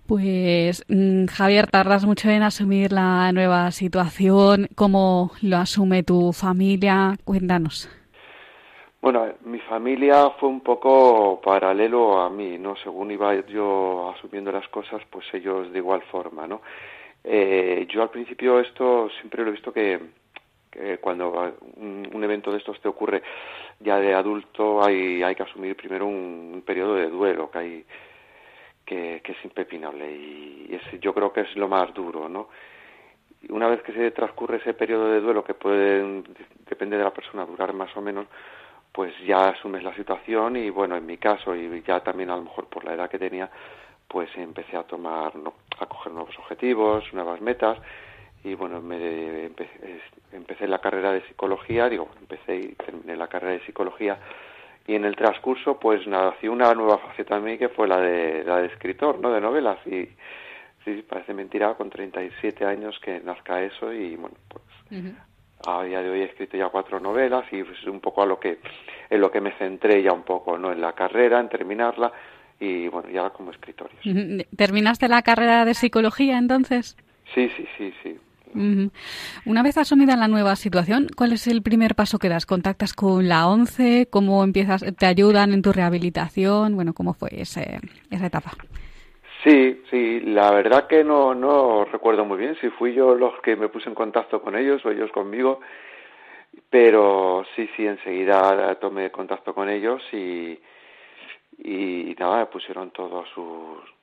Pues 0.08 0.86
mm, 0.88 1.26
Javier, 1.26 1.66
tardas 1.66 2.06
mucho 2.06 2.30
en 2.30 2.42
asumir 2.42 2.92
la 2.92 3.30
nueva 3.30 3.70
situación. 3.72 4.66
¿Cómo 4.74 5.32
lo 5.42 5.58
asume 5.58 6.02
tu 6.02 6.32
familia? 6.32 7.14
Cuéntanos. 7.26 7.90
Bueno, 9.02 9.26
mi 9.44 9.58
familia 9.58 10.30
fue 10.40 10.48
un 10.48 10.62
poco 10.62 11.42
paralelo 11.44 12.22
a 12.22 12.30
mí, 12.30 12.56
¿no? 12.56 12.74
Según 12.76 13.10
iba 13.10 13.34
yo 13.48 14.14
asumiendo 14.16 14.50
las 14.50 14.66
cosas, 14.68 15.02
pues 15.10 15.26
ellos 15.34 15.70
de 15.70 15.78
igual 15.78 16.00
forma, 16.10 16.46
¿no? 16.46 16.62
Eh, 17.22 17.86
yo 17.90 18.00
al 18.00 18.08
principio 18.08 18.60
esto 18.60 19.10
siempre 19.10 19.42
lo 19.42 19.50
he 19.50 19.52
visto 19.52 19.74
que, 19.74 20.00
cuando 21.02 21.54
un, 21.76 22.24
evento 22.24 22.50
de 22.50 22.58
estos 22.58 22.80
te 22.80 22.88
ocurre 22.88 23.22
ya 23.80 23.98
de 23.98 24.14
adulto 24.14 24.82
hay, 24.82 25.22
hay 25.22 25.34
que 25.34 25.42
asumir 25.42 25.76
primero 25.76 26.06
un, 26.06 26.62
periodo 26.64 26.94
de 26.94 27.10
duelo 27.10 27.50
que 27.50 27.58
hay 27.58 27.84
que, 28.88 29.20
que 29.22 29.32
es 29.32 29.44
impepinable 29.44 30.10
y 30.10 30.74
ese, 30.74 30.98
yo 30.98 31.12
creo 31.12 31.30
que 31.30 31.42
es 31.42 31.54
lo 31.56 31.68
más 31.68 31.92
duro, 31.92 32.26
¿no? 32.26 32.48
Una 33.50 33.68
vez 33.68 33.82
que 33.82 33.92
se 33.92 34.10
transcurre 34.12 34.56
ese 34.56 34.72
periodo 34.72 35.10
de 35.10 35.20
duelo 35.20 35.44
que 35.44 35.52
puede, 35.52 36.22
depende 36.66 36.96
de 36.96 37.04
la 37.04 37.12
persona, 37.12 37.44
durar 37.44 37.74
más 37.74 37.94
o 37.96 38.00
menos, 38.00 38.26
pues 38.90 39.12
ya 39.26 39.50
asumes 39.50 39.84
la 39.84 39.94
situación 39.94 40.56
y 40.56 40.70
bueno, 40.70 40.96
en 40.96 41.04
mi 41.04 41.18
caso 41.18 41.54
y 41.54 41.82
ya 41.82 42.00
también 42.00 42.30
a 42.30 42.36
lo 42.36 42.42
mejor 42.42 42.66
por 42.66 42.82
la 42.84 42.94
edad 42.94 43.10
que 43.10 43.18
tenía, 43.18 43.50
pues 44.08 44.30
empecé 44.36 44.78
a 44.78 44.84
tomar, 44.84 45.34
a 45.78 45.86
coger 45.86 46.12
nuevos 46.14 46.36
objetivos, 46.38 47.04
nuevas 47.12 47.42
metas 47.42 47.78
y 48.42 48.54
bueno, 48.54 48.80
me 48.80 49.50
empecé, 50.32 50.66
la 50.66 50.78
carrera 50.78 51.12
de 51.12 51.20
psicología, 51.28 51.90
digo, 51.90 52.08
empecé 52.18 52.56
y 52.56 52.68
terminé 52.72 53.16
la 53.16 53.28
carrera 53.28 53.52
de 53.52 53.66
psicología 53.66 54.18
y 54.88 54.94
en 54.94 55.04
el 55.04 55.14
transcurso 55.14 55.78
pues 55.78 56.04
nació 56.06 56.50
una 56.50 56.74
nueva 56.74 56.98
faceta 56.98 57.36
en 57.36 57.44
mí 57.44 57.58
que 57.58 57.68
fue 57.68 57.86
la 57.86 58.00
de 58.00 58.42
la 58.42 58.56
de 58.56 58.68
escritor, 58.68 59.20
¿no? 59.20 59.30
De 59.30 59.40
novelas 59.40 59.78
y 59.86 60.08
sí, 60.84 61.04
parece 61.06 61.34
mentira 61.34 61.74
con 61.74 61.90
37 61.90 62.64
años 62.64 62.98
que 63.00 63.20
nazca 63.20 63.62
eso 63.62 63.92
y 63.92 64.16
bueno, 64.16 64.34
pues 64.48 64.64
a 65.66 65.82
día 65.82 66.00
de 66.00 66.08
hoy 66.08 66.20
he 66.22 66.24
escrito 66.24 66.56
ya 66.56 66.70
cuatro 66.70 66.98
novelas 67.00 67.44
y 67.52 67.60
es 67.60 67.84
un 67.86 68.00
poco 68.00 68.22
a 68.22 68.26
lo 68.26 68.40
que 68.40 68.60
en 69.10 69.20
lo 69.20 69.30
que 69.30 69.42
me 69.42 69.52
centré 69.58 70.02
ya 70.02 70.12
un 70.12 70.22
poco, 70.22 70.56
¿no? 70.56 70.72
En 70.72 70.80
la 70.80 70.94
carrera, 70.94 71.38
en 71.38 71.50
terminarla 71.50 72.10
y 72.58 72.88
bueno, 72.88 73.10
ya 73.10 73.28
como 73.28 73.50
escritor. 73.50 73.90
¿Terminaste 74.56 75.06
la 75.08 75.20
carrera 75.20 75.66
de 75.66 75.74
psicología 75.74 76.38
entonces? 76.38 76.96
Sí, 77.34 77.50
sí, 77.56 77.68
sí, 77.76 77.94
sí. 78.02 78.18
Una 78.54 79.62
vez 79.62 79.78
asumida 79.78 80.16
la 80.16 80.28
nueva 80.28 80.56
situación, 80.56 81.08
¿cuál 81.16 81.32
es 81.32 81.46
el 81.46 81.62
primer 81.62 81.94
paso 81.94 82.18
que 82.18 82.28
das? 82.28 82.46
¿Contactas 82.46 82.92
con 82.94 83.28
la 83.28 83.48
ONCE? 83.48 84.08
¿Cómo 84.10 84.42
empiezas? 84.44 84.84
¿Te 84.98 85.06
ayudan 85.06 85.52
en 85.52 85.62
tu 85.62 85.72
rehabilitación? 85.72 86.74
Bueno, 86.74 86.94
¿cómo 86.94 87.14
fue 87.14 87.30
ese, 87.32 87.80
esa 88.10 88.26
etapa? 88.26 88.52
Sí, 89.44 89.82
sí, 89.88 90.20
la 90.20 90.50
verdad 90.50 90.88
que 90.88 91.04
no, 91.04 91.34
no 91.34 91.84
recuerdo 91.84 92.24
muy 92.24 92.38
bien 92.38 92.56
si 92.60 92.70
fui 92.70 92.92
yo 92.92 93.14
los 93.14 93.40
que 93.40 93.54
me 93.54 93.68
puse 93.68 93.88
en 93.88 93.94
contacto 93.94 94.42
con 94.42 94.56
ellos 94.56 94.84
o 94.84 94.90
ellos 94.90 95.12
conmigo, 95.12 95.60
pero 96.68 97.44
sí, 97.54 97.68
sí, 97.76 97.86
enseguida 97.86 98.74
tomé 98.80 99.12
contacto 99.12 99.54
con 99.54 99.68
ellos 99.68 100.02
y, 100.12 100.58
y 101.58 102.16
nada, 102.18 102.38
me 102.38 102.46
pusieron 102.46 102.90
todos 102.90 103.28
sus 103.32 103.97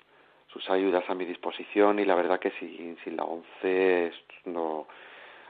sus 0.56 0.70
ayudas 0.70 1.04
a 1.10 1.16
mi 1.16 1.26
disposición 1.26 2.00
y 2.00 2.06
la 2.06 2.16
verdad 2.16 2.40
que 2.40 2.52
sin, 2.52 2.98
sin 3.04 3.18
la 3.18 3.26
ONCE 3.26 4.14
no 4.46 4.88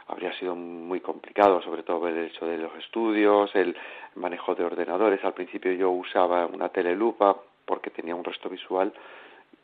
habría 0.08 0.34
sido 0.34 0.56
muy 0.56 1.00
complicado, 1.00 1.62
sobre 1.62 1.84
todo 1.84 2.08
el 2.08 2.18
hecho 2.26 2.48
de 2.48 2.58
los 2.58 2.74
estudios, 2.76 3.56
el 3.56 3.78
manejo 4.16 4.56
de 4.56 4.64
ordenadores. 4.64 5.24
Al 5.24 5.36
principio 5.36 5.72
yo 5.74 5.92
usaba 5.92 6.48
una 6.48 6.70
telelupa 6.70 7.38
porque 7.66 7.92
tenía 7.92 8.16
un 8.16 8.24
resto 8.24 8.50
visual 8.50 8.92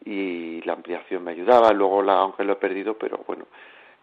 y 0.06 0.62
la 0.62 0.74
ampliación 0.74 1.24
me 1.24 1.32
ayudaba. 1.32 1.72
Luego, 1.72 2.04
la, 2.04 2.20
aunque 2.20 2.44
lo 2.44 2.54
he 2.54 2.58
perdido, 2.58 2.96
pero 2.96 3.24
bueno, 3.26 3.48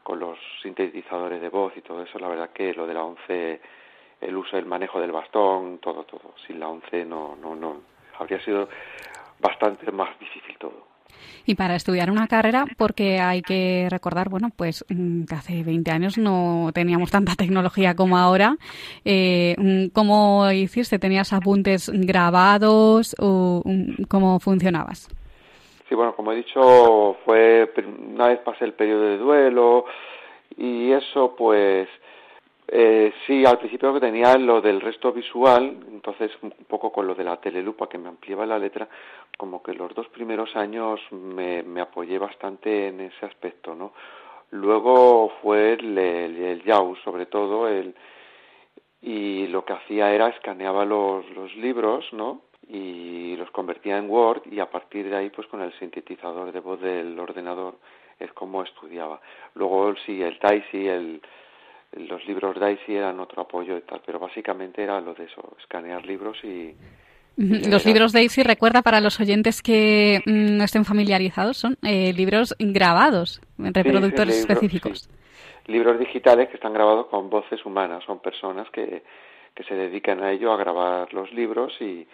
con 0.03 0.19
los 0.19 0.39
sintetizadores 0.61 1.41
de 1.41 1.51
voz 1.51 1.73
y 1.77 1.83
todo 1.83 2.03
eso, 2.03 2.19
la 2.19 2.29
verdad 2.29 2.51
que 2.51 2.75
lo 2.75 2.85
de 2.85 2.95
la 2.95 3.05
11, 3.05 3.61
el 4.23 4.37
uso, 4.37 4.59
el 4.59 4.67
manejo 4.67 5.01
del 5.01 5.13
bastón, 5.13 5.79
todo, 5.79 6.03
todo. 6.03 6.35
Sin 6.49 6.59
la 6.59 6.69
11 6.69 7.05
no, 7.05 7.37
no, 7.41 7.55
no, 7.55 7.81
habría 8.19 8.41
sido 8.41 8.69
bastante 9.39 9.93
más 9.93 10.19
difícil 10.19 10.59
todo. 10.59 10.98
Y 11.47 11.55
para 11.55 11.75
estudiar 11.75 12.11
una 12.11 12.27
carrera, 12.27 12.65
porque 12.77 13.21
hay 13.21 13.43
que 13.43 13.89
recordar, 13.91 14.29
bueno, 14.29 14.51
pues 14.55 14.85
mm, 14.89 15.25
que 15.25 15.35
hace 15.35 15.63
20 15.63 15.91
años 15.91 16.19
no 16.19 16.71
teníamos 16.75 17.11
tanta 17.11 17.35
tecnología 17.37 17.95
como 17.95 18.19
ahora. 18.19 18.57
Eh, 19.05 19.55
mm, 19.59 19.87
¿Cómo 19.95 20.51
hiciste? 20.51 20.99
¿Tenías 20.99 21.33
apuntes 21.33 21.91
grabados 21.93 23.17
o 23.19 23.63
mm, 23.65 24.05
cómo 24.09 24.41
funcionabas? 24.41 25.09
Sí, 25.89 25.95
bueno, 25.95 26.15
como 26.15 26.33
he 26.33 26.37
dicho, 26.37 27.17
fue 27.25 27.73
una 28.15 28.29
vez 28.29 28.41
pasé 28.41 28.67
el 28.67 28.75
periodo 28.75 29.05
de 29.05 29.17
duelo 29.17 29.87
y 30.57 30.93
eso, 30.93 31.35
pues 31.37 31.89
eh, 32.69 33.13
sí, 33.27 33.45
al 33.47 33.59
principio 33.59 33.95
que 33.95 34.01
tenía 34.01 34.37
lo 34.37 34.61
del 34.61 34.81
resto 34.81 35.13
visual, 35.13 35.79
entonces 35.91 36.31
un 36.43 36.51
poco 36.67 36.93
con 36.93 37.07
lo 37.07 37.15
de 37.15 37.25
la 37.25 37.39
telelupa 37.39 37.89
que 37.89 37.99
me 37.99 38.09
ampliaba 38.09 38.45
la 38.45 38.59
letra, 38.59 38.89
como 39.37 39.63
que 39.63 39.73
los 39.73 39.95
dos 39.95 40.09
primeros 40.09 40.55
años 40.55 41.01
me, 41.11 41.63
me 41.63 41.81
apoyé 41.81 42.19
bastante 42.19 42.89
en 42.89 43.01
ese 43.01 43.25
aspecto, 43.25 43.75
¿no? 43.75 43.93
Luego 44.51 45.33
fue 45.43 45.75
el, 45.75 45.97
el, 45.99 46.63
sobre 47.05 47.27
todo, 47.27 47.69
el, 47.69 47.95
y 49.03 49.47
lo 49.47 49.65
que 49.65 49.75
hacía 49.75 50.13
era 50.13 50.29
escaneaba 50.29 50.85
los, 50.85 51.25
libros, 51.57 52.05
¿no? 52.13 52.43
Y 52.67 53.37
los 53.37 53.51
convertía 53.51 53.97
en 53.97 54.11
Word 54.11 54.43
y 54.51 54.61
a 54.61 54.71
partir 54.71 55.09
de 55.09 55.17
ahí, 55.17 55.31
pues 55.31 55.47
con 55.49 55.63
el 55.63 55.73
sintetizador 55.79 56.53
de 56.53 56.61
voz 56.61 56.81
del 56.81 57.19
ordenador 57.19 57.77
es 58.19 58.33
como 58.33 58.63
estudiaba. 58.63 59.21
Luego 59.55 59.95
sí, 60.05 60.23
el 60.23 60.39
Daisy, 60.39 60.89
el 60.89 61.23
los 61.93 62.27
libros 62.27 62.59
Daisy 62.59 62.95
eran 62.95 63.19
otro 63.21 63.43
apoyo 63.43 63.77
y 63.77 63.83
tal, 63.83 64.03
pero 64.05 64.19
básicamente 64.19 64.83
era 64.83 65.01
lo 65.01 65.15
de 65.15 65.25
eso, 65.25 65.57
escanear 65.59 66.05
libros 66.07 66.39
y... 66.45 66.75
Los 67.37 67.87
libros 67.87 68.13
Daisy, 68.13 68.43
recuerda 68.43 68.83
para 68.83 69.01
los 69.01 69.21
oyentes 69.21 69.63
que 69.63 70.21
mm, 70.27 70.57
no 70.57 70.65
estén 70.65 70.85
familiarizados, 70.85 71.57
son 71.57 71.79
eh, 71.83 72.13
libros 72.13 72.57
grabados, 72.59 73.41
en 73.59 73.73
reproductores 73.73 74.41
específicos. 74.41 75.09
Libros 75.67 76.01
digitales 76.01 76.49
que 76.49 76.57
están 76.57 76.73
grabados 76.73 77.07
con 77.07 77.31
voces 77.31 77.65
humanas, 77.65 78.03
son 78.05 78.19
personas 78.19 78.69
que, 78.71 79.05
que 79.55 79.63
se 79.65 79.75
dedican 79.75 80.23
a 80.23 80.33
ello, 80.33 80.53
a 80.53 80.57
grabar 80.57 81.15
los 81.15 81.33
libros 81.33 81.73
y 81.81 82.09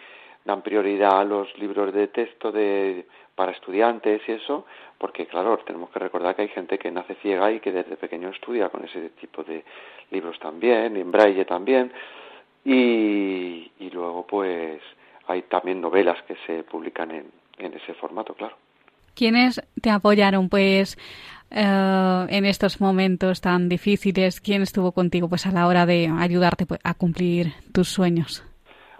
dan 0.45 0.61
prioridad 0.61 1.19
a 1.19 1.23
los 1.23 1.57
libros 1.57 1.93
de 1.93 2.07
texto 2.07 2.51
de 2.51 3.05
para 3.35 3.51
estudiantes 3.51 4.21
y 4.27 4.31
eso, 4.31 4.65
porque 4.97 5.25
claro, 5.25 5.57
tenemos 5.65 5.89
que 5.89 5.99
recordar 5.99 6.35
que 6.35 6.43
hay 6.43 6.47
gente 6.49 6.77
que 6.77 6.89
nace 6.89 7.15
ciega 7.15 7.51
y 7.51 7.59
que 7.59 7.71
desde 7.71 7.97
pequeño 7.97 8.29
estudia 8.29 8.69
con 8.69 8.85
ese 8.85 9.09
tipo 9.09 9.43
de 9.43 9.65
libros 10.11 10.39
también, 10.39 10.95
en 10.95 11.11
braille 11.11 11.43
también, 11.43 11.91
y, 12.63 13.71
y 13.79 13.89
luego 13.91 14.25
pues 14.25 14.81
hay 15.27 15.41
también 15.43 15.81
novelas 15.81 16.21
que 16.23 16.37
se 16.47 16.63
publican 16.63 17.11
en, 17.11 17.25
en 17.57 17.73
ese 17.73 17.93
formato, 17.95 18.33
claro. 18.33 18.55
¿Quiénes 19.15 19.61
te 19.81 19.89
apoyaron 19.89 20.49
pues 20.49 20.97
eh, 21.51 22.25
en 22.29 22.45
estos 22.45 22.79
momentos 22.81 23.41
tan 23.41 23.69
difíciles? 23.69 24.41
¿Quién 24.41 24.61
estuvo 24.61 24.91
contigo 24.91 25.29
pues 25.29 25.45
a 25.45 25.51
la 25.51 25.67
hora 25.67 25.85
de 25.85 26.11
ayudarte 26.19 26.65
pues, 26.65 26.79
a 26.83 26.93
cumplir 26.93 27.53
tus 27.73 27.89
sueños? 27.89 28.43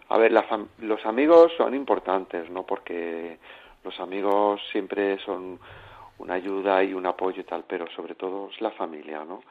A 0.10 0.18
ver, 0.18 0.32
los 0.32 1.06
amigos 1.06 1.52
son 1.58 1.74
importantes, 1.74 2.50
¿no? 2.50 2.64
Porque 2.64 3.38
los 3.84 4.00
amigos 4.00 4.62
siempre 4.72 5.18
son 5.20 5.60
una 6.18 6.36
ayuda 6.36 6.84
y 6.84 6.94
un 6.94 7.06
apoyo 7.06 7.42
y 7.42 7.46
tal, 7.46 7.66
pero 7.68 7.88
sobre 7.92 8.16
todo 8.16 8.50
es 8.50 8.62
la 8.62 8.72
familia, 8.72 9.26
¿no? 9.26 9.42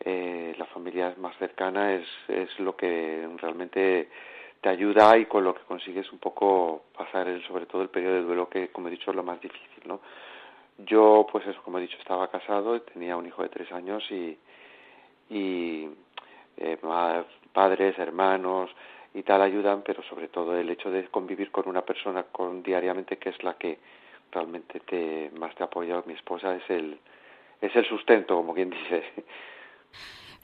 Eh, 0.00 0.54
la 0.58 0.66
familia 0.66 1.14
más 1.18 1.36
cercana 1.38 1.94
es, 1.94 2.06
es 2.28 2.58
lo 2.58 2.76
que 2.76 3.28
realmente 3.36 4.08
te 4.60 4.68
ayuda 4.68 5.16
y 5.16 5.26
con 5.26 5.44
lo 5.44 5.54
que 5.54 5.62
consigues 5.62 6.10
un 6.12 6.18
poco 6.18 6.84
pasar 6.96 7.28
el, 7.28 7.46
sobre 7.46 7.66
todo 7.66 7.82
el 7.82 7.90
periodo 7.90 8.14
de 8.14 8.22
duelo 8.22 8.48
que 8.48 8.68
como 8.68 8.88
he 8.88 8.90
dicho 8.90 9.10
es 9.10 9.16
lo 9.16 9.22
más 9.22 9.40
difícil 9.40 9.82
no 9.86 10.00
yo 10.78 11.26
pues 11.30 11.44
como 11.64 11.78
he 11.78 11.82
dicho 11.82 11.98
estaba 11.98 12.28
casado 12.28 12.80
tenía 12.80 13.14
un 13.16 13.26
hijo 13.26 13.42
de 13.42 13.50
tres 13.50 13.70
años 13.72 14.02
y 14.10 14.38
y 15.28 15.88
eh, 16.56 16.78
padres 17.52 17.98
hermanos 17.98 18.70
y 19.14 19.22
tal 19.22 19.40
ayudan, 19.42 19.82
pero 19.82 20.02
sobre 20.02 20.28
todo 20.28 20.56
el 20.56 20.68
hecho 20.68 20.90
de 20.90 21.06
convivir 21.06 21.50
con 21.50 21.68
una 21.68 21.82
persona 21.82 22.24
con 22.24 22.62
diariamente 22.62 23.16
que 23.16 23.30
es 23.30 23.42
la 23.42 23.54
que 23.54 23.78
realmente 24.32 24.80
te 24.80 25.30
más 25.38 25.54
te 25.54 25.62
apoya 25.62 26.02
mi 26.06 26.14
esposa 26.14 26.56
es 26.56 26.68
el 26.68 26.98
es 27.60 27.74
el 27.76 27.86
sustento 27.86 28.34
como 28.34 28.52
quien 28.52 28.70
dice 28.70 29.04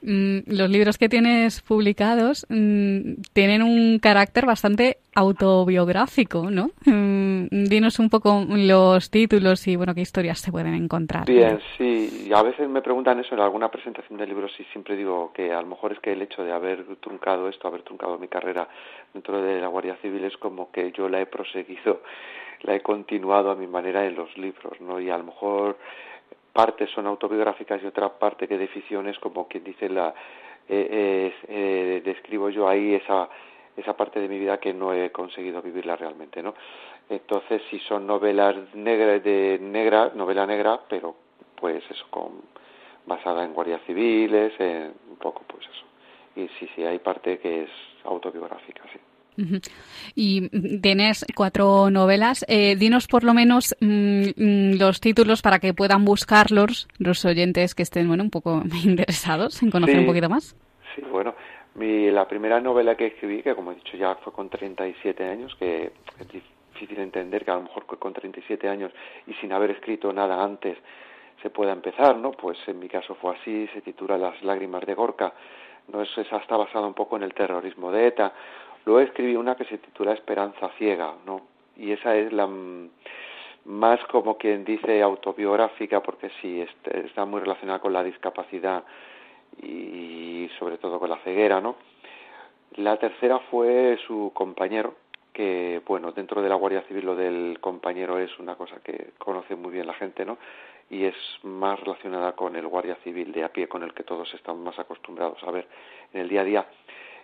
Mm, 0.03 0.39
los 0.47 0.69
libros 0.69 0.97
que 0.97 1.09
tienes 1.09 1.61
publicados 1.61 2.47
mm, 2.49 3.21
tienen 3.33 3.61
un 3.61 3.99
carácter 3.99 4.47
bastante 4.47 4.97
autobiográfico, 5.13 6.49
¿no? 6.49 6.71
Dinos 7.49 7.99
un 7.99 8.09
poco 8.09 8.45
los 8.47 9.09
títulos 9.09 9.67
y, 9.67 9.75
bueno, 9.75 9.95
qué 9.95 10.01
historias 10.01 10.39
se 10.39 10.51
pueden 10.51 10.73
encontrar. 10.73 11.25
Bien, 11.25 11.59
sí. 11.77 12.29
A 12.33 12.43
veces 12.43 12.69
me 12.69 12.81
preguntan 12.81 13.19
eso 13.19 13.35
en 13.35 13.41
alguna 13.41 13.69
presentación 13.69 14.17
de 14.19 14.27
libros 14.27 14.51
y 14.59 14.63
siempre 14.65 14.95
digo 14.95 15.31
que 15.33 15.51
a 15.53 15.61
lo 15.61 15.67
mejor 15.67 15.93
es 15.93 15.99
que 15.99 16.13
el 16.13 16.21
hecho 16.21 16.43
de 16.43 16.51
haber 16.51 16.85
truncado 16.97 17.49
esto, 17.49 17.67
haber 17.67 17.83
truncado 17.83 18.17
mi 18.17 18.27
carrera 18.27 18.67
dentro 19.13 19.41
de 19.41 19.59
la 19.59 19.67
Guardia 19.67 19.97
Civil 20.01 20.23
es 20.23 20.37
como 20.37 20.71
que 20.71 20.91
yo 20.91 21.09
la 21.09 21.21
he 21.21 21.25
proseguido, 21.25 22.01
la 22.61 22.75
he 22.75 22.81
continuado 22.81 23.51
a 23.51 23.55
mi 23.55 23.67
manera 23.67 24.05
en 24.05 24.15
los 24.15 24.37
libros, 24.37 24.79
¿no? 24.81 24.99
Y 24.99 25.09
a 25.09 25.17
lo 25.17 25.23
mejor 25.23 25.77
partes 26.53 26.89
son 26.91 27.07
autobiográficas 27.07 27.81
y 27.81 27.85
otra 27.85 28.09
parte 28.09 28.47
que 28.47 28.57
de 28.57 28.67
ficción 28.67 29.07
es 29.07 29.17
como 29.19 29.47
quien 29.47 29.63
dice 29.63 29.89
la 29.89 30.13
eh, 30.67 31.33
eh, 31.47 32.01
describo 32.03 32.49
yo 32.49 32.67
ahí 32.67 32.95
esa 32.95 33.29
esa 33.75 33.95
parte 33.95 34.19
de 34.19 34.27
mi 34.27 34.37
vida 34.37 34.59
que 34.59 34.73
no 34.73 34.93
he 34.93 35.11
conseguido 35.11 35.61
vivirla 35.61 35.95
realmente 35.95 36.43
no 36.43 36.53
entonces 37.11 37.61
si 37.69 37.79
son 37.79 38.07
novelas 38.07 38.55
negras 38.73 39.23
de 39.23 39.59
negra 39.61 40.11
novela 40.15 40.45
negra 40.45 40.79
pero 40.89 41.15
pues 41.55 41.83
eso 41.89 42.05
con 42.09 42.41
basada 43.05 43.43
en 43.43 43.53
guardias 43.53 43.81
civiles 43.85 44.53
en 44.59 44.93
un 45.09 45.17
poco 45.17 45.43
pues 45.47 45.65
eso 45.65 45.85
y 46.35 46.47
sí 46.59 46.69
sí 46.75 46.83
hay 46.83 46.99
parte 46.99 47.39
que 47.39 47.63
es 47.63 47.69
autobiográfica 48.03 48.83
sí 48.91 48.99
y 50.15 50.49
tienes 50.79 51.25
cuatro 51.35 51.89
novelas. 51.89 52.45
Eh, 52.47 52.75
dinos 52.75 53.07
por 53.07 53.23
lo 53.23 53.33
menos 53.33 53.75
mm, 53.79 54.23
mm, 54.35 54.79
los 54.79 54.99
títulos 54.99 55.41
para 55.41 55.59
que 55.59 55.73
puedan 55.73 56.05
buscarlos 56.05 56.87
los 56.97 57.23
oyentes 57.25 57.75
que 57.75 57.83
estén 57.83 58.07
bueno 58.07 58.23
un 58.23 58.29
poco 58.29 58.61
interesados 58.83 59.61
en 59.63 59.71
conocer 59.71 59.99
un 59.99 60.05
poquito 60.05 60.29
más. 60.29 60.55
Sí, 60.95 61.01
bueno, 61.09 61.33
mi, 61.75 62.11
la 62.11 62.27
primera 62.27 62.59
novela 62.59 62.95
que 62.95 63.07
escribí, 63.07 63.41
que 63.41 63.55
como 63.55 63.71
he 63.71 63.75
dicho 63.75 63.97
ya 63.97 64.15
fue 64.15 64.33
con 64.33 64.49
37 64.49 65.23
años, 65.23 65.55
que 65.57 65.91
difícil 66.81 67.03
entender 67.03 67.45
que 67.45 67.51
a 67.51 67.55
lo 67.55 67.63
mejor 67.63 67.85
con 67.85 68.13
37 68.13 68.67
años 68.67 68.91
y 69.27 69.33
sin 69.35 69.53
haber 69.53 69.71
escrito 69.71 70.11
nada 70.11 70.43
antes 70.43 70.77
se 71.41 71.49
pueda 71.49 71.71
empezar, 71.71 72.17
¿no? 72.17 72.31
Pues 72.31 72.57
en 72.67 72.79
mi 72.79 72.89
caso 72.89 73.15
fue 73.15 73.35
así, 73.35 73.67
se 73.73 73.81
titula 73.81 74.17
Las 74.17 74.41
lágrimas 74.43 74.85
de 74.85 74.93
Gorka, 74.93 75.33
no 75.87 76.01
es, 76.01 76.17
esa 76.17 76.37
está 76.37 76.57
basada 76.57 76.85
un 76.85 76.93
poco 76.93 77.15
en 77.17 77.23
el 77.23 77.33
terrorismo 77.33 77.91
de 77.91 78.07
ETA, 78.07 78.33
Luego 78.85 79.01
escribí 79.01 79.35
una 79.35 79.55
que 79.55 79.65
se 79.65 79.77
titula 79.77 80.13
Esperanza 80.13 80.69
ciega, 80.77 81.13
¿no? 81.25 81.41
Y 81.77 81.91
esa 81.91 82.15
es 82.15 82.33
la 82.33 82.49
más 83.65 84.03
como 84.05 84.37
quien 84.37 84.65
dice 84.65 85.03
autobiográfica 85.03 86.01
porque 86.01 86.31
sí 86.41 86.65
está 86.85 87.25
muy 87.25 87.41
relacionada 87.41 87.79
con 87.79 87.93
la 87.93 88.03
discapacidad 88.03 88.83
y 89.61 90.49
sobre 90.57 90.77
todo 90.77 90.99
con 90.99 91.09
la 91.09 91.17
ceguera, 91.17 91.61
¿no? 91.61 91.75
La 92.77 92.97
tercera 92.97 93.37
fue 93.51 93.99
su 94.07 94.31
compañero, 94.33 94.95
que 95.33 95.81
bueno, 95.85 96.11
dentro 96.11 96.41
de 96.41 96.49
la 96.49 96.55
Guardia 96.55 96.81
Civil 96.83 97.05
lo 97.05 97.15
del 97.15 97.59
compañero 97.59 98.17
es 98.19 98.37
una 98.39 98.55
cosa 98.55 98.79
que 98.83 99.11
conoce 99.17 99.55
muy 99.55 99.71
bien 99.71 99.87
la 99.87 99.93
gente, 99.93 100.25
¿no? 100.25 100.37
Y 100.89 101.05
es 101.05 101.15
más 101.43 101.79
relacionada 101.79 102.33
con 102.33 102.55
el 102.55 102.67
Guardia 102.67 102.95
Civil 103.03 103.31
de 103.31 103.43
a 103.43 103.49
pie, 103.49 103.67
con 103.67 103.83
el 103.83 103.93
que 103.93 104.03
todos 104.03 104.33
están 104.33 104.61
más 104.61 104.77
acostumbrados 104.77 105.41
a 105.43 105.51
ver 105.51 105.67
en 106.13 106.21
el 106.21 106.29
día 106.29 106.41
a 106.41 106.45
día. 106.45 106.65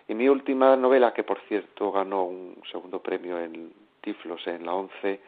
Y 0.08 0.14
mi 0.14 0.28
última 0.28 0.74
novela, 0.74 1.12
que 1.12 1.22
por 1.22 1.38
cierto 1.48 1.92
ganó 1.92 2.24
un 2.24 2.62
segundo 2.72 3.00
premio 3.00 3.38
en 3.38 3.72
Tiflos 4.00 4.46
en 4.46 4.64
la 4.64 4.72
ONCE, 4.72 5.20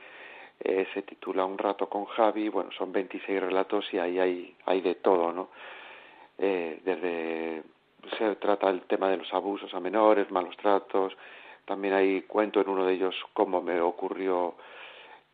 eh, 0.62 0.86
se 0.94 1.02
titula 1.02 1.44
Un 1.44 1.58
rato 1.58 1.88
con 1.88 2.06
Javi. 2.06 2.48
Bueno, 2.48 2.70
son 2.72 2.92
26 2.92 3.40
relatos 3.40 3.92
y 3.92 3.98
ahí 3.98 4.18
hay, 4.18 4.54
hay 4.64 4.80
de 4.80 4.94
todo, 4.96 5.32
¿no? 5.32 5.50
Eh, 6.38 6.80
desde 6.82 7.62
se 8.16 8.36
trata 8.36 8.70
el 8.70 8.82
tema 8.82 9.10
de 9.10 9.18
los 9.18 9.32
abusos 9.32 9.72
a 9.74 9.80
menores, 9.80 10.30
malos 10.30 10.56
tratos. 10.56 11.16
También 11.70 11.94
hay 11.94 12.22
cuento 12.22 12.60
en 12.60 12.68
uno 12.68 12.84
de 12.84 12.94
ellos 12.94 13.14
cómo 13.32 13.62
me 13.62 13.80
ocurrió 13.80 14.56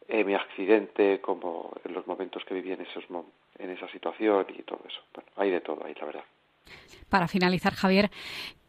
eh, 0.07 0.22
mi 0.22 0.34
accidente, 0.34 1.18
como 1.22 1.72
en 1.82 1.95
los 1.95 2.07
momentos 2.07 2.45
que 2.45 2.53
viví 2.53 2.72
en, 2.72 2.82
esos, 2.82 3.05
en 3.59 3.70
esa 3.70 3.89
situación 3.89 4.45
y 4.51 4.62
todo 4.64 4.80
eso. 4.87 5.01
Bueno, 5.14 5.30
hay 5.37 5.51
de 5.51 5.62
todo 5.62 5.82
ahí, 5.87 5.95
la 5.99 6.05
verdad. 6.05 6.24
Para 7.09 7.26
finalizar, 7.26 7.72
Javier, 7.72 8.11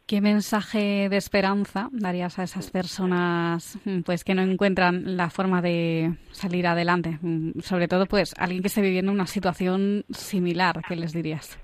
¿Qué 0.06 0.22
mensaje 0.22 1.10
de 1.10 1.18
esperanza 1.18 1.90
darías 1.92 2.40
a 2.40 2.44
esas 2.44 2.72
personas 2.72 3.78
mm, 3.84 4.04
pues 4.04 4.24
que 4.24 4.34
no 4.34 4.42
encuentran 4.42 5.18
la 5.18 5.30
forma 5.30 5.62
de 5.62 6.16
salir 6.32 6.66
adelante? 6.68 7.20
Mm, 7.22 7.60
sobre 7.60 7.90
todo, 7.90 8.06
pues, 8.06 8.34
alguien 8.38 8.62
que 8.62 8.70
esté 8.70 8.80
viviendo 8.80 9.12
una 9.12 9.28
situación 9.28 10.06
similar, 10.10 10.82
¿qué 10.88 10.96
les 10.96 11.12
dirías? 11.12 11.60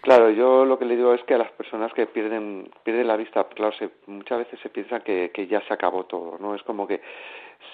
Claro, 0.00 0.30
yo 0.30 0.64
lo 0.64 0.78
que 0.78 0.84
le 0.84 0.96
digo 0.96 1.12
es 1.12 1.22
que 1.24 1.34
a 1.34 1.38
las 1.38 1.50
personas 1.52 1.92
que 1.92 2.06
pierden 2.06 2.70
pierden 2.84 3.08
la 3.08 3.16
vista, 3.16 3.44
claro, 3.44 3.74
muchas 4.06 4.38
veces 4.38 4.60
se 4.60 4.70
piensa 4.70 5.00
que, 5.00 5.30
que 5.34 5.46
ya 5.46 5.60
se 5.62 5.74
acabó 5.74 6.04
todo, 6.04 6.38
¿no? 6.38 6.54
Es 6.54 6.62
como 6.62 6.86
que 6.86 7.00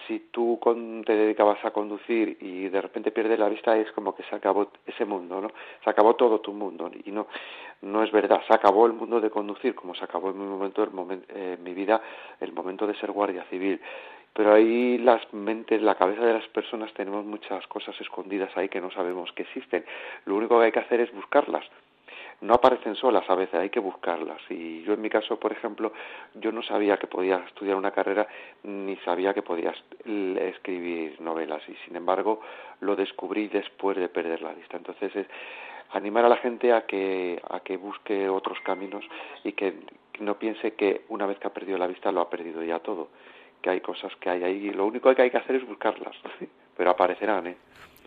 si 0.07 0.19
tú 0.31 0.59
te 1.07 1.15
dedicabas 1.15 1.63
a 1.65 1.71
conducir 1.71 2.39
y 2.41 2.69
de 2.69 2.81
repente 2.81 3.11
pierdes 3.11 3.39
la 3.39 3.49
vista 3.49 3.77
es 3.77 3.91
como 3.93 4.15
que 4.15 4.23
se 4.25 4.35
acabó 4.35 4.71
ese 4.87 5.05
mundo, 5.05 5.41
¿no? 5.41 5.51
Se 5.83 5.91
acabó 5.91 6.15
todo 6.15 6.41
tu 6.41 6.53
mundo 6.53 6.91
y 7.05 7.11
no 7.11 7.27
no 7.83 8.03
es 8.03 8.11
verdad, 8.11 8.41
se 8.47 8.55
acabó 8.55 8.87
el 8.87 8.95
mundo 8.95 9.21
de 9.21 9.31
conducir 9.31 9.75
como 9.75 9.95
se 9.95 10.05
acabó 10.05 10.31
en 10.31 10.39
mi 10.39 10.47
momento, 10.47 10.83
el 10.83 10.91
eh, 11.29 11.59
mi 11.63 11.75
vida, 11.75 12.01
el 12.41 12.53
momento 12.53 12.87
de 12.87 12.95
ser 12.95 13.13
guardia 13.13 13.45
civil. 13.51 13.81
Pero 14.33 14.55
ahí 14.55 14.99
las 14.99 15.33
mentes, 15.33 15.81
la 15.83 15.95
cabeza 15.95 16.25
de 16.25 16.33
las 16.33 16.49
personas 16.49 16.93
tenemos 16.95 17.25
muchas 17.25 17.67
cosas 17.69 17.95
escondidas 18.01 18.51
ahí 18.57 18.69
que 18.69 18.81
no 18.81 18.91
sabemos 18.91 19.31
que 19.33 19.43
existen. 19.43 19.85
Lo 20.25 20.35
único 20.35 20.59
que 20.59 20.65
hay 20.67 20.73
que 20.73 20.81
hacer 20.81 21.01
es 21.01 21.15
buscarlas 21.15 21.65
no 22.45 22.55
aparecen 22.55 22.95
solas 22.95 23.29
a 23.29 23.35
veces, 23.35 23.55
hay 23.55 23.71
que 23.71 23.81
buscarlas. 23.81 24.41
Y 24.51 24.83
yo 24.83 24.93
en 24.93 25.01
mi 25.01 25.09
caso, 25.09 25.39
por 25.41 25.51
ejemplo, 25.51 25.93
yo 26.35 26.53
no 26.53 26.63
sabía 26.63 26.99
que 26.99 27.07
podía 27.07 27.37
estudiar 27.39 27.77
una 27.77 27.91
carrera 27.91 28.29
ni 28.63 28.97
sabía 28.97 29.33
que 29.33 29.41
podía 29.43 29.73
escribir 30.05 31.21
novelas 31.21 31.63
y 31.69 31.75
sin 31.87 31.97
embargo 31.97 32.41
lo 32.81 32.97
descubrí 32.97 33.49
después 33.49 33.97
de 33.97 34.11
perder 34.11 34.43
la 34.43 34.53
vista. 34.53 34.77
Entonces 34.77 35.17
es 35.17 35.27
animar 35.93 36.27
a 36.27 36.29
la 36.29 36.37
gente 36.37 36.73
a 36.73 36.83
que, 36.83 37.41
a 37.49 37.61
que 37.61 37.79
busque 37.79 38.29
otros 38.29 38.61
caminos 38.61 39.05
y 39.43 39.53
que 39.53 39.75
no 40.21 40.39
piense 40.39 40.75
que 40.75 41.03
una 41.09 41.27
vez 41.27 41.39
que 41.39 41.47
ha 41.47 41.55
perdido 41.55 41.79
la 41.79 41.87
vista 41.87 42.13
lo 42.13 42.21
ha 42.21 42.29
perdido 42.29 42.63
ya 42.63 42.79
todo, 42.81 43.09
que 43.63 43.71
hay 43.71 43.81
cosas 43.81 44.15
que 44.17 44.29
hay 44.29 44.45
ahí 44.45 44.67
y 44.67 44.71
lo 44.71 44.85
único 44.85 45.15
que 45.15 45.23
hay 45.23 45.31
que 45.31 45.39
hacer 45.39 45.57
es 45.57 45.67
buscarlas, 45.67 46.17
pero 46.77 46.91
aparecerán, 46.91 47.47
¿eh? 47.47 47.57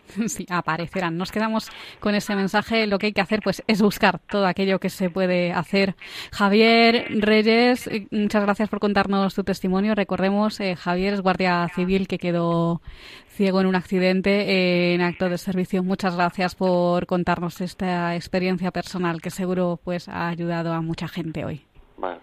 Sí, 0.28 0.46
aparecerán. 0.50 1.16
Nos 1.16 1.32
quedamos 1.32 1.70
con 2.00 2.14
ese 2.14 2.34
mensaje. 2.36 2.86
Lo 2.86 2.98
que 2.98 3.06
hay 3.06 3.12
que 3.12 3.20
hacer 3.20 3.40
pues 3.42 3.62
es 3.66 3.82
buscar 3.82 4.18
todo 4.18 4.46
aquello 4.46 4.78
que 4.78 4.90
se 4.90 5.10
puede 5.10 5.52
hacer. 5.52 5.94
Javier 6.32 7.06
Reyes, 7.10 7.86
eh, 7.86 8.06
muchas 8.10 8.42
gracias 8.42 8.68
por 8.68 8.80
contarnos 8.80 9.34
tu 9.34 9.44
testimonio. 9.44 9.94
Recordemos, 9.94 10.60
eh, 10.60 10.76
Javier 10.76 11.14
es 11.14 11.20
guardia 11.20 11.68
civil 11.74 12.08
que 12.08 12.18
quedó 12.18 12.80
ciego 13.28 13.60
en 13.60 13.66
un 13.66 13.76
accidente 13.76 14.30
eh, 14.30 14.94
en 14.94 15.00
acto 15.00 15.28
de 15.28 15.38
servicio. 15.38 15.82
Muchas 15.82 16.16
gracias 16.16 16.54
por 16.54 17.06
contarnos 17.06 17.60
esta 17.60 18.16
experiencia 18.16 18.70
personal 18.72 19.20
que 19.20 19.30
seguro 19.30 19.78
pues 19.82 20.08
ha 20.08 20.28
ayudado 20.28 20.72
a 20.72 20.80
mucha 20.80 21.08
gente 21.08 21.44
hoy. 21.44 21.64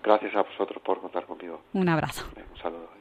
gracias 0.04 0.36
a 0.36 0.42
vosotros 0.42 0.82
por 0.86 1.00
contar 1.02 1.26
conmigo. 1.26 1.62
Un 1.74 1.90
abrazo. 1.90 2.26
Un 2.36 2.62
saludo. 2.62 2.96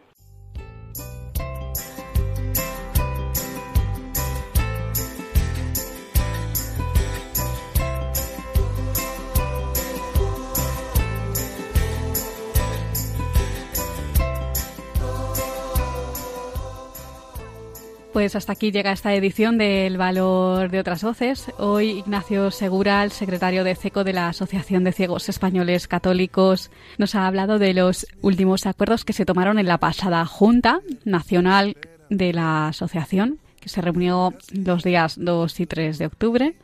Pues 18.15 18.37
hasta 18.37 18.53
aquí 18.53 18.71
llega 18.71 18.93
esta 18.93 19.13
edición 19.13 19.59
del 19.59 19.99
Valor 19.99 20.71
de 20.71 20.79
otras 20.79 21.03
Voces. 21.03 21.47
Hoy 21.59 21.99
Ignacio 21.99 22.53
Segura, 22.53 23.03
el 23.03 23.11
secretario 23.11 23.65
de 23.65 23.75
CECO 23.75 24.05
de 24.05 24.13
la 24.13 24.29
Asociación 24.29 24.85
de 24.85 24.93
Ciegos 24.93 25.29
Españoles 25.29 25.89
Católicos, 25.89 26.71
nos 26.97 27.17
ha 27.17 27.27
hablado 27.27 27.59
de 27.59 27.75
los 27.75 28.07
últimos 28.23 28.67
acuerdos 28.67 29.05
que 29.05 29.13
se 29.13 29.27
tomaron 29.27 29.59
en 29.59 29.67
la 29.67 29.79
pasada 29.79 30.25
Junta 30.27 30.79
Nacional 31.05 31.77
de 32.09 32.33
la 32.33 32.69
Asociación, 32.69 33.41
que 33.59 33.69
se 33.69 33.81
reunió 33.81 34.33
los 34.53 34.85
días 34.85 35.17
2 35.19 35.59
y 35.59 35.67
3 35.67 35.99
de 35.99 36.07
octubre. 36.07 36.55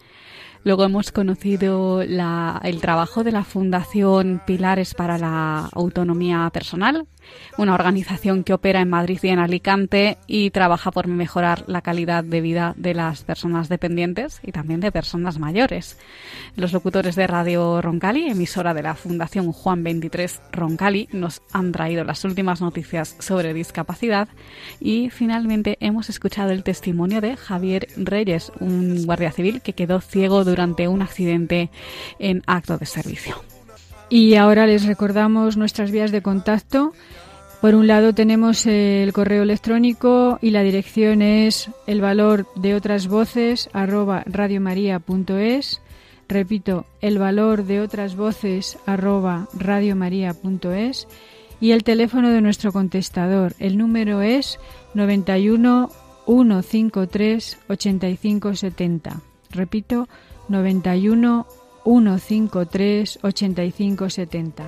Luego 0.62 0.84
hemos 0.84 1.10
conocido 1.10 2.00
el 2.02 2.80
trabajo 2.80 3.24
de 3.24 3.32
la 3.32 3.42
Fundación 3.42 4.40
Pilares 4.46 4.94
para 4.94 5.18
la 5.18 5.68
Autonomía 5.72 6.48
Personal, 6.52 7.08
una 7.56 7.74
organización 7.74 8.44
que 8.44 8.54
opera 8.54 8.80
en 8.80 8.90
Madrid 8.90 9.18
y 9.22 9.28
en 9.28 9.38
Alicante 9.38 10.18
y 10.26 10.50
trabaja 10.50 10.90
por 10.90 11.06
mejorar 11.06 11.64
la 11.66 11.82
calidad 11.82 12.24
de 12.24 12.40
vida 12.40 12.74
de 12.76 12.94
las 12.94 13.24
personas 13.24 13.68
dependientes 13.68 14.40
y 14.42 14.52
también 14.52 14.80
de 14.80 14.92
personas 14.92 15.38
mayores. 15.38 15.98
Los 16.56 16.72
locutores 16.72 17.16
de 17.16 17.26
Radio 17.26 17.80
Roncali, 17.82 18.28
emisora 18.28 18.74
de 18.74 18.82
la 18.82 18.94
Fundación 18.94 19.52
Juan 19.52 19.82
23 19.82 20.40
Roncali, 20.52 21.08
nos 21.12 21.42
han 21.52 21.72
traído 21.72 22.04
las 22.04 22.24
últimas 22.24 22.60
noticias 22.60 23.16
sobre 23.18 23.54
discapacidad 23.54 24.28
y 24.80 25.10
finalmente 25.10 25.76
hemos 25.80 26.08
escuchado 26.08 26.50
el 26.50 26.62
testimonio 26.62 27.20
de 27.20 27.36
Javier 27.36 27.88
Reyes, 27.96 28.52
un 28.60 29.04
guardia 29.06 29.32
civil 29.32 29.62
que 29.62 29.74
quedó 29.74 30.00
ciego 30.00 30.44
durante 30.44 30.88
un 30.88 31.02
accidente 31.02 31.70
en 32.18 32.42
acto 32.46 32.78
de 32.78 32.86
servicio. 32.86 33.49
Y 34.10 34.34
ahora 34.34 34.66
les 34.66 34.84
recordamos 34.86 35.56
nuestras 35.56 35.92
vías 35.92 36.10
de 36.10 36.20
contacto. 36.20 36.92
Por 37.60 37.76
un 37.76 37.86
lado 37.86 38.12
tenemos 38.12 38.66
el 38.66 39.12
correo 39.12 39.44
electrónico 39.44 40.40
y 40.42 40.50
la 40.50 40.62
dirección 40.62 41.22
es 41.22 41.70
el 41.86 42.00
valor 42.00 42.48
de 42.56 42.74
otras 42.74 43.06
voces 43.06 43.70
radiomaria.es. 43.72 45.80
Repito, 46.28 46.86
el 47.00 47.18
valor 47.18 47.62
de 47.64 47.80
otras 47.80 48.16
voces 48.16 48.78
radiomaria.es. 48.86 51.06
Y 51.60 51.70
el 51.70 51.84
teléfono 51.84 52.30
de 52.30 52.40
nuestro 52.40 52.72
contestador. 52.72 53.54
El 53.60 53.78
número 53.78 54.22
es 54.22 54.58
91 54.94 55.88
153 56.26 57.58
8570. 57.68 59.20
Repito, 59.50 60.08
91 60.48 61.46
153 61.84 63.18
8570. 63.22 64.66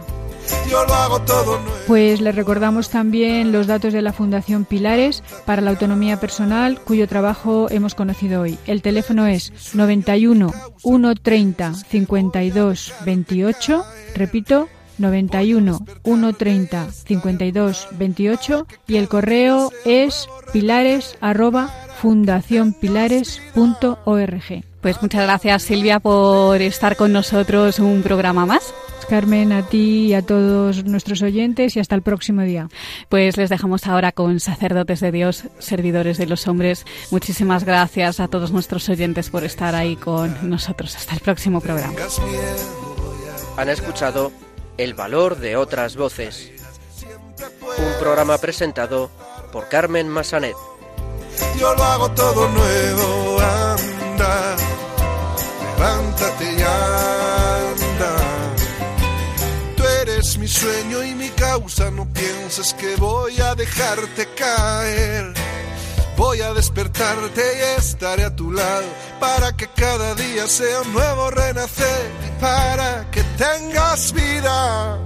Yo 0.71 0.85
lo 0.87 0.95
hago 0.95 1.21
todo 1.23 1.59
Pues 1.87 2.21
le 2.21 2.33
recordamos 2.33 2.89
también 2.89 3.53
los 3.53 3.67
datos 3.67 3.93
de 3.93 4.03
la 4.03 4.13
Fundación 4.13 4.65
Pilares 4.65 5.23
para 5.45 5.63
la 5.63 5.71
Autonomía 5.71 6.19
Personal, 6.19 6.81
cuyo 6.81 7.07
trabajo 7.07 7.69
hemos 7.71 7.95
conocido 7.95 8.43
hoy. 8.43 8.59
El 8.67 8.83
teléfono 8.83 9.27
es 9.27 9.53
91 9.75 10.53
130 10.79 11.75
52 11.75 12.95
28. 13.05 13.85
Repito, 14.15 14.69
91 14.99 15.79
130 16.03 16.93
52 16.93 17.89
28 17.93 18.67
y 18.87 18.97
el 18.97 19.09
correo 19.09 19.71
es 19.85 20.29
pilares 20.53 21.17
arroba 21.21 21.69
fundacionpilares.org. 22.01 24.72
Pues 24.83 25.01
muchas 25.01 25.23
gracias 25.23 25.63
Silvia 25.63 26.01
por 26.01 26.61
estar 26.61 26.97
con 26.97 27.13
nosotros 27.13 27.79
un 27.79 28.03
programa 28.03 28.47
más. 28.47 28.75
Carmen, 29.09 29.53
a 29.53 29.63
ti 29.63 30.07
y 30.07 30.15
a 30.15 30.23
todos 30.23 30.85
nuestros 30.85 31.23
oyentes 31.23 31.77
y 31.77 31.81
hasta 31.81 31.95
el 31.95 32.03
próximo 32.03 32.43
día. 32.43 32.69
Pues 33.09 33.37
les 33.37 33.49
dejamos 33.49 33.87
ahora 33.87 34.11
con 34.11 34.41
sacerdotes 34.41 35.01
de 35.01 35.13
Dios, 35.13 35.45
servidores 35.61 36.19
de 36.19 36.27
los 36.27 36.49
hombres. 36.49 36.85
Muchísimas 37.11 37.65
gracias 37.65 38.19
a 38.19 38.27
todos 38.27 38.51
nuestros 38.51 38.89
oyentes 38.89 39.31
por 39.31 39.45
estar 39.45 39.75
ahí 39.77 39.95
con 39.95 40.51
nosotros. 40.51 40.97
Hasta 40.97 41.15
el 41.15 41.21
próximo 41.21 41.61
programa. 41.61 41.95
Han 43.57 43.69
escuchado 43.69 44.33
El 44.79 44.95
valor 44.95 45.39
de 45.39 45.57
otras 45.57 45.97
voces. 45.97 46.51
Un 47.79 48.01
programa 48.01 48.39
presentado 48.39 49.11
por 49.53 49.69
Carmen 49.69 50.09
Massanet. 50.09 50.57
Yo 51.59 51.73
lo 51.75 51.85
hago 51.85 52.11
todo 52.13 52.49
nuevo, 52.49 53.39
levántate 55.77 56.45
y 56.45 56.63
anda. 56.63 58.17
Tú 59.77 59.83
eres 60.03 60.39
mi 60.39 60.49
sueño 60.49 61.03
y 61.03 61.15
mi 61.15 61.29
causa, 61.31 61.91
no 61.91 62.07
pienses 62.13 62.75
que 62.75 62.97
voy 62.97 63.41
a 63.41 63.55
dejarte 63.55 64.29
caer. 64.35 65.35
Voy 66.17 66.41
a 66.41 66.53
despertarte 66.53 67.43
y 67.59 67.81
estaré 67.81 68.25
a 68.25 68.37
tu 68.37 68.53
lado 68.53 68.87
para 69.19 69.57
que 69.57 69.67
cada 69.69 70.15
día 70.15 70.47
sea 70.47 70.83
un 70.83 70.93
nuevo 70.93 71.31
renacer 71.31 72.11
para 72.41 73.11
que 73.11 73.23
tengas 73.39 74.13
vida. 74.13 74.99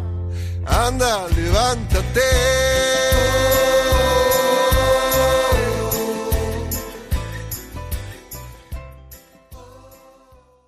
Anda, 0.66 1.28
levántate. 1.28 2.20